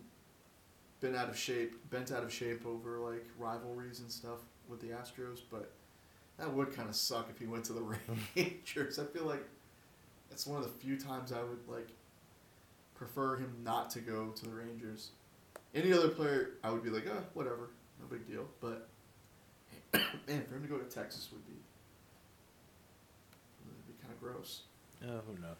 bent 0.99 1.15
out 1.15 1.29
of 1.29 1.37
shape, 1.37 1.89
bent 1.89 2.11
out 2.11 2.23
of 2.23 2.33
shape 2.33 2.65
over 2.65 2.99
like 2.99 3.25
rivalries 3.37 3.99
and 3.99 4.11
stuff 4.11 4.39
with 4.67 4.81
the 4.81 4.87
Astros, 4.87 5.41
but 5.49 5.71
that 6.37 6.53
would 6.53 6.73
kind 6.73 6.89
of 6.89 6.95
suck 6.95 7.29
if 7.29 7.39
he 7.39 7.45
went 7.45 7.65
to 7.65 7.73
the 7.73 7.81
Rangers. 8.35 8.99
I 8.99 9.05
feel 9.05 9.25
like 9.25 9.43
it's 10.31 10.45
one 10.45 10.61
of 10.61 10.63
the 10.63 10.79
few 10.79 10.97
times 10.99 11.31
I 11.31 11.41
would 11.41 11.67
like 11.67 11.89
prefer 12.95 13.37
him 13.37 13.53
not 13.63 13.89
to 13.91 13.99
go 13.99 14.29
to 14.35 14.45
the 14.45 14.51
Rangers. 14.51 15.11
Any 15.75 15.93
other 15.93 16.09
player, 16.09 16.51
I 16.63 16.71
would 16.71 16.83
be 16.83 16.89
like, 16.89 17.05
ah, 17.09 17.21
whatever, 17.33 17.69
no 17.99 18.07
big 18.07 18.27
deal. 18.27 18.47
But 18.59 18.87
man, 20.27 20.43
for 20.47 20.55
him 20.55 20.63
to 20.63 20.67
go 20.67 20.77
to 20.77 20.85
Texas 20.85 21.29
would 21.31 21.45
be, 21.45 21.53
would 23.65 23.87
be 23.87 23.93
kind 24.01 24.06
of 24.06 24.06
gross. 24.19 24.61
Oh, 25.03 25.21
who 25.27 25.33
knows? 25.41 25.55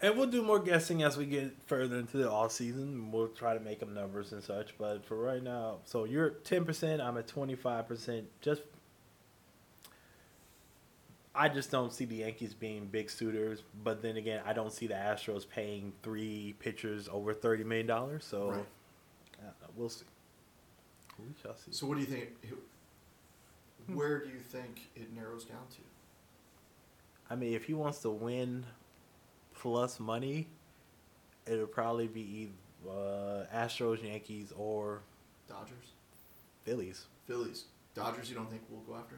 And 0.00 0.16
we'll 0.18 0.26
do 0.26 0.42
more 0.42 0.58
guessing 0.58 1.02
as 1.04 1.16
we 1.16 1.26
get 1.26 1.54
further 1.66 1.96
into 1.96 2.16
the 2.16 2.28
off 2.28 2.50
season. 2.50 3.12
We'll 3.12 3.28
try 3.28 3.54
to 3.54 3.60
make 3.60 3.82
up 3.82 3.88
numbers 3.88 4.32
and 4.32 4.42
such. 4.42 4.76
But 4.76 5.04
for 5.04 5.16
right 5.16 5.42
now, 5.42 5.76
so 5.84 6.04
you're 6.04 6.30
ten 6.30 6.64
percent. 6.64 7.00
I'm 7.00 7.16
at 7.18 7.28
twenty 7.28 7.54
five 7.54 7.86
percent. 7.86 8.26
Just, 8.40 8.62
I 11.34 11.48
just 11.48 11.70
don't 11.70 11.92
see 11.92 12.04
the 12.04 12.16
Yankees 12.16 12.52
being 12.52 12.86
big 12.86 13.10
suitors. 13.10 13.62
But 13.84 14.02
then 14.02 14.16
again, 14.16 14.42
I 14.44 14.52
don't 14.52 14.72
see 14.72 14.88
the 14.88 14.94
Astros 14.94 15.48
paying 15.48 15.92
three 16.02 16.56
pitchers 16.58 17.08
over 17.08 17.32
thirty 17.32 17.62
million 17.62 17.86
dollars. 17.86 18.24
So 18.24 18.50
Right. 18.50 18.66
uh, 19.46 19.66
we'll 19.76 19.88
see. 19.88 20.04
We 21.18 21.26
shall 21.40 21.54
see. 21.56 21.70
So 21.70 21.86
what 21.86 21.94
do 21.94 22.00
you 22.00 22.06
think? 22.06 22.30
Where 23.86 24.18
do 24.18 24.30
you 24.30 24.40
think 24.40 24.90
it 24.96 25.14
narrows 25.14 25.44
down 25.44 25.62
to? 25.70 25.78
I 27.32 27.34
mean, 27.34 27.54
if 27.54 27.64
he 27.64 27.72
wants 27.72 28.00
to 28.00 28.10
win 28.10 28.66
plus 29.54 29.98
money, 29.98 30.48
it'll 31.46 31.66
probably 31.66 32.06
be 32.06 32.50
either 32.84 32.90
uh, 32.90 33.46
Astros, 33.56 34.04
Yankees, 34.04 34.52
or 34.54 35.00
Dodgers, 35.48 35.94
Phillies. 36.64 37.06
Phillies, 37.26 37.64
Dodgers. 37.94 38.28
You 38.28 38.34
don't 38.36 38.50
think 38.50 38.60
we'll 38.68 38.82
go 38.82 38.96
after 38.96 39.14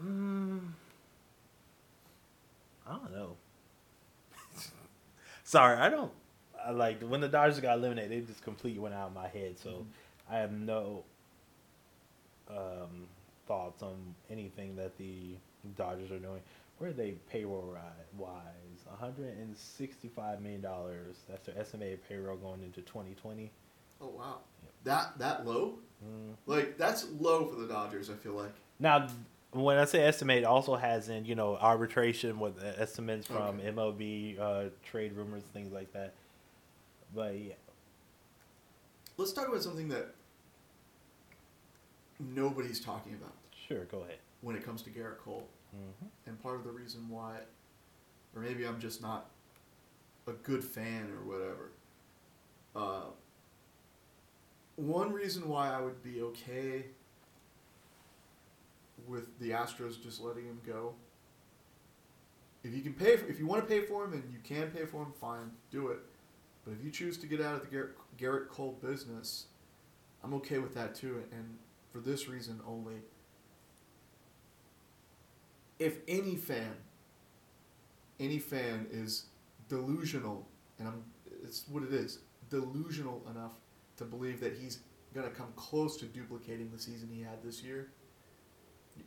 him? 0.00 0.74
Mm, 2.86 2.90
I 2.90 2.96
don't 2.96 3.12
know. 3.12 3.36
Sorry, 5.44 5.76
I 5.78 5.88
don't. 5.88 6.10
I 6.60 6.72
like 6.72 7.00
when 7.02 7.20
the 7.20 7.28
Dodgers 7.28 7.60
got 7.60 7.78
eliminated. 7.78 8.10
It 8.10 8.26
just 8.26 8.42
completely 8.42 8.80
went 8.80 8.96
out 8.96 9.06
of 9.08 9.14
my 9.14 9.28
head. 9.28 9.60
So 9.60 9.70
Mhm. 9.70 9.84
I 10.28 10.38
have 10.38 10.50
no 10.50 11.04
um, 12.50 13.06
thoughts 13.46 13.82
on 13.82 14.14
anything 14.30 14.76
that 14.76 14.96
the 14.98 15.36
Dodgers 15.76 16.10
are 16.10 16.18
doing. 16.18 16.40
Where 16.78 16.90
are 16.90 16.92
they 16.92 17.12
payroll 17.30 17.76
wise? 18.18 18.40
One 18.86 18.98
hundred 18.98 19.36
and 19.38 19.56
sixty-five 19.56 20.40
million 20.42 20.60
dollars. 20.60 21.16
That's 21.28 21.46
their 21.46 21.58
estimated 21.58 22.06
payroll 22.08 22.36
going 22.36 22.62
into 22.62 22.82
twenty 22.82 23.14
twenty. 23.14 23.50
Oh 24.00 24.08
wow, 24.08 24.38
that 24.84 25.18
that 25.18 25.46
low? 25.46 25.78
Mm. 26.04 26.34
Like 26.46 26.76
that's 26.76 27.06
low 27.18 27.46
for 27.46 27.56
the 27.56 27.66
Dodgers. 27.68 28.10
I 28.10 28.14
feel 28.14 28.32
like. 28.32 28.52
Now, 28.80 29.06
when 29.52 29.78
I 29.78 29.84
say 29.84 30.04
estimate, 30.04 30.44
also 30.44 30.74
has 30.74 31.08
in 31.08 31.24
you 31.24 31.34
know 31.36 31.56
arbitration 31.56 32.40
with 32.40 32.62
estimates 32.62 33.26
from 33.26 33.60
Okay. 33.60 33.70
MLB, 33.70 34.40
uh, 34.40 34.64
trade 34.84 35.12
rumors, 35.14 35.44
things 35.52 35.72
like 35.72 35.92
that. 35.92 36.14
But 37.14 37.38
yeah, 37.38 37.54
Let's 39.16 39.32
talk 39.32 39.48
about 39.48 39.62
something 39.62 39.88
that 39.88 40.14
nobody's 42.20 42.80
talking 42.80 43.14
about 43.14 43.32
sure, 43.68 43.84
go 43.84 43.98
ahead. 44.00 44.18
when 44.40 44.56
it 44.56 44.64
comes 44.64 44.82
to 44.82 44.90
Gerrit 44.90 45.18
Cole, 45.18 45.48
hmm 45.72 46.06
and 46.26 46.40
part 46.42 46.56
of 46.56 46.64
the 46.64 46.70
reason 46.70 47.08
why, 47.08 47.36
or 48.34 48.42
maybe 48.42 48.64
I'm 48.66 48.80
just 48.80 49.02
not 49.02 49.30
a 50.26 50.32
good 50.32 50.64
fan 50.64 51.10
or 51.12 51.24
whatever. 51.30 51.70
Uh, 52.74 53.10
one 54.76 55.12
reason 55.12 55.48
why 55.48 55.72
I 55.72 55.80
would 55.80 56.02
be 56.02 56.22
okay 56.22 56.86
with 59.06 59.38
the 59.38 59.50
Astros 59.50 60.02
just 60.02 60.20
letting 60.20 60.44
him 60.44 60.60
go. 60.66 60.94
If 62.62 62.74
you 62.74 62.80
can 62.80 62.94
pay, 62.94 63.16
for, 63.16 63.26
if 63.28 63.38
you 63.38 63.46
want 63.46 63.62
to 63.62 63.68
pay 63.68 63.82
for 63.84 64.04
him 64.04 64.14
and 64.14 64.24
you 64.32 64.38
can 64.42 64.70
pay 64.70 64.86
for 64.86 65.02
him, 65.02 65.12
fine, 65.20 65.50
do 65.70 65.88
it. 65.88 65.98
But 66.64 66.72
if 66.72 66.82
you 66.82 66.90
choose 66.90 67.18
to 67.18 67.26
get 67.26 67.40
out 67.42 67.54
of 67.54 67.60
the 67.60 67.76
Gerrit, 67.76 67.90
Gerrit 68.18 68.48
Cole 68.48 68.78
business, 68.82 69.46
I'm 70.22 70.32
okay 70.34 70.58
with 70.58 70.74
that 70.74 70.94
too. 70.94 71.22
And 71.30 71.58
for 71.94 72.00
this 72.00 72.28
reason 72.28 72.60
only. 72.66 72.96
If 75.78 75.98
any 76.08 76.34
fan, 76.34 76.74
any 78.18 78.40
fan 78.40 78.86
is 78.90 79.26
delusional, 79.68 80.48
and 80.80 80.88
I'm, 80.88 81.04
it's 81.44 81.64
what 81.68 81.84
it 81.84 81.92
is, 81.92 82.18
delusional 82.50 83.22
enough 83.30 83.52
to 83.98 84.04
believe 84.04 84.40
that 84.40 84.54
he's 84.60 84.80
gonna 85.14 85.30
come 85.30 85.52
close 85.54 85.96
to 85.98 86.06
duplicating 86.06 86.70
the 86.72 86.80
season 86.80 87.08
he 87.12 87.22
had 87.22 87.42
this 87.44 87.62
year, 87.62 87.92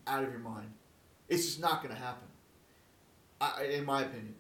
out 0.06 0.24
of 0.24 0.32
your 0.32 0.40
mind. 0.40 0.72
It's 1.28 1.46
just 1.46 1.60
not 1.60 1.84
gonna 1.84 1.96
happen. 1.96 2.28
I, 3.42 3.64
in 3.66 3.86
my 3.86 4.04
opinion. 4.04 4.36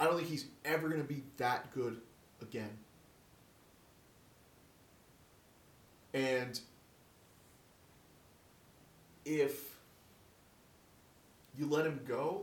I 0.00 0.04
don't 0.04 0.16
think 0.16 0.28
he's 0.28 0.46
ever 0.64 0.88
going 0.88 1.00
to 1.00 1.08
be 1.08 1.24
that 1.38 1.72
good 1.72 2.00
again. 2.40 2.70
And 6.14 6.58
if 9.24 9.76
you 11.56 11.66
let 11.66 11.84
him 11.84 12.00
go, 12.06 12.42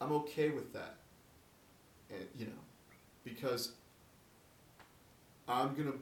I'm 0.00 0.12
okay 0.12 0.50
with 0.50 0.72
that. 0.72 0.96
And 2.10 2.26
you 2.38 2.46
know, 2.46 2.52
because 3.24 3.72
I'm 5.48 5.74
going 5.74 5.92
to 5.92 5.98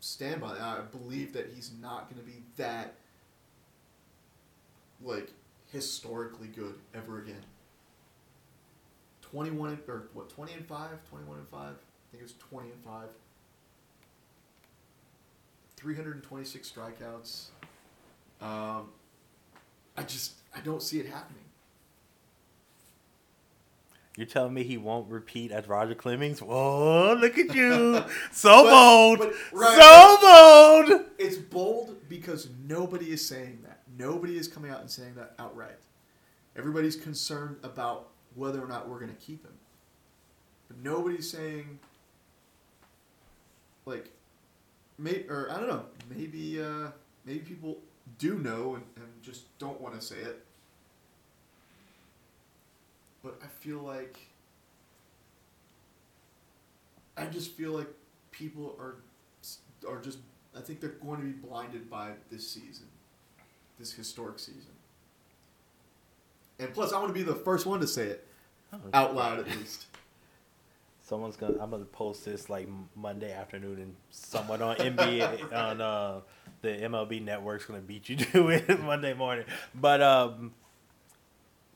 stand 0.00 0.40
by 0.40 0.54
that. 0.54 0.60
I 0.62 0.80
believe 0.80 1.32
that 1.32 1.50
he's 1.54 1.72
not 1.80 2.10
going 2.10 2.20
to 2.24 2.30
be 2.30 2.42
that 2.56 2.94
like 5.02 5.30
historically 5.72 6.48
good 6.48 6.74
ever 6.94 7.20
again. 7.20 7.42
21 9.22 9.80
or 9.88 10.08
what 10.12 10.28
20 10.30 10.52
and 10.52 10.66
5 10.66 10.88
21 11.10 11.38
and 11.38 11.48
5 11.48 11.60
i 11.60 11.66
think 12.12 12.20
it 12.20 12.22
was 12.22 12.34
20 12.34 12.70
and 12.70 12.84
5 12.84 13.02
326 15.76 16.70
strikeouts 16.72 17.46
um, 18.40 18.88
i 19.96 20.02
just 20.02 20.34
i 20.56 20.60
don't 20.60 20.82
see 20.82 20.98
it 21.00 21.06
happening 21.06 21.40
You're 24.16 24.26
telling 24.28 24.54
me 24.54 24.62
he 24.62 24.76
won't 24.78 25.10
repeat 25.10 25.50
as 25.50 25.66
Roger 25.66 25.96
Clemens? 25.96 26.40
Whoa, 26.40 27.14
look 27.18 27.36
at 27.36 27.52
you. 27.52 28.00
So 28.32 28.62
But- 28.62 28.70
bold. 28.70 29.18
but, 29.18 29.34
right, 29.52 29.78
so 29.80 30.88
bold. 30.88 31.04
it's 31.18 31.36
bold 31.36 31.96
because 32.08 32.48
nobody 32.68 33.10
is 33.10 33.26
saying 33.26 33.58
that 33.64 33.80
nobody 33.98 34.38
is 34.38 34.46
coming 34.46 34.70
out 34.70 34.80
and 34.80 34.88
saying 34.90 35.14
that 35.16 35.34
outright 35.40 35.78
everybody's 36.56 36.94
concerned 36.94 37.56
about 37.64 38.10
whether 38.36 38.62
or 38.62 38.68
not 38.68 38.88
we're 38.88 39.00
going 39.00 39.10
to 39.14 39.20
keep 39.20 39.44
him 39.44 39.54
but 40.68 40.76
nobody's 40.78 41.28
saying 41.28 41.80
like 43.84 44.10
may, 44.98 45.24
or 45.28 45.50
i 45.50 45.58
don't 45.58 45.68
know 45.68 45.84
maybe 46.14 46.60
uh, 46.60 46.88
maybe 47.24 47.40
people 47.40 47.78
do 48.18 48.38
know 48.38 48.74
and, 48.74 48.84
and 48.96 49.06
just 49.22 49.56
don't 49.58 49.80
want 49.80 49.98
to 49.98 50.04
say 50.04 50.16
it 50.16 50.44
but 53.22 53.38
i 53.42 53.46
feel 53.46 53.78
like 53.78 54.18
i 57.16 57.24
just 57.26 57.52
feel 57.52 57.72
like 57.72 57.88
people 58.30 58.76
are 58.78 58.96
are 59.88 60.00
just 60.00 60.18
I 60.56 60.60
think 60.60 60.80
they're 60.80 60.90
going 60.90 61.20
to 61.20 61.26
be 61.26 61.32
blinded 61.32 61.90
by 61.90 62.12
this 62.30 62.48
season, 62.48 62.86
this 63.78 63.92
historic 63.92 64.38
season. 64.38 64.70
And 66.60 66.72
plus, 66.72 66.92
I 66.92 66.98
want 66.98 67.08
to 67.08 67.14
be 67.14 67.24
the 67.24 67.34
first 67.34 67.66
one 67.66 67.80
to 67.80 67.86
say 67.86 68.06
it. 68.06 68.28
out 68.92 69.14
loud 69.14 69.40
at 69.40 69.46
least. 69.46 69.86
Someone's 71.04 71.36
gonna. 71.36 71.58
I'm 71.60 71.70
gonna 71.70 71.84
post 71.84 72.24
this 72.24 72.48
like 72.48 72.66
Monday 72.96 73.30
afternoon, 73.30 73.78
and 73.78 73.94
someone 74.10 74.62
on 74.62 74.76
NBA 74.76 75.52
on 75.54 75.80
uh, 75.80 76.20
the 76.62 76.68
MLB 76.68 77.22
network's 77.22 77.66
gonna 77.66 77.80
beat 77.80 78.08
you 78.08 78.16
to 78.32 78.48
it 78.48 78.80
Monday 78.80 79.12
morning. 79.12 79.44
But 79.74 80.00
um, 80.00 80.54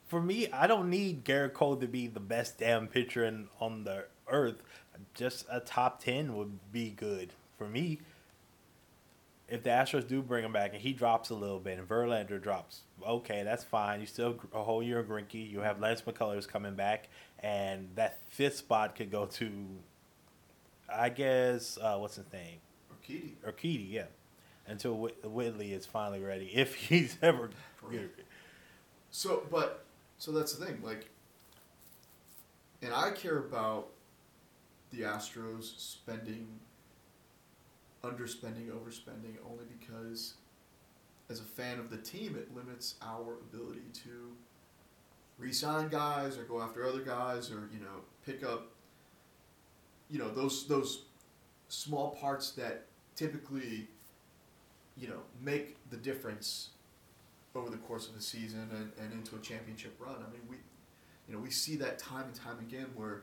for 0.07 0.22
me, 0.22 0.51
I 0.51 0.66
don't 0.66 0.89
need 0.89 1.26
Gerrit 1.26 1.53
Cole 1.53 1.76
to 1.76 1.87
be 1.87 2.07
the 2.07 2.20
best 2.20 2.59
damn 2.59 2.89
pitcher 2.89 3.22
in, 3.24 3.49
on 3.61 3.85
the 3.85 4.07
earth. 4.29 4.62
Just 5.12 5.45
a 5.51 5.61
top 5.61 6.03
ten 6.03 6.35
would 6.35 6.72
be 6.72 6.91
good 6.91 7.35
for 7.59 7.68
me. 7.68 7.99
If 9.49 9.62
the 9.62 9.70
Astros 9.70 10.07
do 10.07 10.20
bring 10.20 10.44
him 10.44 10.53
back 10.53 10.72
and 10.74 10.82
he 10.82 10.92
drops 10.92 11.30
a 11.30 11.34
little 11.34 11.59
bit 11.59 11.78
and 11.78 11.88
Verlander 11.88 12.40
drops, 12.40 12.82
okay, 13.07 13.42
that's 13.44 13.64
fine. 13.64 14.01
You 14.01 14.07
still 14.07 14.32
have 14.32 14.40
a 14.53 14.62
whole 14.62 14.82
year 14.82 14.99
of 14.99 15.07
Greinke. 15.07 15.51
You 15.51 15.61
have 15.61 15.80
Lance 15.80 16.03
McCullers 16.03 16.46
coming 16.46 16.74
back, 16.74 17.09
and 17.38 17.88
that 17.94 18.18
fifth 18.28 18.57
spot 18.57 18.94
could 18.94 19.11
go 19.11 19.24
to, 19.24 19.51
I 20.92 21.09
guess, 21.09 21.78
uh, 21.80 21.96
what's 21.96 22.16
his 22.16 22.30
name? 22.32 22.59
Urquidy. 22.92 23.30
Urquidy, 23.46 23.90
yeah. 23.90 24.05
Until 24.66 24.94
Whit- 24.99 25.24
Whitley 25.24 25.72
is 25.72 25.86
finally 25.86 26.20
ready, 26.20 26.46
if 26.55 26.74
he's 26.74 27.16
ever. 27.22 27.51
Right. 27.82 28.11
So, 29.11 29.44
but 29.51 29.86
so 30.18 30.30
that's 30.32 30.53
the 30.53 30.66
thing, 30.66 30.80
like, 30.82 31.09
and 32.82 32.92
I 32.92 33.12
care 33.12 33.38
about 33.38 33.88
the 34.90 35.03
Astros 35.03 35.78
spending, 35.78 36.46
underspending, 38.05 38.68
overspending, 38.70 39.36
only 39.51 39.64
because, 39.78 40.34
as 41.30 41.40
a 41.40 41.44
fan 41.44 41.78
of 41.78 41.90
the 41.90 41.99
team, 41.99 42.36
it 42.36 42.55
limits 42.55 42.94
our 43.03 43.34
ability 43.53 43.82
to 44.05 44.32
re-sign 45.38 45.88
guys 45.88 46.36
or 46.36 46.44
go 46.44 46.61
after 46.61 46.84
other 46.86 47.01
guys 47.03 47.51
or 47.51 47.68
you 47.72 47.80
know 47.80 48.03
pick 48.26 48.44
up, 48.44 48.68
you 50.11 50.18
know 50.18 50.30
those 50.30 50.66
those 50.66 51.03
small 51.68 52.11
parts 52.12 52.53
that 52.53 52.86
typically, 53.16 53.88
you 54.96 55.09
know, 55.09 55.20
make 55.42 55.76
the 55.90 55.96
difference 55.96 56.70
over 57.55 57.70
the 57.70 57.76
course 57.78 58.09
of 58.09 58.16
a 58.16 58.22
season 58.22 58.68
and, 58.72 58.92
and 59.05 59.12
into 59.12 59.36
a 59.36 59.40
championship 59.40 59.94
run. 60.01 60.16
I 60.16 60.30
mean, 60.32 60.42
we, 60.49 60.57
you 61.28 61.34
know, 61.34 61.40
we 61.40 61.51
see 61.51 61.76
that 61.76 61.99
time 61.99 62.26
and 62.26 62.34
time 62.34 62.59
again 62.61 62.86
where 62.96 63.22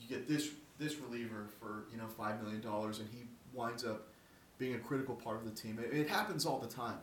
you 0.00 0.08
get 0.08 0.28
this 0.28 0.50
this 0.78 0.96
reliever 0.96 1.48
for 1.60 1.84
you 1.92 1.98
know 1.98 2.06
five 2.06 2.42
million 2.42 2.60
dollars 2.60 3.00
and 3.00 3.08
he 3.12 3.24
winds 3.52 3.84
up 3.84 4.08
being 4.58 4.74
a 4.74 4.78
critical 4.78 5.14
part 5.14 5.36
of 5.36 5.44
the 5.44 5.50
team. 5.50 5.78
It, 5.82 5.96
it 5.96 6.08
happens 6.08 6.46
all 6.46 6.58
the 6.58 6.68
time, 6.68 6.98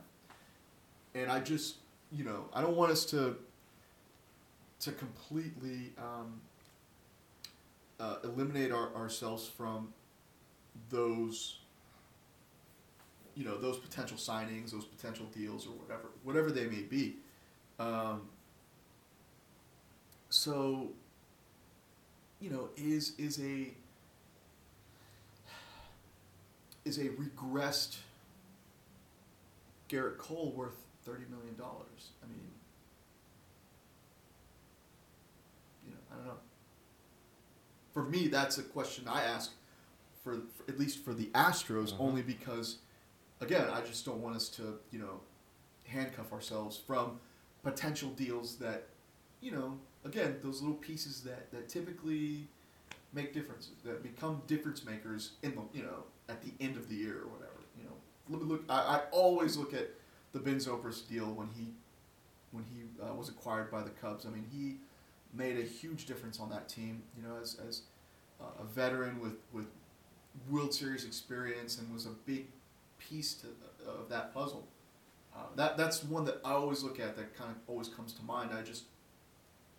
and 1.14 1.30
I 1.30 1.40
just 1.40 1.76
you 2.12 2.24
know 2.24 2.48
I 2.52 2.60
don't 2.60 2.76
want 2.76 2.92
us 2.92 3.04
to 3.06 3.36
to 4.80 4.92
completely 4.92 5.92
um, 5.98 6.40
uh, 7.98 8.16
eliminate 8.24 8.72
our, 8.72 8.94
ourselves 8.94 9.48
from 9.48 9.92
those 10.90 11.58
you 13.34 13.44
know 13.44 13.58
those 13.58 13.78
potential 13.78 14.16
signings, 14.16 14.72
those 14.72 14.84
potential 14.84 15.26
deals, 15.26 15.66
or 15.66 15.70
whatever, 15.70 16.08
whatever 16.24 16.50
they 16.50 16.66
may 16.66 16.82
be. 16.82 17.16
Um, 17.78 18.22
so, 20.30 20.88
you 22.40 22.50
know, 22.50 22.70
is 22.76 23.12
is 23.18 23.40
a 23.40 23.68
is 26.86 26.98
a 26.98 27.08
regressed 27.10 27.96
Gerrit 29.90 30.18
Cole 30.18 30.52
worth 30.56 30.76
thirty 31.04 31.24
million 31.30 31.56
dollars? 31.56 32.10
I 32.22 32.26
mean, 32.28 32.48
you 35.84 35.90
know, 35.92 35.98
I 36.12 36.16
don't 36.16 36.26
know. 36.26 36.38
For 37.92 38.04
me, 38.04 38.28
that's 38.28 38.58
a 38.58 38.62
question 38.62 39.06
I 39.08 39.22
ask 39.22 39.52
for, 40.22 40.42
for 40.56 40.70
at 40.70 40.78
least 40.78 41.04
for 41.04 41.14
the 41.14 41.26
Astros, 41.26 41.92
Mhm. 41.92 42.00
only 42.00 42.22
because 42.22 42.78
again, 43.40 43.68
I 43.70 43.80
just 43.82 44.04
don't 44.04 44.22
want 44.22 44.36
us 44.36 44.48
to, 44.50 44.78
you 44.90 44.98
know, 44.98 45.20
handcuff 45.84 46.32
ourselves 46.32 46.76
from 46.76 47.20
potential 47.62 48.10
deals 48.10 48.56
that, 48.56 48.88
you 49.40 49.50
know, 49.50 49.78
again, 50.04 50.38
those 50.42 50.60
little 50.62 50.76
pieces 50.76 51.22
that, 51.22 51.50
that 51.52 51.68
typically 51.68 52.48
make 53.12 53.32
differences, 53.34 53.72
that 53.84 54.02
become 54.02 54.42
difference 54.46 54.84
makers 54.84 55.32
in 55.42 55.54
the, 55.54 55.62
you 55.72 55.82
know, 55.82 56.04
at 56.28 56.42
the 56.42 56.52
end 56.64 56.76
of 56.76 56.88
the 56.88 56.94
year 56.94 57.18
or 57.22 57.28
whatever. 57.28 57.52
You 57.78 57.84
know, 57.84 57.96
look, 58.28 58.48
look 58.48 58.64
I, 58.68 58.96
I 58.96 59.00
always 59.10 59.56
look 59.56 59.74
at 59.74 59.90
the 60.32 60.38
Ben 60.38 60.56
Zobrist 60.56 61.08
deal 61.08 61.26
when 61.26 61.48
he, 61.56 61.68
when 62.52 62.64
he 62.64 62.82
uh, 63.02 63.14
was 63.14 63.28
acquired 63.28 63.70
by 63.70 63.82
the 63.82 63.90
Cubs. 63.90 64.26
I 64.26 64.30
mean, 64.30 64.46
he 64.52 64.76
made 65.32 65.58
a 65.58 65.62
huge 65.62 66.06
difference 66.06 66.40
on 66.40 66.50
that 66.50 66.68
team. 66.68 67.02
You 67.16 67.28
know, 67.28 67.36
as, 67.40 67.58
as 67.66 67.82
uh, 68.40 68.62
a 68.62 68.64
veteran 68.64 69.20
with, 69.20 69.36
with 69.52 69.66
World 70.50 70.74
Series 70.74 71.04
experience 71.04 71.78
and 71.78 71.92
was 71.92 72.06
a 72.06 72.14
big 72.26 72.46
piece 72.98 73.34
to 73.34 73.48
of 73.88 74.08
that 74.08 74.34
puzzle. 74.34 74.66
Uh, 75.34 75.40
that 75.54 75.76
that's 75.76 76.02
one 76.04 76.24
that 76.24 76.40
I 76.44 76.52
always 76.52 76.82
look 76.82 76.98
at 76.98 77.16
that 77.16 77.36
kind 77.36 77.50
of 77.50 77.56
always 77.66 77.88
comes 77.88 78.12
to 78.14 78.22
mind. 78.24 78.50
I 78.52 78.62
just, 78.62 78.84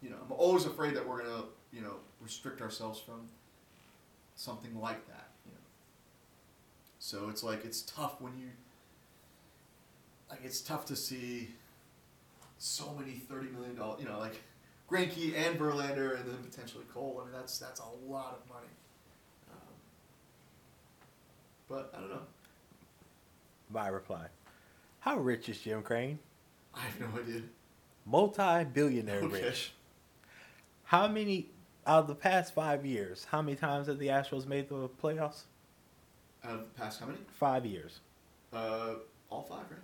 you 0.02 0.10
know, 0.10 0.18
I'm 0.24 0.32
always 0.32 0.66
afraid 0.66 0.96
that 0.96 1.08
we're 1.08 1.24
gonna, 1.24 1.46
you 1.74 1.82
know, 1.82 1.96
restrict 2.22 2.62
ourselves 2.62 3.00
from 3.00 3.28
something 4.36 4.80
like 4.80 5.08
that. 5.08 5.27
So 7.08 7.30
it's 7.30 7.42
like 7.42 7.64
it's 7.64 7.84
tough 7.84 8.20
when 8.20 8.34
you, 8.38 8.50
like 10.30 10.42
it's 10.44 10.60
tough 10.60 10.84
to 10.88 10.96
see 10.98 11.52
so 12.58 12.94
many 13.00 13.14
thirty 13.14 13.48
million 13.48 13.78
dollar, 13.78 13.98
you 13.98 14.04
know, 14.04 14.20
like 14.20 14.42
Greinke 14.92 15.34
and 15.34 15.58
Verlander 15.58 16.20
and 16.20 16.30
then 16.30 16.36
potentially 16.44 16.84
Cole. 16.94 17.22
I 17.22 17.30
mean, 17.30 17.34
that's 17.34 17.60
that's 17.60 17.80
a 17.80 18.12
lot 18.12 18.38
of 18.38 18.50
money. 18.50 18.68
Um, 19.50 19.58
but 21.70 21.94
I 21.96 22.02
don't 22.02 22.10
know. 22.10 22.24
My 23.72 23.88
reply. 23.88 24.26
How 25.00 25.16
rich 25.18 25.48
is 25.48 25.60
Jim 25.60 25.84
Crane? 25.84 26.20
I 26.76 26.82
have 26.82 27.00
no 27.00 27.22
idea. 27.22 27.44
Multi 28.06 28.66
billionaire 28.66 29.22
Okay. 29.22 29.44
rich. 29.44 29.72
How 30.84 31.08
many, 31.08 31.52
out 31.86 32.00
of 32.02 32.08
the 32.08 32.16
past 32.16 32.54
five 32.54 32.86
years, 32.86 33.28
how 33.32 33.42
many 33.42 33.56
times 33.56 33.88
have 33.88 33.98
the 33.98 34.08
Astros 34.08 34.46
made 34.46 34.68
the 34.68 34.90
playoffs? 34.90 35.44
Out 36.48 36.54
of 36.54 36.60
the 36.60 36.80
past 36.80 37.00
how 37.00 37.08
many? 37.08 37.20
Five 37.40 37.66
years. 37.66 38.00
Uh, 38.54 38.94
all 39.30 39.42
five, 39.44 39.66
right? 39.70 39.80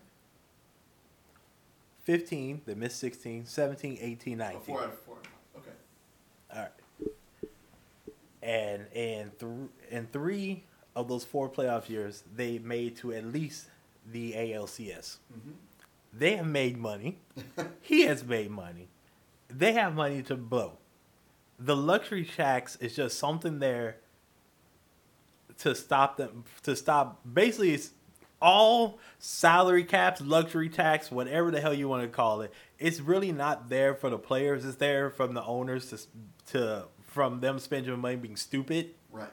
15, 2.04 2.62
they 2.66 2.74
missed 2.76 3.00
16, 3.00 3.46
17, 3.46 3.98
18, 4.00 4.42
Oh, 4.42 4.46
19. 4.46 4.62
four 4.62 4.80
out 4.82 4.86
of 4.86 5.00
four. 5.00 5.18
Okay. 5.58 5.70
All 6.54 6.60
right. 6.62 6.72
And 8.42 8.88
in 8.94 9.32
th- 9.40 9.70
in 9.90 10.08
three 10.12 10.64
of 10.96 11.08
those 11.08 11.24
four 11.24 11.50
playoff 11.50 11.88
years, 11.90 12.24
they 12.36 12.60
made 12.60 12.98
to 12.98 13.14
at 13.14 13.26
least 13.26 13.68
the 14.12 14.34
ALCS. 14.34 15.18
Mm-hmm. 15.34 15.52
They 16.14 16.36
have 16.36 16.46
made 16.46 16.78
money. 16.78 17.20
he 17.82 18.02
has 18.02 18.24
made 18.24 18.52
money. 18.52 18.90
They 19.48 19.72
have 19.74 19.96
money 19.96 20.22
to 20.24 20.36
blow. 20.36 20.78
The 21.58 21.76
luxury 21.76 22.26
tax 22.26 22.76
is 22.78 22.96
just 22.96 23.18
something 23.18 23.60
there 23.60 23.98
to 25.64 25.74
stop 25.74 26.18
them 26.18 26.44
to 26.62 26.76
stop 26.76 27.22
basically 27.32 27.74
it's 27.74 27.92
all 28.42 29.00
salary 29.20 29.86
caps, 29.86 30.20
luxury 30.20 30.68
tax, 30.68 31.10
whatever 31.10 31.50
the 31.50 31.62
hell 31.62 31.74
you 31.74 31.88
want 31.88 32.04
to 32.04 32.10
call 32.10 32.42
it. 32.42 32.54
It's 32.78 33.00
really 33.00 33.32
not 33.32 33.70
there 33.70 33.96
for 33.96 34.10
the 34.10 34.18
players. 34.18 34.66
It's 34.66 34.76
there 34.76 35.10
from 35.10 35.34
the 35.34 35.44
owners 35.44 35.90
to 35.92 36.00
to 36.52 36.86
from 37.08 37.40
them 37.40 37.58
spending 37.58 37.98
money 38.00 38.18
being 38.18 38.36
stupid. 38.36 38.92
Right. 39.12 39.30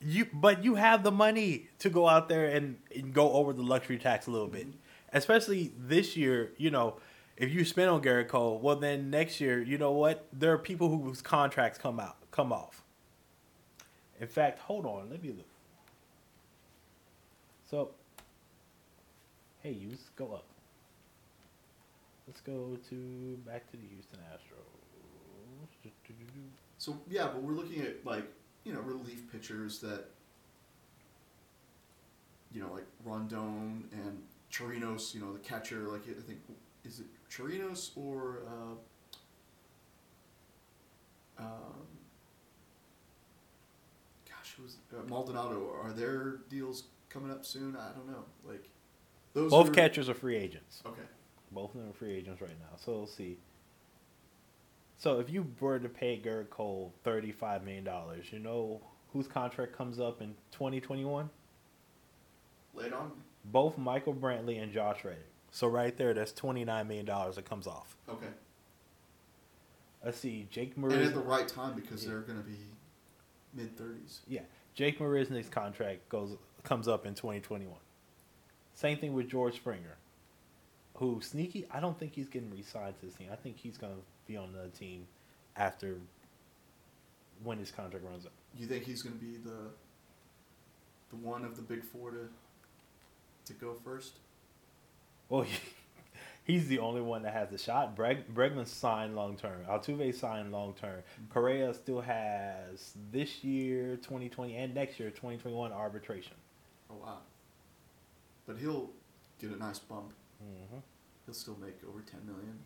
You 0.00 0.26
but 0.32 0.64
you 0.64 0.74
have 0.74 1.04
the 1.04 1.12
money 1.12 1.68
to 1.78 1.88
go 1.88 2.08
out 2.08 2.28
there 2.28 2.46
and, 2.46 2.78
and 2.94 3.14
go 3.14 3.32
over 3.34 3.52
the 3.52 3.62
luxury 3.62 3.98
tax 3.98 4.26
a 4.26 4.32
little 4.32 4.48
bit. 4.48 4.66
Mm-hmm. 4.66 4.76
Especially 5.12 5.72
this 5.78 6.16
year, 6.16 6.50
you 6.56 6.70
know, 6.70 6.96
if 7.36 7.52
you 7.52 7.64
spend 7.64 7.90
on 7.90 8.02
Gerrit 8.02 8.26
Cole, 8.26 8.58
well 8.58 8.76
then 8.76 9.10
next 9.10 9.40
year, 9.40 9.62
you 9.62 9.78
know 9.78 9.92
what? 9.92 10.26
There 10.32 10.52
are 10.52 10.58
people 10.58 10.88
whose 10.88 11.22
contracts 11.22 11.78
come 11.78 12.00
out 12.00 12.16
come 12.32 12.52
off. 12.52 12.79
In 14.20 14.26
fact, 14.26 14.58
hold 14.58 14.84
on, 14.84 15.08
let 15.10 15.22
me 15.22 15.30
look. 15.30 15.46
So 17.70 17.90
hey 19.62 19.72
you 19.72 19.96
go 20.16 20.32
up. 20.32 20.44
Let's 22.26 22.40
go 22.40 22.76
to 22.88 23.38
back 23.46 23.70
to 23.70 23.76
the 23.76 23.86
Houston 23.86 24.18
Astros. 24.32 24.80
So 26.78 26.98
yeah, 27.08 27.26
but 27.26 27.42
we're 27.42 27.52
looking 27.52 27.82
at 27.82 28.04
like 28.04 28.24
you 28.64 28.72
know 28.72 28.80
relief 28.80 29.30
pitchers 29.32 29.80
that 29.80 30.04
you 32.52 32.60
know 32.62 32.72
like 32.72 32.86
Rondon 33.04 33.84
and 33.92 34.22
Chirinos. 34.52 35.14
You 35.14 35.20
know 35.20 35.32
the 35.32 35.38
catcher. 35.38 35.88
Like 35.88 36.02
I 36.08 36.20
think 36.20 36.38
is 36.84 37.00
it 37.00 37.06
Chirinos 37.30 37.90
or 37.96 38.42
uh, 41.38 41.42
um, 41.42 41.86
who's 44.60 44.76
uh, 44.96 45.02
Maldonado? 45.08 45.70
Are 45.82 45.92
their 45.92 46.38
deals 46.48 46.84
coming 47.08 47.30
up 47.30 47.44
soon? 47.44 47.76
I 47.76 47.92
don't 47.92 48.08
know. 48.08 48.24
Like 48.46 48.68
those 49.34 49.50
Both 49.50 49.68
are, 49.68 49.72
catchers 49.72 50.08
are 50.08 50.14
free 50.14 50.36
agents. 50.36 50.82
Okay. 50.86 51.02
Both 51.52 51.74
of 51.74 51.80
them 51.80 51.90
are 51.90 51.94
free 51.94 52.14
agents 52.14 52.40
right 52.40 52.58
now. 52.60 52.76
So 52.76 52.92
we'll 52.92 53.06
see. 53.06 53.38
So 54.98 55.18
if 55.18 55.30
you 55.30 55.46
were 55.60 55.78
to 55.78 55.88
pay 55.88 56.20
Gerrit 56.22 56.50
Cole 56.50 56.92
thirty-five 57.04 57.64
million 57.64 57.84
dollars, 57.84 58.26
you 58.32 58.38
know 58.38 58.80
whose 59.12 59.26
contract 59.26 59.76
comes 59.76 59.98
up 59.98 60.20
in 60.20 60.34
twenty 60.52 60.80
twenty-one? 60.80 61.30
Lay 62.74 62.86
it 62.86 62.92
on. 62.92 63.12
Both 63.44 63.78
Michael 63.78 64.14
Brantley 64.14 64.62
and 64.62 64.72
Josh 64.72 65.04
Reddick. 65.04 65.26
So 65.50 65.66
right 65.66 65.96
there, 65.96 66.14
that's 66.14 66.32
twenty-nine 66.32 66.86
million 66.86 67.06
dollars 67.06 67.36
that 67.36 67.48
comes 67.48 67.66
off. 67.66 67.96
Okay. 68.08 68.26
Let's 70.04 70.18
see, 70.18 70.46
Jake 70.50 70.74
And 70.76 70.92
at 70.92 71.12
the 71.12 71.20
right 71.20 71.46
time 71.46 71.74
because 71.74 72.04
Yeah. 72.04 72.10
they're 72.10 72.20
going 72.20 72.38
to 72.38 72.44
be 72.44 72.56
mid 73.54 73.76
30s. 73.76 74.20
Yeah, 74.28 74.42
Jake 74.74 74.98
Marisnick's 74.98 75.48
contract 75.48 76.08
goes 76.08 76.36
comes 76.62 76.88
up 76.88 77.06
in 77.06 77.14
twenty 77.14 77.40
twenty-one. 77.40 77.80
Same 78.74 78.98
thing 78.98 79.12
with 79.14 79.28
George 79.28 79.56
Springer, 79.56 79.96
who 80.94 81.20
sneaky. 81.20 81.66
I 81.70 81.80
don't 81.80 81.98
think 81.98 82.14
he's 82.14 82.28
getting 82.28 82.50
re-signed 82.50 82.98
to 83.00 83.06
this 83.06 83.14
team. 83.14 83.28
I 83.32 83.36
think 83.36 83.56
he's 83.58 83.76
gonna 83.76 83.94
be 84.26 84.36
on 84.36 84.50
another 84.50 84.68
team 84.68 85.06
after 85.56 85.96
when 87.42 87.58
his 87.58 87.70
contract 87.70 88.04
runs 88.04 88.26
up. 88.26 88.32
You 88.56 88.66
think 88.66 88.84
he's 88.84 89.02
going 89.02 89.18
to 89.18 89.24
be 89.24 89.36
the 89.36 89.70
the 91.10 91.16
one 91.16 91.44
of 91.44 91.56
the 91.56 91.62
big 91.62 91.84
four 91.84 92.10
to 92.10 92.28
to 93.46 93.52
go 93.54 93.74
first? 93.74 94.14
Well, 95.28 95.46
he's 96.50 96.68
the 96.68 96.78
only 96.78 97.00
one 97.00 97.22
that 97.22 97.32
has 97.32 97.48
the 97.50 97.58
shot. 97.58 97.96
Breg, 97.96 98.24
Bregman 98.34 98.66
signed 98.66 99.14
long 99.14 99.36
term. 99.36 99.60
Altuve 99.68 100.14
signed 100.14 100.52
long 100.52 100.74
term. 100.74 101.02
Correa 101.30 101.72
still 101.74 102.00
has 102.00 102.94
this 103.12 103.44
year, 103.44 103.96
2020, 103.96 104.56
and 104.56 104.74
next 104.74 104.98
year, 104.98 105.10
2021 105.10 105.72
arbitration. 105.72 106.34
Oh 106.90 106.96
wow. 107.02 107.18
But 108.46 108.58
he'll 108.58 108.90
get 109.40 109.50
a 109.50 109.56
nice 109.56 109.78
bump. 109.78 110.12
Mm-hmm. 110.42 110.78
He'll 111.26 111.34
still 111.34 111.56
make 111.60 111.76
over 111.88 112.00
10 112.00 112.20
million. 112.26 112.58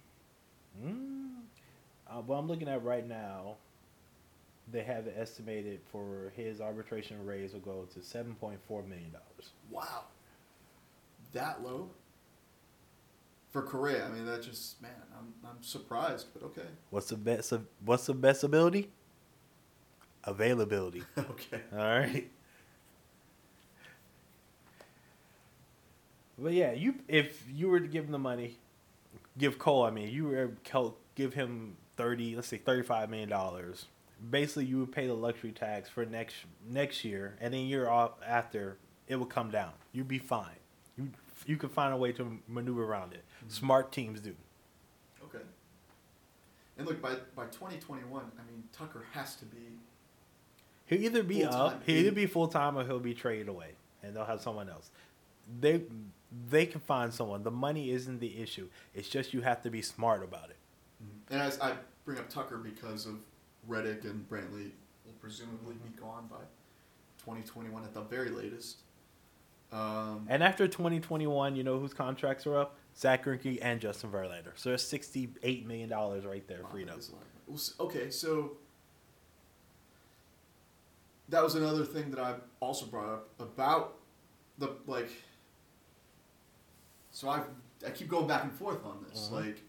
Mm. 0.83 1.35
Uh, 2.11 2.23
what 2.23 2.37
I'm 2.37 2.47
looking 2.49 2.69
at 2.69 2.83
right 2.83 3.07
now, 3.07 3.57
they 4.71 4.83
have 4.83 5.07
it 5.07 5.15
estimated 5.19 5.81
for 5.93 6.33
his 6.35 6.61
arbitration 6.61 7.25
raise 7.27 7.53
will 7.53 7.61
go 7.61 7.87
to 7.93 8.01
7.4 8.01 8.89
million 8.89 9.11
dollars. 9.11 9.51
Wow. 9.71 10.05
That 11.33 11.63
low? 11.63 11.91
For 13.55 13.63
Correa, 13.63 14.05
I 14.05 14.09
mean 14.09 14.27
that 14.27 14.43
just 14.43 14.83
man, 14.83 14.91
I'm 15.17 15.33
I'm 15.49 15.63
surprised, 15.63 16.27
but 16.35 16.43
okay. 16.43 16.67
What's 16.91 17.11
the 17.11 17.17
best? 17.17 17.53
Of, 17.53 17.65
what's 17.85 18.05
the 18.05 18.13
best 18.13 18.43
ability? 18.43 18.91
Availability. 20.25 21.05
okay. 21.19 21.61
All 21.73 21.79
right. 21.79 22.29
But 26.37 26.55
yeah, 26.55 26.73
you 26.73 26.97
if 27.07 27.45
you 27.49 27.69
were 27.69 27.79
to 27.79 27.87
give 27.87 28.07
him 28.07 28.11
the 28.11 28.19
money, 28.19 28.59
give 29.39 29.57
Cole. 29.57 29.85
I 29.85 29.91
mean, 29.91 30.09
you 30.09 30.25
were 30.25 30.51
give 31.15 31.35
him 31.35 31.77
thirty, 31.97 32.35
let's 32.35 32.49
say 32.49 32.59
thirty-five 32.59 33.09
million 33.09 33.29
dollars. 33.29 33.87
Basically, 34.31 34.65
you 34.65 34.81
would 34.81 34.91
pay 34.91 35.07
the 35.07 35.15
luxury 35.15 35.53
tax 35.53 35.89
for 35.89 36.05
next 36.05 36.35
next 36.69 37.05
year, 37.05 37.37
and 37.41 37.55
then 37.55 37.67
year 37.67 37.89
off 37.89 38.15
after 38.27 38.79
it 39.07 39.15
would 39.15 39.31
come 39.31 39.53
down. 39.53 39.75
You'd 39.93 40.09
be 40.09 40.19
fine. 40.19 40.57
You 40.99 41.11
you 41.47 41.57
can 41.57 41.69
find 41.69 41.93
a 41.93 41.97
way 41.97 42.13
to 42.13 42.39
maneuver 42.49 42.85
around 42.85 43.13
it. 43.13 43.25
Mm-hmm. 43.39 43.51
Smart 43.51 43.93
teams 43.93 44.21
do. 44.21 44.35
Okay. 45.25 45.45
And 46.79 46.87
look, 46.87 47.01
by 47.01 47.15
by 47.35 47.45
2021, 47.47 48.23
I 48.23 48.51
mean 48.51 48.65
Tucker 48.73 49.05
has 49.13 49.37
to 49.37 49.45
be 49.45 49.79
He'll 50.87 51.03
either 51.03 51.23
be 51.23 51.43
Full-time. 51.43 51.61
up, 51.61 51.83
he'll 51.87 51.97
either 51.97 52.13
be 52.13 52.27
full 52.27 52.49
time 52.49 52.77
or 52.77 52.85
he'll 52.85 52.99
be 52.99 53.15
traded 53.15 53.49
away, 53.49 53.71
and 54.03 54.15
they'll 54.15 54.25
have 54.27 54.41
someone 54.41 54.69
else. 54.69 54.91
They 55.61 55.83
they 56.51 56.67
can 56.67 56.81
find 56.81 57.13
someone. 57.13 57.43
The 57.43 57.51
money 57.51 57.91
isn't 57.91 58.21
the 58.21 58.41
issue. 58.41 58.69
It's 58.95 59.09
just 59.09 59.33
you 59.33 59.41
have 59.43 59.63
to 59.63 59.71
be 59.71 59.83
smart 59.83 60.23
about 60.23 60.51
it. 60.51 60.57
Mm-hmm. 61.03 61.35
And 61.35 61.43
as 61.43 61.59
I 61.61 61.75
bring 62.05 62.19
up 62.19 62.29
Tucker 62.29 62.59
because 62.59 63.07
of 63.07 63.21
Reddick 63.67 64.05
and 64.05 64.29
Brantley 64.29 64.71
will 65.05 65.15
presumably 65.21 65.75
be 65.75 65.99
gone 66.01 66.27
by 66.31 66.41
2021 67.19 67.83
at 67.85 67.95
the 67.95 68.03
very 68.03 68.31
latest. 68.31 68.79
Um, 69.75 70.27
And 70.29 70.43
after 70.43 70.69
2021, 70.69 71.57
you 71.57 71.65
know 71.65 71.79
whose 71.81 71.93
contracts 71.93 72.47
are 72.47 72.57
up? 72.57 72.77
Zach 72.97 73.25
Greinke 73.25 73.59
and 73.61 73.81
Justin 73.81 74.11
Verlander. 74.11 74.53
So 74.55 74.69
there's 74.69 74.87
68 74.87 75.67
million 75.67 75.89
dollars 75.89 76.25
right 76.25 76.47
there 76.47 76.63
wow, 76.63 76.69
freed 76.71 76.87
that 76.89 76.93
up. 76.93 76.99
is 77.01 77.09
a 77.09 77.13
lot. 77.13 77.25
Well, 77.49 77.57
s- 77.57 77.75
Okay, 77.81 78.09
so 78.11 78.57
that 81.29 81.43
was 81.43 81.55
another 81.57 81.85
thing 81.85 82.11
that 82.13 82.21
I 82.21 82.37
also 82.61 82.87
brought 82.87 83.09
up 83.13 83.29
about 83.41 83.97
the 84.59 84.71
like. 84.87 85.11
So 87.11 87.29
I 87.29 87.43
I 87.85 87.91
keep 87.91 88.09
going 88.09 88.29
back 88.29 88.45
and 88.45 88.53
forth 88.53 88.85
on 88.85 89.05
this. 89.09 89.29
Mhm. 89.29 89.33
Like, 89.33 89.63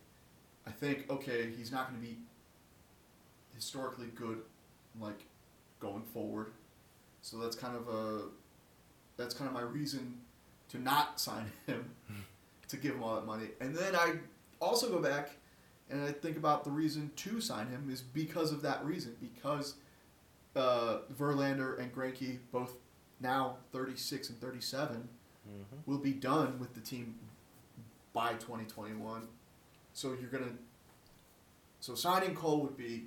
I 0.68 0.72
think 0.72 1.10
okay, 1.10 1.50
he's 1.52 1.72
not 1.72 1.90
going 1.90 2.00
to 2.02 2.08
be 2.08 2.18
historically 3.56 4.08
good, 4.08 4.44
like 5.00 5.26
going 5.80 6.04
forward. 6.04 6.52
So 7.24 7.38
that's 7.38 7.56
kind 7.56 7.76
of 7.76 7.88
a 7.88 8.22
that's 9.18 9.34
kind 9.34 9.48
of 9.48 9.54
my 9.54 9.62
reason 9.62 10.20
to 10.70 10.80
not 10.82 11.20
sign 11.20 11.52
him, 11.68 11.92
to 12.68 12.78
give 12.78 12.96
him 12.96 13.04
all 13.04 13.16
that 13.16 13.26
money. 13.26 13.48
And 13.62 13.76
then 13.76 13.96
I 13.96 14.16
also 14.60 14.90
go 14.90 15.00
back 15.00 15.32
and 15.90 16.04
I 16.04 16.12
think 16.12 16.38
about 16.38 16.64
the 16.64 16.72
reason 16.72 17.12
to 17.18 17.40
sign 17.40 17.68
him 17.68 17.90
is 17.92 18.02
because 18.02 18.52
of 18.52 18.62
that 18.64 18.84
reason. 18.84 19.16
Because 19.22 19.76
uh, 20.56 21.00
Verlander 21.18 21.80
and 21.80 21.94
Greinke, 21.94 22.40
both 22.52 22.74
now 23.20 23.58
36 23.72 24.30
and 24.30 24.42
37, 24.42 24.96
hmm 24.96 25.02
will 25.86 26.00
be 26.00 26.12
done 26.14 26.58
with 26.60 26.74
the 26.74 26.82
team 26.82 27.14
by 28.14 28.32
2021. 28.34 29.28
So 29.94 30.16
you're 30.20 30.30
gonna. 30.32 30.54
So 31.80 31.94
signing 31.94 32.34
Cole 32.34 32.62
would 32.64 32.76
be, 32.76 33.04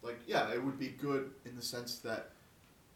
like, 0.00 0.18
yeah, 0.26 0.50
it 0.54 0.64
would 0.64 0.78
be 0.78 0.88
good 0.88 1.30
in 1.44 1.54
the 1.54 1.60
sense 1.60 1.98
that, 1.98 2.30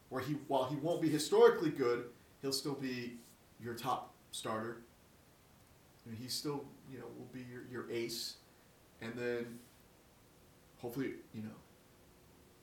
where 0.08 0.22
he 0.22 0.36
while 0.48 0.64
he 0.64 0.76
won't 0.76 1.02
be 1.02 1.10
historically 1.10 1.68
good, 1.68 2.04
he'll 2.42 2.52
still 2.52 2.74
be 2.74 3.14
your 3.62 3.74
top 3.74 4.12
starter. 4.32 4.78
I 6.06 6.10
mean, 6.10 6.18
he 6.20 6.28
still, 6.28 6.64
you 6.90 6.98
know, 6.98 7.06
will 7.18 7.28
be 7.32 7.44
your, 7.50 7.62
your 7.70 7.90
ace, 7.90 8.36
and 9.02 9.12
then 9.14 9.58
hopefully, 10.78 11.12
you 11.34 11.42
know, 11.42 11.48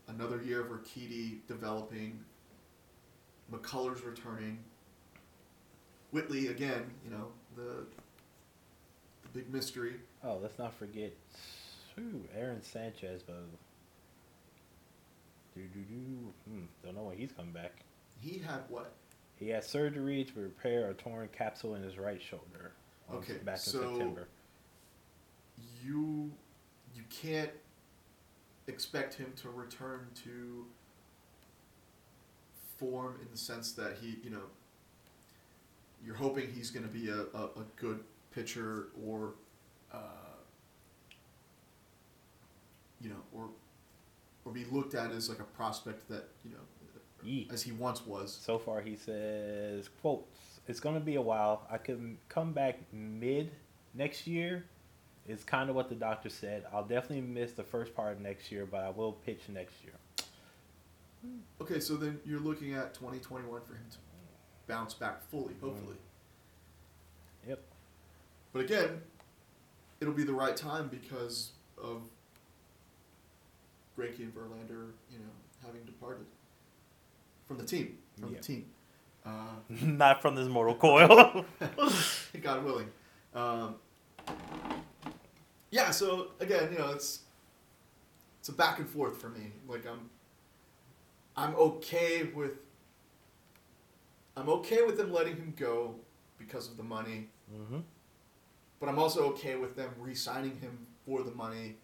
another 0.07 0.41
year 0.41 0.61
of 0.61 0.67
Urquidy 0.67 1.39
developing. 1.47 2.19
McCullers 3.51 4.05
returning. 4.05 4.59
Whitley 6.11 6.47
again, 6.47 6.91
you 7.03 7.11
know, 7.11 7.27
the 7.55 7.85
the 9.23 9.29
big 9.33 9.53
mystery. 9.53 9.95
Oh, 10.23 10.37
let's 10.41 10.57
not 10.57 10.73
forget, 10.73 11.13
ooh, 11.99 12.23
Aaron 12.35 12.61
Sanchez, 12.63 13.21
but 13.25 13.35
do 15.55 15.61
do 15.61 15.79
do. 15.79 16.33
Hmm, 16.49 16.65
don't 16.83 16.95
know 16.95 17.03
when 17.03 17.17
he's 17.17 17.31
coming 17.31 17.51
back. 17.51 17.83
He 18.19 18.39
had 18.39 18.61
what? 18.69 18.93
He 19.39 19.49
had 19.49 19.63
surgery 19.63 20.23
to 20.23 20.39
repair 20.39 20.89
a 20.89 20.93
torn 20.93 21.29
capsule 21.31 21.75
in 21.75 21.83
his 21.83 21.97
right 21.97 22.21
shoulder. 22.21 22.73
Okay, 23.13 23.33
back 23.43 23.55
in 23.55 23.61
so- 23.61 23.91
September. 23.91 24.27
You 25.83 26.31
you 26.95 27.03
can't 27.09 27.51
expect 28.67 29.13
him 29.13 29.31
to 29.37 29.49
return 29.49 30.07
to 30.23 30.65
form 32.77 33.17
in 33.21 33.27
the 33.31 33.37
sense 33.37 33.71
that 33.73 33.97
he, 34.01 34.17
you 34.23 34.29
know, 34.29 34.43
you're 36.05 36.15
hoping 36.15 36.51
he's 36.53 36.69
going 36.69 36.85
to 36.85 36.91
be 36.91 37.09
a, 37.09 37.21
a, 37.37 37.45
a 37.45 37.65
good 37.75 38.03
pitcher 38.31 38.87
or, 39.05 39.33
uh, 39.91 39.97
you 43.01 43.09
know, 43.09 43.21
or 43.33 43.49
or 44.45 44.51
be 44.51 44.65
looked 44.65 44.95
at 44.95 45.11
as 45.11 45.29
like 45.29 45.39
a 45.39 45.43
prospect 45.43 46.07
that 46.09 46.29
you 46.45 46.51
know, 46.51 46.61
Yee. 47.23 47.47
as 47.51 47.63
he 47.63 47.71
once 47.71 48.05
was. 48.05 48.33
So 48.33 48.57
far, 48.59 48.81
he 48.81 48.95
says, 48.95 49.89
"quotes 50.01 50.59
It's 50.67 50.79
going 50.79 50.95
to 50.95 51.01
be 51.01 51.15
a 51.15 51.21
while. 51.21 51.65
I 51.69 51.77
can 51.77 52.17
come 52.29 52.53
back 52.53 52.79
mid 52.91 53.51
next 53.93 54.27
year." 54.27 54.65
Is 55.27 55.43
kind 55.43 55.69
of 55.69 55.75
what 55.75 55.89
the 55.89 55.95
doctor 55.95 56.29
said. 56.29 56.63
I'll 56.71 56.85
definitely 56.85 57.19
miss 57.19 57.51
the 57.51 57.63
first 57.63 57.93
part 57.93 58.13
of 58.13 58.21
next 58.21 58.49
year, 58.49 58.65
but 58.65 58.83
I 58.85 58.89
will 58.89 59.11
pitch 59.11 59.41
next 59.49 59.73
year. 59.83 59.93
Hmm. 61.21 61.39
Okay, 61.61 61.81
so 61.81 61.97
then 61.97 62.21
you're 62.25 62.39
looking 62.39 62.73
at 62.73 62.93
2021 62.93 63.59
for 63.61 63.73
him 63.73 63.83
to 63.91 63.97
bounce 64.67 64.93
back 64.93 65.21
fully, 65.29 65.53
hmm. 65.55 65.65
hopefully. 65.65 65.97
Yep. 67.45 67.59
But 68.53 68.63
again, 68.63 69.01
it'll 69.99 70.13
be 70.13 70.23
the 70.23 70.33
right 70.33 70.55
time 70.55 70.87
because 70.87 71.51
of 71.81 72.03
Greinke 73.97 74.19
and 74.19 74.33
Verlander, 74.33 74.91
you 75.11 75.19
know, 75.19 75.33
having 75.65 75.83
departed 75.85 76.25
from 77.47 77.57
the 77.57 77.63
team. 77.65 77.97
From 78.19 78.31
Yeah. 78.31 78.37
the 78.37 78.43
team. 78.43 78.65
Uh, 79.25 79.29
Not 79.69 80.21
from 80.21 80.35
this 80.35 80.47
mortal 80.47 80.75
coil. 80.75 81.45
God 82.41 82.63
willing. 82.63 82.89
Um, 83.33 83.75
yeah, 85.71 85.91
so 85.91 86.31
again, 86.39 86.71
you 86.71 86.77
know, 86.79 86.91
it's 86.91 87.21
it's 88.39 88.49
a 88.49 88.53
back 88.53 88.79
and 88.79 88.87
forth 88.87 89.19
for 89.19 89.29
me. 89.29 89.51
Like 89.67 89.85
I'm 89.85 90.09
I'm 91.35 91.55
okay 91.55 92.23
with 92.23 92.53
I'm 94.35 94.49
okay 94.49 94.83
with 94.83 94.97
them 94.97 95.11
letting 95.11 95.35
him 95.35 95.53
go 95.57 95.95
because 96.37 96.69
of 96.69 96.77
the 96.77 96.83
money, 96.83 97.27
hmm 97.51 97.79
but 98.79 98.87
I'm 98.89 98.99
also 98.99 99.23
okay 99.31 99.55
with 99.55 99.75
them 99.75 99.89
re-signing 99.99 100.55
him 100.59 100.85
for 101.03 101.23
the 101.23 101.31
money 101.31 101.75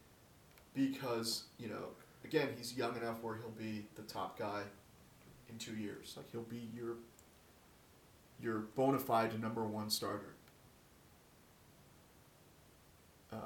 because 0.75 1.43
you 1.57 1.67
know, 1.67 1.87
again, 2.23 2.49
he's 2.55 2.77
young 2.77 2.95
enough 2.95 3.17
where 3.21 3.35
he'll 3.35 3.49
be 3.49 3.85
the 3.95 4.03
top 4.03 4.37
guy 4.37 4.61
in 5.53 5.59
two 5.59 5.75
years. 5.75 6.13
Like 6.17 6.29
he'll 6.31 6.41
be 6.41 6.69
your 6.75 6.95
your 8.41 8.59
bona 8.75 8.99
fide 8.99 9.39
number 9.41 9.63
one 9.63 9.89
starter. 9.89 10.33
Um, 13.31 13.39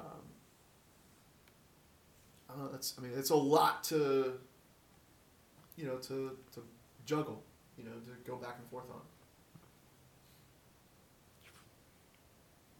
I 2.48 2.54
don't 2.54 2.64
know. 2.64 2.72
That's 2.72 2.94
I 2.98 3.02
mean, 3.02 3.12
it's 3.16 3.30
a 3.30 3.36
lot 3.36 3.84
to 3.84 4.32
you 5.76 5.86
know 5.86 5.96
to 5.96 6.36
to 6.54 6.62
juggle. 7.06 7.42
You 7.76 7.84
know, 7.84 7.92
to 7.92 8.28
go 8.28 8.36
back 8.36 8.56
and 8.58 8.68
forth 8.70 8.90
on. 8.90 9.00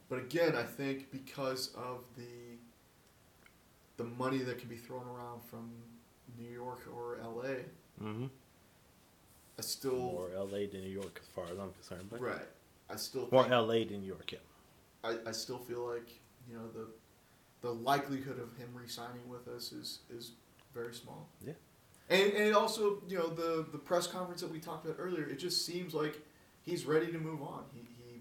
But 0.08 0.18
again, 0.18 0.56
I 0.56 0.64
think 0.64 1.10
because 1.12 1.68
of 1.76 2.00
the 2.16 2.56
the 3.96 4.04
money 4.04 4.38
that 4.38 4.58
can 4.58 4.68
be 4.68 4.76
thrown 4.76 5.06
around 5.06 5.42
from 5.44 5.70
New 6.38 6.50
York 6.50 6.80
or 6.92 7.18
LA, 7.22 7.54
Mm-hmm. 8.02 8.26
I 9.59 9.62
still 9.62 9.98
More 9.98 10.30
LA 10.36 10.66
than 10.70 10.82
New 10.82 10.90
York, 10.90 11.20
as 11.20 11.28
far 11.34 11.44
as 11.44 11.59
I'm 11.59 11.72
concerned. 11.72 12.09
But 12.11 12.20
right. 12.20 12.46
I 12.88 12.96
still 12.96 13.28
more 13.32 13.46
LA 13.46 13.84
than 13.84 14.00
New 14.00 14.06
York, 14.06 14.32
yeah. 14.32 14.38
I, 15.02 15.16
I 15.26 15.32
still 15.32 15.59
feel 15.59 15.86
like 15.86 16.09
you 16.48 16.56
know 16.56 16.68
the 16.72 16.86
the 17.61 17.74
likelihood 17.74 18.38
of 18.38 18.56
him 18.56 18.68
re-signing 18.72 19.28
with 19.28 19.48
us 19.48 19.72
is 19.72 20.00
is 20.11 20.32
very 20.74 20.94
small. 20.94 21.28
Yeah. 21.44 21.54
And 22.09 22.32
and 22.32 22.54
also 22.54 23.02
you 23.09 23.18
know 23.18 23.28
the 23.28 23.66
the 23.70 23.78
press 23.78 24.06
conference 24.06 24.40
that 24.42 24.50
we 24.50 24.61
talked 24.61 24.86
about 24.86 24.96
earlier, 24.98 25.24
it 25.24 25.38
just 25.38 25.66
seems 25.66 25.92
like 25.92 26.20
he's 26.62 26.86
ready 26.86 27.11
to 27.12 27.18
move 27.18 27.42
on. 27.42 27.64
He 27.74 27.80
he. 27.80 28.20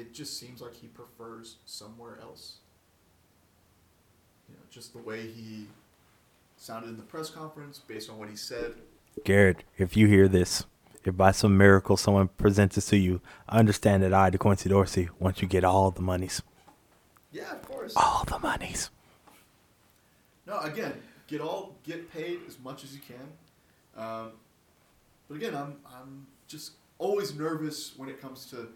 It 0.00 0.12
just 0.12 0.38
seems 0.38 0.60
like 0.60 0.74
he 0.74 0.88
prefers 0.88 1.56
somewhere 1.64 2.18
else. 2.20 2.56
You 4.48 4.54
know, 4.54 4.62
just 4.70 4.92
the 4.92 5.00
way 5.00 5.26
he 5.26 5.66
sounded 6.56 6.88
in 6.88 6.96
the 6.96 7.02
press 7.02 7.30
conference, 7.30 7.78
based 7.78 8.10
on 8.10 8.18
what 8.18 8.28
he 8.28 8.36
said. 8.36 8.74
Gerrit, 9.24 9.60
if 9.76 9.96
you 9.96 10.06
hear 10.06 10.28
this, 10.28 10.64
if 11.04 11.16
by 11.16 11.30
some 11.30 11.56
miracle 11.56 11.96
someone 11.96 12.28
presents 12.28 12.74
this 12.74 12.86
to 12.86 12.96
you, 12.96 13.20
understand 13.48 14.02
that 14.02 14.12
I, 14.12 14.30
DeQuincy 14.30 14.68
Dorsey, 14.68 15.08
want 15.18 15.40
you 15.40 15.48
to 15.48 15.52
get 15.52 15.64
all 15.64 15.90
the 15.90 16.02
monies. 16.02 16.42
Yeah, 17.32 17.52
of 17.52 17.62
course. 17.62 17.94
All 17.96 18.24
the 18.26 18.38
monies. 18.38 18.90
No, 20.46 20.58
again, 20.60 20.94
get 21.26 21.40
all 21.40 21.76
get 21.82 22.10
paid 22.12 22.40
as 22.46 22.58
much 22.58 22.84
as 22.84 22.94
you 22.94 23.00
can. 23.00 24.02
Um, 24.02 24.32
but 25.28 25.36
again, 25.36 25.54
I'm 25.54 25.76
I'm 25.86 26.26
just 26.46 26.72
always 26.98 27.34
nervous 27.34 27.92
when 27.96 28.08
it 28.08 28.20
comes 28.20 28.46
to 28.46 28.68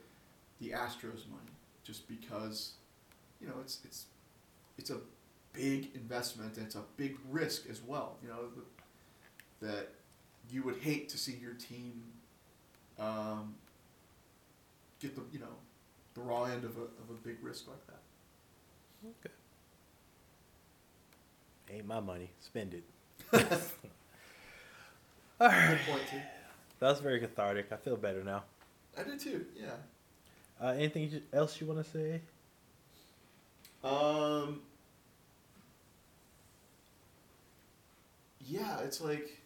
the 0.60 0.70
Astros 0.70 1.28
money, 1.30 1.52
just 1.82 2.06
because, 2.08 2.72
you 3.40 3.48
know, 3.48 3.54
it's 3.60 3.78
it's 3.84 4.06
it's 4.78 4.90
a 4.90 4.98
big 5.52 5.90
investment 5.94 6.56
and 6.56 6.66
it's 6.66 6.76
a 6.76 6.84
big 6.96 7.16
risk 7.30 7.68
as 7.70 7.82
well. 7.82 8.16
You 8.22 8.28
know, 8.28 8.36
the, 9.60 9.66
that 9.66 9.88
you 10.50 10.62
would 10.62 10.78
hate 10.78 11.08
to 11.10 11.18
see 11.18 11.38
your 11.40 11.54
team 11.54 12.02
um, 12.98 13.54
get 15.00 15.14
the 15.14 15.22
you 15.32 15.38
know 15.38 15.54
the 16.14 16.20
raw 16.20 16.44
end 16.44 16.64
of 16.64 16.76
a 16.76 16.82
of 16.82 17.10
a 17.10 17.14
big 17.24 17.36
risk 17.42 17.66
like 17.68 17.86
that. 17.86 18.00
Okay. 19.20 19.34
Ain't 21.74 21.86
my 21.86 22.00
money. 22.00 22.30
Spend 22.40 22.74
it. 22.74 22.84
All 25.40 25.48
right. 25.48 25.70
Good 25.70 25.78
point 25.86 26.02
too. 26.10 26.20
That 26.80 26.90
was 26.90 27.00
very 27.00 27.20
cathartic. 27.20 27.72
I 27.72 27.76
feel 27.76 27.96
better 27.96 28.22
now. 28.22 28.44
I 28.98 29.02
do 29.04 29.18
too. 29.18 29.46
Yeah. 29.58 29.70
Uh, 30.60 30.72
anything 30.72 31.22
else 31.32 31.60
you 31.60 31.66
want 31.66 31.84
to 31.84 31.90
say? 31.90 32.20
Um. 33.82 34.60
Yeah, 38.46 38.80
it's 38.80 39.00
like 39.00 39.41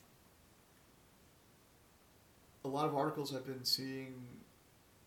a 2.66 2.68
lot 2.68 2.86
of 2.86 2.94
articles 2.96 3.34
I've 3.34 3.46
been 3.46 3.64
seeing. 3.64 4.14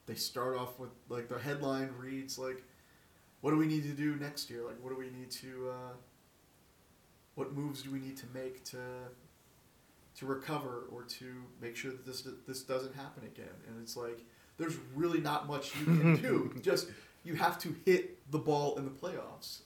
They 0.05 0.15
start 0.15 0.57
off 0.57 0.79
with 0.79 0.89
like 1.09 1.27
the 1.27 1.37
headline 1.37 1.93
reads 1.99 2.39
like, 2.39 2.63
"What 3.41 3.51
do 3.51 3.57
we 3.57 3.67
need 3.67 3.83
to 3.83 3.93
do 3.93 4.15
next 4.15 4.49
year? 4.49 4.63
Like, 4.65 4.77
what 4.81 4.89
do 4.89 4.97
we 4.97 5.09
need 5.09 5.29
to? 5.31 5.69
Uh, 5.69 5.93
what 7.35 7.53
moves 7.53 7.83
do 7.83 7.91
we 7.91 7.99
need 7.99 8.17
to 8.17 8.25
make 8.33 8.63
to 8.65 8.77
to 10.15 10.25
recover 10.25 10.85
or 10.91 11.03
to 11.03 11.43
make 11.61 11.75
sure 11.75 11.91
that 11.91 12.05
this 12.05 12.27
this 12.47 12.63
doesn't 12.63 12.95
happen 12.95 13.23
again?" 13.25 13.55
And 13.67 13.79
it's 13.81 13.95
like 13.95 14.19
there's 14.57 14.77
really 14.95 15.19
not 15.21 15.47
much 15.47 15.75
you 15.75 15.85
can 15.85 16.15
do. 16.21 16.55
Just 16.61 16.87
you 17.23 17.35
have 17.35 17.59
to 17.59 17.75
hit 17.85 18.31
the 18.31 18.39
ball 18.39 18.77
in 18.77 18.85
the 18.85 18.91
playoffs. 18.91 19.59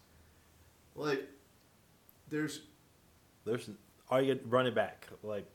Like, 0.96 1.28
there's 2.30 2.62
There's 3.46 3.70
all 4.10 4.22
you 4.22 4.36
can 4.36 4.50
run 4.50 4.68
it 4.68 4.76
back. 4.76 5.08
Like 5.24 5.46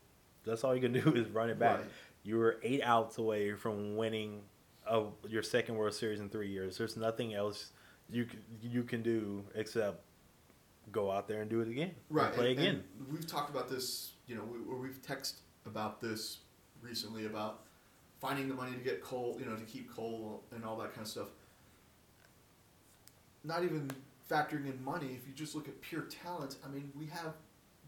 that's 0.44 0.64
all 0.64 0.74
you 0.74 0.80
can 0.80 0.92
do 0.92 1.12
is 1.14 1.28
run 1.28 1.50
it 1.50 1.58
back. 1.58 1.78
Right. 1.78 1.88
You 2.22 2.36
were 2.36 2.58
eight 2.62 2.82
outs 2.82 3.18
away 3.18 3.54
from 3.54 3.96
winning 3.96 4.42
a, 4.86 5.04
your 5.28 5.42
second 5.42 5.76
World 5.76 5.94
Series 5.94 6.20
in 6.20 6.28
three 6.28 6.48
years. 6.48 6.76
There's 6.76 6.96
nothing 6.96 7.34
else 7.34 7.72
you 8.10 8.24
can, 8.24 8.42
you 8.62 8.82
can 8.82 9.02
do 9.02 9.44
except 9.54 10.00
go 10.90 11.10
out 11.10 11.28
there 11.28 11.42
and 11.42 11.50
do 11.50 11.60
it 11.60 11.68
again. 11.68 11.92
right 12.10 12.32
play 12.32 12.50
and- 12.50 12.58
again. 12.58 12.84
and 12.98 13.12
we've 13.12 13.26
talked 13.26 13.50
about 13.50 13.68
this. 13.68 14.12
You 14.26 14.36
know, 14.36 14.44
we, 14.44 14.58
or 14.70 14.78
we've 14.78 15.00
texted 15.02 15.40
about 15.66 16.00
this 16.00 16.38
recently 16.82 17.26
about 17.26 17.60
finding 18.20 18.48
the 18.48 18.54
money 18.54 18.72
to 18.72 18.78
get 18.82 19.02
Cole. 19.02 19.36
You 19.38 19.46
know, 19.46 19.56
to 19.56 19.64
keep 19.64 19.94
Cole 19.94 20.42
and 20.54 20.64
all 20.64 20.76
that 20.78 20.94
kind 20.94 21.02
of 21.02 21.08
stuff. 21.08 21.28
Not 23.44 23.64
even 23.64 23.90
factoring 24.30 24.66
in 24.66 24.82
money. 24.84 25.16
If 25.18 25.26
you 25.26 25.32
just 25.34 25.54
look 25.54 25.68
at 25.68 25.80
pure 25.80 26.02
talent, 26.02 26.56
I 26.64 26.68
mean, 26.68 26.92
we 26.98 27.06
have 27.06 27.34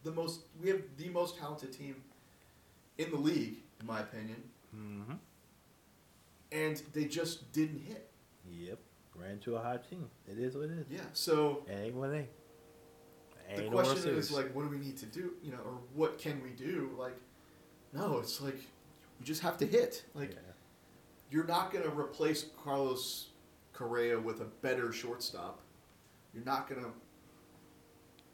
the 0.03 0.13
most. 0.13 0.41
We 0.63 0.69
have 0.71 0.81
the 0.97 1.09
most 1.11 1.39
talented 1.39 1.73
team 1.73 1.97
in 2.97 3.11
the 3.11 3.17
league, 3.19 3.57
in 3.81 3.87
my 3.87 4.01
opinion, 4.01 4.43
Mm-hmm. 4.77 5.15
and 6.53 6.81
they 6.93 7.05
just 7.07 7.51
didn't 7.53 7.81
hit. 7.81 8.09
Yep. 8.49 8.79
Ran 9.17 9.39
to 9.41 9.57
a 9.57 9.61
hot 9.61 9.89
team. 9.91 10.09
It 10.31 10.39
is 10.39 10.55
what 10.55 10.67
it 10.67 10.71
is. 10.71 10.87
Yeah. 10.89 11.01
So 11.13 11.65
It 11.69 11.73
ain't 11.87 11.95
what 11.97 12.11
it 12.11 12.29
ain't. 13.51 13.57
the 13.57 13.63
no 13.65 13.71
question 13.71 14.15
is 14.15 14.31
like 14.31 14.55
what 14.55 14.63
do 14.63 14.69
we 14.69 14.79
need 14.79 14.97
to 14.99 15.07
do 15.07 15.33
you 15.43 15.51
know 15.51 15.59
or 15.59 15.79
what 15.95 16.19
can 16.19 16.41
we 16.41 16.51
do 16.51 16.91
like 16.97 17.17
no 17.93 18.19
it's 18.19 18.41
like 18.41 18.55
you 19.19 19.25
just 19.25 19.43
have 19.43 19.57
to 19.59 19.67
hit 19.67 20.05
like 20.15 20.31
Yeah. 20.31 20.53
you're 21.33 21.47
not 21.49 21.73
going 21.73 21.83
to 21.85 21.91
replace 21.91 22.47
carlos 22.63 23.31
correa 23.73 24.21
with 24.21 24.41
a 24.41 24.45
better 24.63 24.93
shortstop 24.93 25.59
you're 26.33 26.45
not 26.45 26.69
going 26.69 26.81
to 26.85 26.91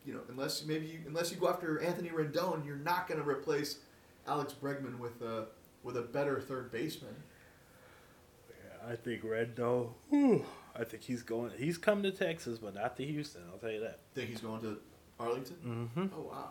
you 0.05 0.13
know 0.13 0.21
unless 0.29 0.67
maybe 0.67 0.85
you, 0.85 0.99
unless 1.07 1.31
you 1.33 1.39
go 1.39 1.49
after 1.49 1.81
anthony 1.81 2.11
rendon 2.11 2.65
you're 2.67 2.77
not 2.77 3.09
going 3.09 3.19
to 3.19 3.27
replace 3.27 3.79
alex 4.27 4.55
bregman 4.61 4.99
with 4.99 5.21
a 5.23 5.47
with 5.83 5.97
a 5.97 6.03
better 6.03 6.41
third 6.41 6.71
baseman 6.73 7.15
Yeah, 8.51 8.93
I 8.93 8.97
think 8.97 9.23
Rendo. 9.23 9.91
whew, 10.11 10.45
I 10.79 10.85
think 10.85 11.03
he's 11.05 11.23
going. 11.23 11.53
He's 11.57 11.79
come 11.79 12.03
to 12.03 12.11
Texas, 12.11 12.59
but 12.59 12.75
not 12.75 12.97
to 12.99 13.05
Houston. 13.05 13.43
I'll 13.51 13.59
tell 13.59 13.71
you 13.71 13.81
that. 13.81 14.01
think 14.15 14.29
he's 14.31 14.41
going 14.41 14.61
to 14.63 14.79
arlington 15.19 15.57
Mm-hmm. 15.97 16.07
Oh 16.19 16.23
wow. 16.31 16.51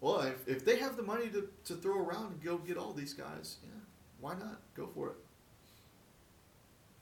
Well, 0.00 0.20
if, 0.22 0.48
if 0.48 0.64
they 0.64 0.76
have 0.78 0.96
the 0.96 1.02
money 1.02 1.28
to, 1.28 1.48
to 1.66 1.74
throw 1.74 1.98
around 1.98 2.32
and 2.32 2.42
go 2.42 2.56
get 2.56 2.78
all 2.78 2.92
these 2.94 3.12
guys, 3.12 3.58
yeah, 3.62 3.68
why 4.18 4.32
not? 4.32 4.60
Go 4.74 4.86
for 4.94 5.08
it. 5.08 5.16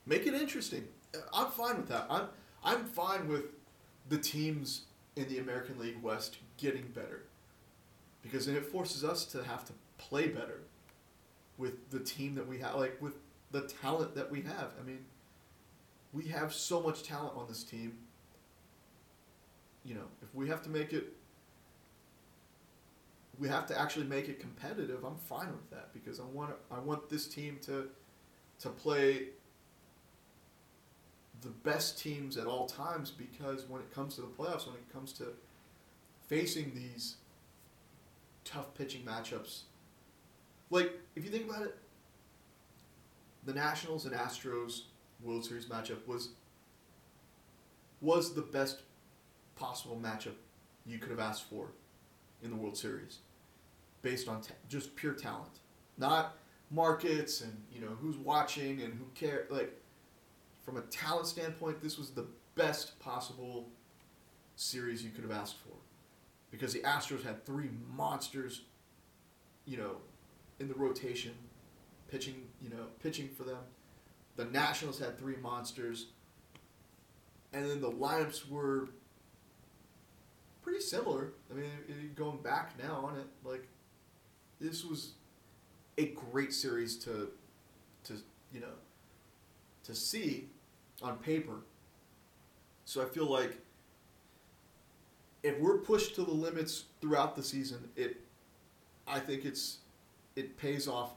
Make 0.04 0.26
it 0.26 0.34
interesting. 0.34 0.84
Uh, 1.14 1.18
I'm 1.32 1.50
fine 1.52 1.76
with 1.76 1.88
that. 1.88 2.06
I'm 2.10 2.26
I'm 2.64 2.84
fine 2.86 3.28
with 3.28 3.44
the 4.08 4.18
teams 4.18 4.86
in 5.14 5.28
the 5.28 5.38
American 5.38 5.78
League 5.78 6.02
West 6.02 6.38
getting 6.56 6.88
better. 6.88 7.22
Because 8.22 8.46
then 8.46 8.56
it 8.56 8.66
forces 8.66 9.04
us 9.04 9.24
to 9.26 9.44
have 9.44 9.64
to 9.66 9.72
play 9.96 10.28
better 10.28 10.60
with 11.56 11.90
the 11.90 12.00
team 12.00 12.34
that 12.34 12.46
we 12.46 12.58
have 12.58 12.74
like 12.76 13.00
with 13.00 13.14
the 13.50 13.62
talent 13.62 14.14
that 14.14 14.30
we 14.30 14.42
have. 14.42 14.72
I 14.80 14.84
mean, 14.84 15.04
we 16.12 16.24
have 16.28 16.52
so 16.52 16.80
much 16.80 17.02
talent 17.02 17.34
on 17.36 17.46
this 17.48 17.64
team 17.64 17.98
you 19.88 19.94
know, 19.94 20.04
if 20.22 20.34
we 20.34 20.48
have 20.48 20.62
to 20.62 20.68
make 20.68 20.92
it, 20.92 21.14
we 23.38 23.48
have 23.48 23.66
to 23.66 23.80
actually 23.80 24.06
make 24.06 24.28
it 24.28 24.38
competitive. 24.38 25.02
I'm 25.02 25.16
fine 25.16 25.50
with 25.50 25.70
that 25.70 25.92
because 25.94 26.20
I 26.20 26.24
want 26.24 26.54
I 26.70 26.78
want 26.78 27.08
this 27.08 27.26
team 27.26 27.58
to 27.62 27.88
to 28.60 28.68
play 28.68 29.28
the 31.40 31.48
best 31.48 31.98
teams 31.98 32.36
at 32.36 32.46
all 32.46 32.66
times 32.66 33.10
because 33.10 33.66
when 33.68 33.80
it 33.80 33.94
comes 33.94 34.16
to 34.16 34.22
the 34.22 34.26
playoffs, 34.26 34.66
when 34.66 34.74
it 34.74 34.92
comes 34.92 35.12
to 35.14 35.28
facing 36.26 36.74
these 36.74 37.16
tough 38.48 38.74
pitching 38.74 39.02
matchups, 39.02 39.62
like 40.70 40.92
if 41.14 41.24
you 41.24 41.30
think 41.30 41.48
about 41.48 41.62
it, 41.62 41.76
the 43.44 43.52
Nationals 43.52 44.06
and 44.06 44.14
Astros 44.14 44.82
World 45.22 45.44
Series 45.44 45.66
matchup 45.66 46.06
was 46.06 46.30
was 48.00 48.34
the 48.34 48.42
best 48.42 48.82
possible 49.56 49.98
matchup 50.00 50.34
you 50.86 50.98
could 50.98 51.10
have 51.10 51.18
asked 51.18 51.44
for 51.44 51.72
in 52.42 52.50
the 52.50 52.56
World 52.56 52.76
Series, 52.76 53.18
based 54.02 54.28
on 54.28 54.40
ta- 54.40 54.54
just 54.68 54.94
pure 54.94 55.12
talent, 55.12 55.60
not 55.96 56.36
markets 56.70 57.40
and 57.40 57.52
you 57.72 57.80
know 57.80 57.96
who's 58.00 58.16
watching 58.16 58.82
and 58.82 58.94
who 58.94 59.04
care. 59.14 59.46
Like 59.50 59.74
from 60.62 60.76
a 60.76 60.82
talent 60.82 61.26
standpoint, 61.26 61.82
this 61.82 61.98
was 61.98 62.10
the 62.10 62.26
best 62.54 62.98
possible 63.00 63.68
series 64.56 65.02
you 65.02 65.10
could 65.10 65.22
have 65.22 65.32
asked 65.32 65.56
for, 65.58 65.76
because 66.50 66.72
the 66.72 66.80
Astros 66.80 67.24
had 67.24 67.44
three 67.44 67.70
monsters, 67.94 68.62
you 69.64 69.76
know, 69.76 69.96
in 70.60 70.68
the 70.68 70.74
rotation, 70.74 71.32
pitching, 72.10 72.46
you 72.62 72.70
know, 72.70 72.86
pitching 73.02 73.28
for 73.28 73.44
them. 73.44 73.58
The 74.36 74.44
Nationals 74.46 74.98
had 74.98 75.18
three 75.18 75.36
monsters, 75.36 76.06
and 77.52 77.68
then 77.68 77.80
the 77.80 77.90
lineups 77.90 78.48
were 78.48 78.88
pretty 80.62 80.80
similar. 80.80 81.32
I 81.50 81.54
mean, 81.54 82.12
going 82.14 82.38
back 82.38 82.78
now 82.82 83.04
on 83.06 83.18
it, 83.18 83.26
like 83.44 83.66
this 84.60 84.84
was 84.84 85.12
a 85.96 86.06
great 86.06 86.52
series 86.52 86.96
to, 86.98 87.30
to 88.04 88.14
you 88.52 88.60
know, 88.60 88.74
to 89.84 89.94
see 89.94 90.48
on 91.02 91.16
paper. 91.18 91.60
So 92.84 93.02
I 93.02 93.06
feel 93.06 93.26
like 93.26 93.58
if 95.42 95.58
we're 95.58 95.78
pushed 95.78 96.14
to 96.16 96.24
the 96.24 96.32
limits 96.32 96.84
throughout 97.00 97.36
the 97.36 97.42
season, 97.42 97.88
it, 97.96 98.20
I 99.06 99.20
think 99.20 99.44
it's, 99.44 99.78
it 100.36 100.56
pays 100.56 100.88
off 100.88 101.12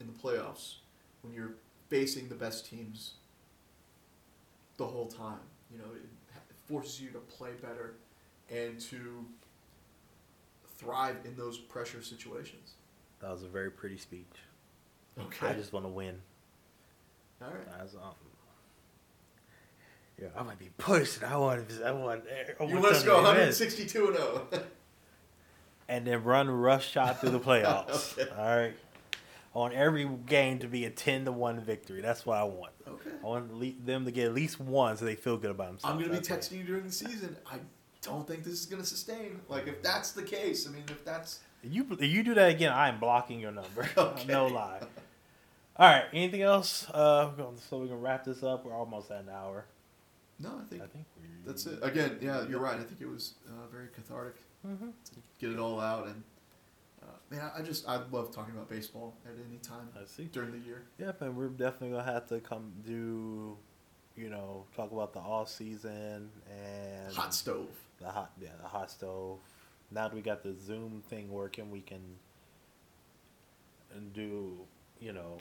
in 0.00 0.06
the 0.06 0.12
playoffs 0.12 0.76
when 1.22 1.32
you're 1.32 1.54
facing 1.88 2.28
the 2.28 2.34
best 2.34 2.66
teams 2.66 3.14
the 4.76 4.86
whole 4.86 5.06
time. 5.06 5.40
You 5.70 5.78
know, 5.78 5.84
it 5.94 6.02
forces 6.66 7.00
you 7.00 7.10
to 7.10 7.18
play 7.18 7.50
better 7.60 7.94
and 8.50 8.80
to 8.80 9.24
thrive 10.78 11.16
in 11.24 11.36
those 11.36 11.58
pressure 11.58 12.02
situations. 12.02 12.74
That 13.20 13.30
was 13.30 13.42
a 13.42 13.48
very 13.48 13.70
pretty 13.70 13.96
speech. 13.96 14.26
Okay. 15.18 15.48
I 15.48 15.52
just 15.52 15.72
want 15.72 15.84
to 15.84 15.90
win. 15.90 16.20
All 17.40 17.48
right. 17.48 17.78
That's 17.78 17.94
um. 17.94 18.14
Yeah, 20.22 20.28
I 20.36 20.42
might 20.44 20.58
be 20.58 20.70
pushed. 20.78 21.22
I 21.24 21.36
want. 21.36 21.66
I 21.84 21.90
want. 21.92 22.22
I 22.60 22.64
You 22.64 22.74
want 22.74 22.82
want 22.84 22.94
us 22.96 23.02
go 23.02 23.16
them 23.16 23.24
to 23.24 23.40
win. 23.40 23.48
162 23.48 24.06
and 24.06 24.16
0. 24.16 24.48
and 25.88 26.06
then 26.06 26.22
run 26.24 26.48
rush 26.50 26.90
shot 26.90 27.20
through 27.20 27.30
the 27.30 27.40
playoffs. 27.48 28.18
Okay. 28.18 28.30
All 28.30 28.44
right. 28.56 28.74
I 29.54 29.58
want 29.58 29.74
every 29.74 30.08
game 30.26 30.60
to 30.60 30.66
be 30.68 30.84
a 30.86 30.90
ten 30.90 31.24
to 31.26 31.32
one 31.32 31.60
victory. 31.60 32.00
That's 32.00 32.24
what 32.24 32.38
I 32.38 32.44
want. 32.44 32.72
okay. 32.88 33.10
I 33.22 33.26
want 33.26 33.84
them 33.86 34.04
to 34.06 34.10
get 34.10 34.26
at 34.26 34.34
least 34.34 34.58
one 34.60 34.96
so 34.96 35.04
they 35.04 35.14
feel 35.14 35.36
good 35.36 35.50
about 35.50 35.68
themselves. 35.68 35.84
I'm 35.92 35.98
going 35.98 36.04
to 36.06 36.10
be 36.22 36.26
That's 36.26 36.48
it. 36.48 36.54
texting 36.54 36.58
you 36.60 36.64
during 36.64 36.84
the 36.86 36.92
season. 36.92 37.36
I 37.50 37.56
don't 38.00 38.26
think 38.26 38.44
this 38.44 38.54
is 38.54 38.66
going 38.66 38.80
to 38.80 38.88
sustain. 38.88 39.40
Like, 39.48 39.66
if 39.66 39.82
that's 39.82 40.12
the 40.12 40.22
case, 40.22 40.66
I 40.66 40.70
mean, 40.70 40.84
if 40.88 41.04
that's. 41.04 41.40
You 41.62 41.86
you 42.00 42.22
do 42.22 42.34
that 42.34 42.50
again, 42.50 42.72
I 42.72 42.88
am 42.88 42.98
blocking 42.98 43.40
your 43.40 43.52
number. 43.52 43.88
Okay. 43.96 44.24
no 44.26 44.46
lie. 44.46 44.80
All 45.76 45.88
right. 45.88 46.04
Anything 46.12 46.42
else? 46.42 46.88
Uh, 46.90 47.30
we're 47.36 47.44
gonna- 47.44 47.56
so 47.68 47.78
we 47.78 47.88
can 47.88 48.00
wrap 48.00 48.24
this 48.24 48.42
up. 48.42 48.64
We're 48.64 48.74
almost 48.74 49.10
at 49.10 49.20
an 49.24 49.28
hour. 49.28 49.66
No, 50.38 50.60
I 50.60 50.64
think 50.68 50.82
I 50.82 50.86
think 50.86 51.06
we 51.20 51.26
that's 51.46 51.66
it. 51.66 51.78
Again, 51.82 52.18
yeah, 52.20 52.46
you're 52.48 52.58
right. 52.60 52.74
I 52.78 52.82
think 52.82 53.00
it 53.00 53.08
was 53.08 53.34
uh, 53.48 53.66
very 53.70 53.88
cathartic 53.94 54.36
hmm 54.66 54.74
to 55.04 55.12
get 55.38 55.50
it 55.50 55.58
all 55.58 55.80
out. 55.80 56.06
And, 56.06 56.22
uh, 57.02 57.06
man, 57.30 57.50
I 57.54 57.60
I 57.60 57.62
just, 57.62 57.88
I 57.88 58.00
love 58.10 58.34
talking 58.34 58.54
about 58.54 58.68
baseball 58.68 59.14
at 59.26 59.32
any 59.48 59.58
time 59.58 59.88
I 60.00 60.04
see. 60.06 60.24
during 60.24 60.52
the 60.52 60.58
year. 60.58 60.82
Yep, 60.98 61.22
and 61.22 61.36
we're 61.36 61.48
definitely 61.48 61.90
gonna 61.96 62.10
have 62.12 62.28
to 62.28 62.40
come 62.40 62.72
do, 62.84 63.56
you 64.16 64.28
know, 64.30 64.64
talk 64.76 64.90
about 64.92 65.12
the 65.12 65.20
off 65.20 65.48
season 65.48 66.30
and 66.50 67.12
Hot 67.14 67.34
stove. 67.34 67.68
the 68.00 68.10
hot 68.10 68.32
yeah 68.40 68.50
the 68.60 68.68
hot 68.68 68.90
stove. 68.90 69.38
Now 69.90 70.08
that 70.08 70.14
we 70.14 70.22
got 70.22 70.42
the 70.42 70.54
Zoom 70.54 71.02
thing 71.08 71.30
working, 71.30 71.70
we 71.70 71.80
can 71.82 72.00
and 73.94 74.12
do 74.12 74.56
you 75.00 75.12
know 75.12 75.38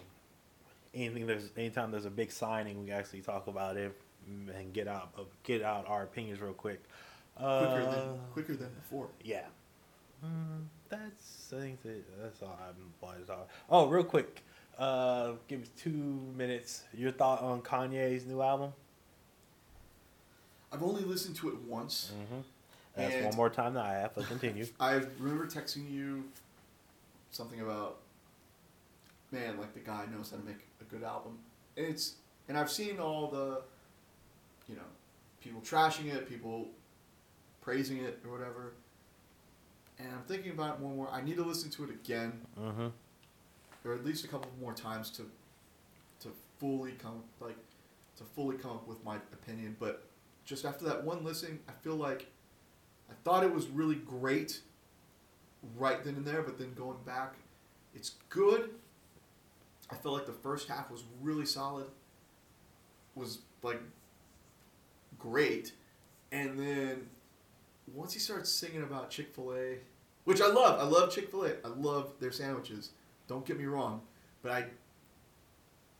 anything. 0.93 1.25
There's 1.25 1.49
anytime 1.57 1.91
there's 1.91 2.05
a 2.05 2.09
big 2.11 2.31
signing, 2.31 2.83
we 2.83 2.91
actually 2.91 3.21
talk 3.21 3.47
about 3.47 3.77
it 3.77 3.95
and 4.27 4.73
get 4.73 4.87
out 4.87 5.09
uh, 5.17 5.23
get 5.43 5.61
out 5.61 5.87
our 5.87 6.03
opinions 6.03 6.39
real 6.41 6.53
quick. 6.53 6.81
Quicker, 7.35 7.45
Uh, 7.45 7.91
than, 7.91 8.19
quicker 8.33 8.55
than 8.55 8.69
before. 8.73 9.09
yeah. 9.23 9.45
Mm, 10.23 10.65
that's 10.89 11.51
I 11.53 11.59
think 11.59 11.81
that, 11.81 12.21
that's 12.21 12.41
all 12.43 12.59
I'm 12.67 13.19
to 13.19 13.25
talk. 13.25 13.49
Oh, 13.69 13.87
real 13.87 14.03
quick. 14.03 14.43
Uh, 14.77 15.33
give 15.47 15.61
me 15.61 15.67
two 15.77 16.19
minutes. 16.35 16.83
Your 16.93 17.11
thought 17.11 17.41
on 17.41 17.61
Kanye's 17.61 18.25
new 18.25 18.41
album? 18.41 18.73
I've 20.71 20.83
only 20.83 21.03
listened 21.03 21.35
to 21.37 21.49
it 21.49 21.55
once. 21.67 22.11
Mm-hmm. 22.15 22.41
That's 22.95 23.25
one 23.25 23.35
more 23.35 23.49
time 23.49 23.73
that 23.73 23.85
I 23.85 23.93
have 23.93 24.13
to 24.15 24.23
continue. 24.23 24.65
I 24.79 25.01
remember 25.19 25.45
texting 25.47 25.89
you 25.89 26.25
something 27.31 27.61
about, 27.61 27.97
man, 29.31 29.57
like 29.57 29.73
the 29.73 29.79
guy 29.79 30.05
knows 30.13 30.31
how 30.31 30.37
to 30.37 30.43
make 30.43 30.65
a 30.79 30.83
good 30.85 31.03
album. 31.03 31.37
And 31.77 31.85
it's, 31.85 32.15
and 32.47 32.57
I've 32.57 32.71
seen 32.71 32.99
all 32.99 33.27
the, 33.27 33.61
you 34.71 34.77
know, 34.77 34.83
people 35.41 35.61
trashing 35.61 36.11
it, 36.11 36.27
people 36.27 36.69
praising 37.61 37.97
it 37.97 38.19
or 38.25 38.31
whatever. 38.31 38.73
And 39.99 40.07
I'm 40.07 40.23
thinking 40.23 40.51
about 40.51 40.75
it 40.75 40.81
more 40.81 40.89
and 40.89 40.97
more. 40.97 41.09
I 41.11 41.21
need 41.21 41.35
to 41.35 41.43
listen 41.43 41.69
to 41.71 41.83
it 41.83 41.89
again, 41.91 42.41
mm-hmm. 42.59 42.87
or 43.85 43.93
at 43.93 44.03
least 44.03 44.25
a 44.25 44.27
couple 44.27 44.49
more 44.59 44.73
times 44.73 45.11
to, 45.11 45.23
to 46.21 46.29
fully 46.57 46.93
come 46.93 47.21
like, 47.39 47.57
to 48.17 48.23
fully 48.23 48.57
come 48.57 48.71
up 48.71 48.87
with 48.87 49.03
my 49.03 49.17
opinion. 49.33 49.75
But 49.79 50.05
just 50.45 50.65
after 50.65 50.85
that 50.85 51.03
one 51.03 51.23
listening, 51.23 51.59
I 51.67 51.73
feel 51.83 51.95
like 51.95 52.27
I 53.09 53.13
thought 53.23 53.43
it 53.43 53.53
was 53.53 53.67
really 53.67 53.95
great 53.95 54.61
right 55.77 56.03
then 56.03 56.15
and 56.15 56.25
there, 56.25 56.41
but 56.41 56.57
then 56.57 56.73
going 56.73 56.97
back, 57.05 57.35
it's 57.93 58.15
good. 58.29 58.71
I 59.91 59.95
felt 59.95 60.15
like 60.15 60.25
the 60.25 60.31
first 60.31 60.69
half 60.69 60.89
was 60.89 61.03
really 61.21 61.45
solid, 61.45 61.87
was 63.13 63.39
like 63.61 63.81
great, 65.21 65.73
and 66.31 66.57
then 66.57 67.07
once 67.93 68.13
he 68.13 68.19
starts 68.19 68.49
singing 68.49 68.83
about 68.83 69.09
Chick 69.09 69.33
Fil 69.35 69.53
A, 69.53 69.77
which 70.23 70.41
I 70.41 70.47
love, 70.47 70.79
I 70.79 70.83
love 70.83 71.11
Chick 71.11 71.29
Fil 71.29 71.45
A, 71.45 71.51
I 71.63 71.67
love 71.75 72.13
their 72.19 72.31
sandwiches. 72.31 72.91
Don't 73.27 73.45
get 73.45 73.57
me 73.57 73.65
wrong, 73.65 74.01
but 74.41 74.51
I, 74.51 74.65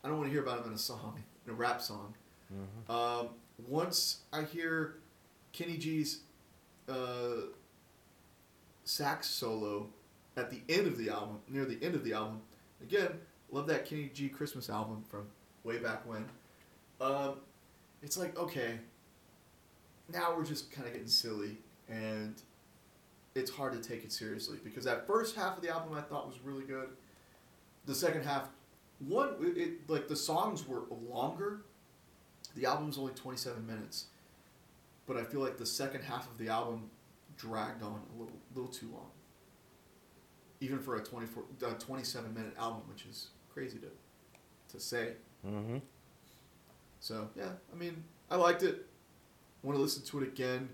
I 0.04 0.08
don't 0.08 0.18
want 0.18 0.28
to 0.28 0.32
hear 0.32 0.42
about 0.42 0.60
them 0.60 0.68
in 0.68 0.76
a 0.76 0.80
song, 0.80 1.22
in 1.46 1.52
a 1.52 1.56
rap 1.56 1.82
song. 1.82 2.14
Mm-hmm. 2.54 2.92
Um, 2.92 3.30
once 3.68 4.22
I 4.34 4.44
hear 4.44 4.96
Kenny 5.54 5.78
G's 5.78 6.22
uh, 6.90 7.48
sax 8.84 9.28
solo 9.28 9.88
at 10.36 10.50
the 10.50 10.62
end 10.68 10.88
of 10.88 10.98
the 10.98 11.10
album, 11.10 11.40
near 11.48 11.66
the 11.66 11.78
end 11.84 11.96
of 11.96 12.04
the 12.04 12.14
album, 12.14 12.42
again, 12.82 13.12
love 13.52 13.68
that 13.68 13.86
Kenny 13.86 14.10
G 14.14 14.30
Christmas 14.30 14.70
album 14.70 15.04
from 15.10 15.28
way 15.64 15.78
back 15.78 16.08
when. 16.08 16.26
Um, 17.00 17.36
it's 18.02 18.18
like, 18.18 18.38
okay, 18.38 18.80
now 20.14 20.36
we're 20.36 20.46
just 20.46 20.72
kind 20.72 20.88
of 20.88 20.94
getting 20.94 21.08
silly, 21.08 21.58
and 21.90 22.36
it's 23.36 23.52
hard 23.52 23.74
to 23.74 23.90
take 23.90 24.04
it 24.04 24.12
seriously 24.12 24.58
because 24.64 24.84
that 24.86 25.08
first 25.08 25.36
half 25.36 25.58
of 25.58 25.64
the 25.64 25.70
album 25.70 25.98
I 25.98 26.02
thought 26.02 26.28
was 26.28 26.40
really 26.44 26.64
good. 26.64 26.90
The 27.86 27.96
second 27.96 28.24
half, 28.24 28.50
one, 29.00 29.36
it, 29.42 29.58
it 29.58 29.90
like 29.90 30.08
the 30.08 30.16
songs 30.16 30.68
were 30.68 30.84
longer. 31.10 31.62
The 32.56 32.66
album's 32.66 32.98
only 32.98 33.14
27 33.14 33.66
minutes, 33.66 34.08
but 35.08 35.16
I 35.16 35.24
feel 35.24 35.40
like 35.40 35.58
the 35.58 35.66
second 35.66 36.04
half 36.04 36.30
of 36.30 36.38
the 36.38 36.50
album 36.50 36.90
dragged 37.38 37.82
on 37.82 38.02
a 38.16 38.20
little, 38.20 38.38
little 38.54 38.70
too 38.70 38.90
long. 38.92 39.10
Even 40.60 40.80
for 40.80 40.96
a 40.96 41.00
24, 41.00 41.44
uh, 41.66 41.74
27 41.76 42.34
minute 42.34 42.54
album, 42.60 42.82
which 42.88 43.06
is 43.06 43.30
crazy 43.52 43.80
to, 43.80 43.88
to 44.74 44.80
say. 44.80 45.14
Mm-hmm. 45.48 45.78
So 47.00 47.30
yeah, 47.36 47.50
I 47.74 47.78
mean, 47.78 48.04
I 48.30 48.36
liked 48.36 48.64
it. 48.64 48.86
Want 49.64 49.78
to 49.78 49.82
listen 49.82 50.04
to 50.04 50.22
it 50.22 50.28
again 50.28 50.70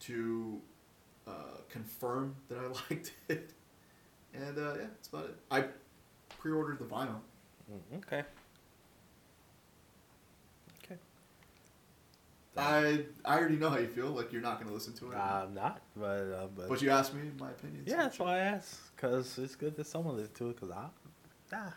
to 0.00 0.60
uh, 1.26 1.32
confirm 1.68 2.34
that 2.48 2.58
I 2.58 2.66
liked 2.90 3.12
it. 3.28 3.50
And 4.34 4.56
uh, 4.58 4.74
yeah, 4.74 4.76
that's 4.88 5.08
about 5.08 5.24
it. 5.26 5.36
I 5.50 5.64
pre-ordered 6.38 6.78
the 6.78 6.84
vinyl. 6.84 7.20
Okay. 7.96 8.22
Okay. 10.84 10.96
I 12.56 13.04
I 13.24 13.38
already 13.38 13.56
know 13.56 13.70
how 13.70 13.78
you 13.78 13.86
feel. 13.88 14.08
Like 14.10 14.32
you're 14.32 14.40
not 14.42 14.56
going 14.56 14.68
to 14.68 14.74
listen 14.74 14.92
to 14.94 15.10
it. 15.12 15.16
I'm 15.16 15.54
not, 15.54 15.80
but 15.96 16.06
uh, 16.32 16.46
but, 16.56 16.68
but 16.68 16.82
you 16.82 16.90
asked 16.90 17.14
me 17.14 17.22
my 17.38 17.50
opinion. 17.50 17.84
so- 17.86 17.92
yeah, 17.94 18.02
that's 18.02 18.18
why 18.18 18.36
I 18.36 18.38
asked 18.40 18.94
because 18.96 19.38
it's 19.38 19.54
good 19.56 19.76
that 19.76 19.86
someone 19.86 20.16
listens 20.16 20.36
to 20.38 20.50
it 20.50 20.56
because 20.60 20.70
I, 20.70 20.86
nah. 21.52 21.70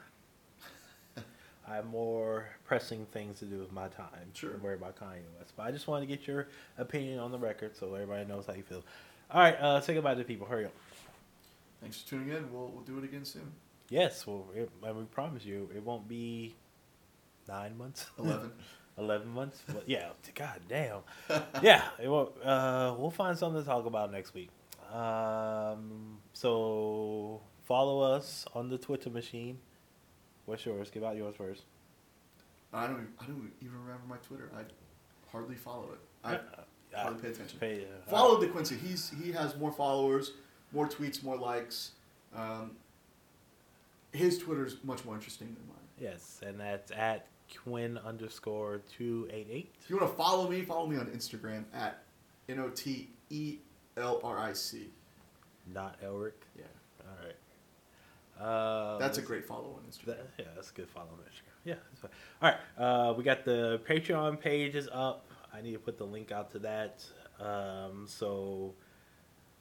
I 1.67 1.75
have 1.75 1.85
more 1.85 2.49
pressing 2.65 3.05
things 3.07 3.39
to 3.39 3.45
do 3.45 3.59
with 3.59 3.71
my 3.71 3.87
time. 3.87 4.31
Sure. 4.33 4.57
Worry 4.57 4.75
about 4.75 4.97
Kanye 4.97 5.21
West, 5.39 5.53
but 5.55 5.63
I 5.63 5.71
just 5.71 5.87
wanted 5.87 6.07
to 6.07 6.15
get 6.15 6.27
your 6.27 6.47
opinion 6.77 7.19
on 7.19 7.31
the 7.31 7.39
record 7.39 7.75
so 7.77 7.93
everybody 7.93 8.25
knows 8.25 8.45
how 8.45 8.53
you 8.53 8.63
feel. 8.63 8.83
All 9.31 9.41
right, 9.41 9.55
uh, 9.55 9.79
say 9.81 9.93
goodbye 9.93 10.13
to 10.13 10.19
the 10.19 10.25
people. 10.25 10.45
Hurry 10.45 10.65
up. 10.65 10.73
Thanks 11.81 12.01
for 12.01 12.09
tuning 12.09 12.29
in. 12.29 12.51
We'll 12.51 12.67
we'll 12.67 12.83
do 12.83 12.97
it 12.97 13.03
again 13.03 13.25
soon. 13.25 13.51
Yes, 13.89 14.25
well, 14.27 14.45
it, 14.55 14.69
and 14.83 14.97
we 14.97 15.03
promise 15.05 15.45
you 15.45 15.69
it 15.75 15.83
won't 15.83 16.07
be 16.07 16.55
nine 17.47 17.77
months. 17.77 18.07
Eleven. 18.19 18.51
11 18.97 19.27
months? 19.27 19.61
Well, 19.73 19.83
yeah, 19.87 20.09
god 20.35 20.59
damn. 20.69 20.99
Yeah, 21.63 21.83
it 21.99 22.07
will, 22.07 22.33
uh, 22.43 22.93
we'll 22.97 23.09
find 23.09 23.37
something 23.37 23.61
to 23.61 23.67
talk 23.67 23.85
about 23.87 24.11
next 24.11 24.33
week. 24.35 24.49
Um, 24.93 26.19
so 26.33 27.41
follow 27.65 28.01
us 28.01 28.45
on 28.53 28.69
the 28.69 28.77
Twitter 28.77 29.09
machine. 29.09 29.57
What's 30.45 30.65
yours? 30.65 30.89
Give 30.89 31.03
out 31.03 31.15
yours 31.15 31.35
first. 31.35 31.63
I 32.73 32.87
don't 32.87 33.07
I 33.19 33.25
don't 33.25 33.51
even 33.61 33.73
remember 33.79 34.03
my 34.07 34.17
Twitter. 34.17 34.49
I 34.55 34.63
hardly 35.31 35.55
follow 35.55 35.89
it. 35.93 35.99
I 36.23 36.35
Uh, 36.35 36.39
hardly 37.03 37.21
pay 37.21 37.29
attention. 37.29 37.59
pay, 37.59 37.85
uh, 37.85 38.09
Follow 38.09 38.41
DeQuincy. 38.41 38.77
He's 38.79 39.09
he 39.09 39.31
has 39.31 39.55
more 39.57 39.71
followers, 39.71 40.33
more 40.71 40.87
tweets, 40.87 41.23
more 41.23 41.37
likes. 41.37 41.91
Um, 42.35 42.71
his 44.11 44.41
is 44.47 44.77
much 44.83 45.03
more 45.05 45.15
interesting 45.15 45.47
than 45.55 45.67
mine. 45.67 45.77
Yes, 45.99 46.39
and 46.45 46.59
that's 46.59 46.91
at 46.91 47.27
Quinn 47.63 47.97
underscore 47.99 48.81
two 48.97 49.27
eight 49.31 49.47
eight. 49.51 49.73
If 49.81 49.89
you 49.89 49.97
want 49.97 50.09
to 50.11 50.17
follow 50.17 50.49
me, 50.49 50.61
follow 50.63 50.87
me 50.87 50.97
on 50.97 51.07
Instagram 51.07 51.63
at 51.73 52.03
n 52.49 52.59
o 52.59 52.69
t 52.69 53.09
e 53.29 53.57
l 53.97 54.19
r 54.23 54.37
i 54.39 54.53
c. 54.53 54.89
Not 55.73 55.99
Elric. 56.01 56.33
Yeah. 56.57 56.65
Uh, 58.39 58.97
that's 58.97 59.17
a 59.17 59.21
great 59.21 59.45
follow 59.45 59.77
on 59.77 59.89
Instagram. 59.89 60.05
That, 60.05 60.29
yeah, 60.39 60.45
that's 60.55 60.71
a 60.71 60.73
good 60.73 60.89
follow 60.89 61.09
on 61.11 61.19
Instagram. 61.19 61.53
Yeah. 61.65 61.75
All 62.41 62.49
right. 62.49 62.57
Uh, 62.77 63.13
we 63.13 63.23
got 63.23 63.45
the 63.45 63.81
Patreon 63.87 64.39
page 64.39 64.75
is 64.75 64.89
up. 64.91 65.27
I 65.53 65.61
need 65.61 65.73
to 65.73 65.79
put 65.79 65.97
the 65.97 66.05
link 66.05 66.31
out 66.31 66.51
to 66.51 66.59
that. 66.59 67.05
Um, 67.39 68.05
so 68.07 68.73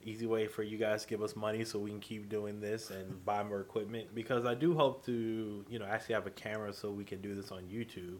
easy 0.04 0.26
way 0.26 0.46
for 0.46 0.62
you 0.62 0.78
guys 0.78 1.02
to 1.02 1.08
give 1.08 1.22
us 1.22 1.36
money 1.36 1.64
so 1.64 1.78
we 1.78 1.90
can 1.90 2.00
keep 2.00 2.28
doing 2.28 2.60
this 2.60 2.90
and 2.90 3.24
buy 3.24 3.42
more 3.42 3.60
equipment 3.60 4.14
because 4.14 4.44
I 4.44 4.54
do 4.54 4.74
hope 4.74 5.04
to, 5.06 5.64
you 5.68 5.78
know, 5.78 5.84
actually 5.84 6.14
have 6.14 6.26
a 6.26 6.30
camera 6.30 6.72
so 6.72 6.90
we 6.90 7.04
can 7.04 7.20
do 7.20 7.34
this 7.34 7.52
on 7.52 7.62
YouTube 7.64 8.18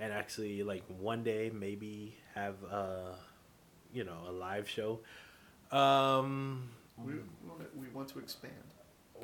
and 0.00 0.12
actually 0.12 0.62
like 0.62 0.84
one 1.00 1.22
day 1.22 1.50
maybe 1.52 2.16
have 2.34 2.56
uh 2.70 3.12
you 3.92 4.04
know, 4.04 4.18
a 4.28 4.32
live 4.32 4.68
show. 4.68 5.00
Um 5.72 6.68
we 7.02 7.14
we 7.76 7.88
want 7.94 8.08
to 8.08 8.18
expand. 8.18 8.52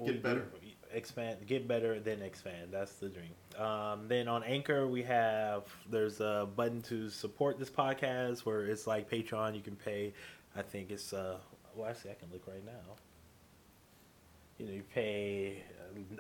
Get 0.05 0.23
better. 0.23 0.47
expand 0.93 1.47
get 1.47 1.67
better 1.69 1.99
then 2.01 2.23
expand. 2.23 2.69
That's 2.71 2.95
the 2.95 3.09
dream. 3.09 3.31
Um, 3.59 4.09
then 4.09 4.29
on 4.29 4.43
anchor 4.43 4.87
we 4.87 5.03
have 5.03 5.65
there's 5.91 6.21
a 6.21 6.49
button 6.57 6.83
to 6.83 7.09
support 7.11 7.59
this 7.59 7.71
podcast 7.71 8.41
where 8.41 8.65
it's 8.67 8.87
like 8.87 9.11
patreon. 9.11 9.55
You 9.55 9.61
can 9.63 9.77
pay 9.77 10.13
i 10.57 10.63
think 10.63 10.91
it's 10.91 11.13
uh 11.13 11.39
well 11.75 11.89
actually 11.91 12.13
i 12.13 12.15
can 12.15 12.29
look 12.33 12.47
right 12.47 12.65
now. 12.65 12.97
You 14.59 14.67
know 14.67 14.73
you 14.73 14.83
pay 14.83 15.63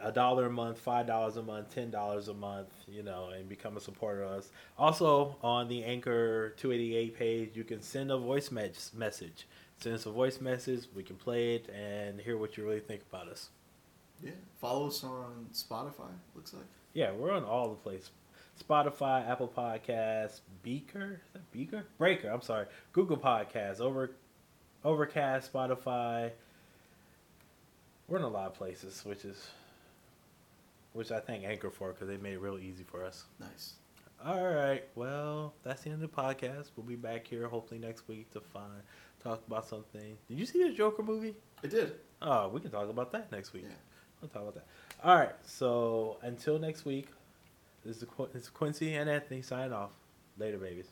a 0.03 0.11
dollar 0.13 0.47
a 0.47 0.51
month 0.51 0.79
five 0.79 1.07
dollars 1.07 1.37
a 1.37 1.43
month 1.43 1.75
ten 1.75 1.91
dollars 1.91 2.29
a 2.29 2.35
month 2.35 2.69
you 2.89 3.03
know 3.03 3.31
and 3.31 3.49
become 3.49 3.77
a 3.77 3.81
supporter 3.81 4.23
of 4.23 4.33
us. 4.33 4.51
Also 4.79 5.37
on 5.43 5.69
the 5.69 5.85
anchor 5.85 6.51
288 6.57 7.17
page 7.17 7.51
you 7.55 7.65
can 7.65 7.81
send 7.83 8.11
a 8.11 8.19
voice 8.19 8.51
mes- 8.51 8.93
message. 8.95 9.47
Send 9.81 9.97
us 9.97 10.07
a 10.07 10.11
voice 10.11 10.41
message. 10.41 10.87
We 10.95 11.03
can 11.03 11.17
play 11.17 11.57
it 11.57 11.69
and 11.71 12.21
hear 12.21 12.37
what 12.39 12.57
you 12.57 12.65
really 12.65 12.81
think 12.81 13.03
about 13.11 13.29
us 13.29 13.51
Yeah, 14.25 14.33
follow 14.61 14.89
us 14.89 15.05
on 15.05 15.47
Spotify. 15.53 16.11
Looks 16.35 16.55
like. 16.55 16.65
Yeah, 16.95 17.13
we're 17.13 17.33
on 17.33 17.45
all 17.45 17.69
the 17.69 17.77
places. 17.77 18.11
Spotify, 18.63 19.29
Apple 19.29 19.53
Podcasts, 19.55 20.41
Beaker, 20.63 21.21
is 21.27 21.33
that 21.33 21.53
Beaker? 21.53 21.85
Breaker, 21.99 22.29
I'm 22.29 22.41
sorry. 22.41 22.67
Google 22.93 23.17
Podcasts, 23.17 23.81
Over 23.81 24.13
Overcast, 24.85 25.53
Spotify. 25.53 26.31
We're 28.07 28.19
in 28.19 28.25
a 28.25 28.29
lot 28.29 28.47
of 28.47 28.55
places, 28.55 29.05
which 29.05 29.25
is 29.25 29.49
which 30.93 31.11
I 31.11 31.19
thank 31.19 31.45
Anchor 31.45 31.71
for 31.71 31.93
because 31.93 32.07
they 32.07 32.17
made 32.17 32.35
it 32.35 32.41
real 32.41 32.59
easy 32.59 32.85
for 32.85 33.05
us. 33.05 33.25
Nice. 33.41 33.75
All 34.25 34.49
right, 34.49 34.85
well, 34.95 35.53
that's 35.65 35.83
the 35.83 35.91
end 35.91 36.03
of 36.03 36.11
the 36.11 36.17
podcast. 36.17 36.71
We'll 36.77 36.87
be 36.87 36.97
back 36.97 37.27
here 37.27 37.49
hopefully 37.49 37.81
next 37.81 38.09
week 38.09 38.31
to 38.33 38.41
find 38.41 38.83
talk 39.23 39.43
about 39.47 39.67
something. 39.67 40.17
Did 40.29 40.39
you 40.39 40.47
see 40.47 40.63
the 40.63 40.71
Joker 40.71 41.03
movie? 41.03 41.35
I 41.63 41.67
did. 41.67 41.95
Oh, 42.23 42.49
we 42.49 42.61
can 42.61 42.71
talk 42.71 42.89
about 42.89 43.11
that 43.13 43.33
next 43.33 43.53
week. 43.53 43.65
Yeah. 43.67 43.75
We'll 44.25 44.31
talk 44.31 44.43
about 44.43 44.55
that. 44.55 45.07
All 45.07 45.17
right. 45.17 45.35
So 45.45 46.17
until 46.23 46.59
next 46.59 46.87
week, 46.87 47.09
this 47.85 47.99
is, 47.99 48.07
this 48.33 48.45
is 48.45 48.49
Quincy 48.49 48.95
and 48.95 49.11
Anthony 49.11 49.43
signing 49.43 49.75
off. 49.75 49.91
Later, 50.39 50.57
babies. 50.57 50.89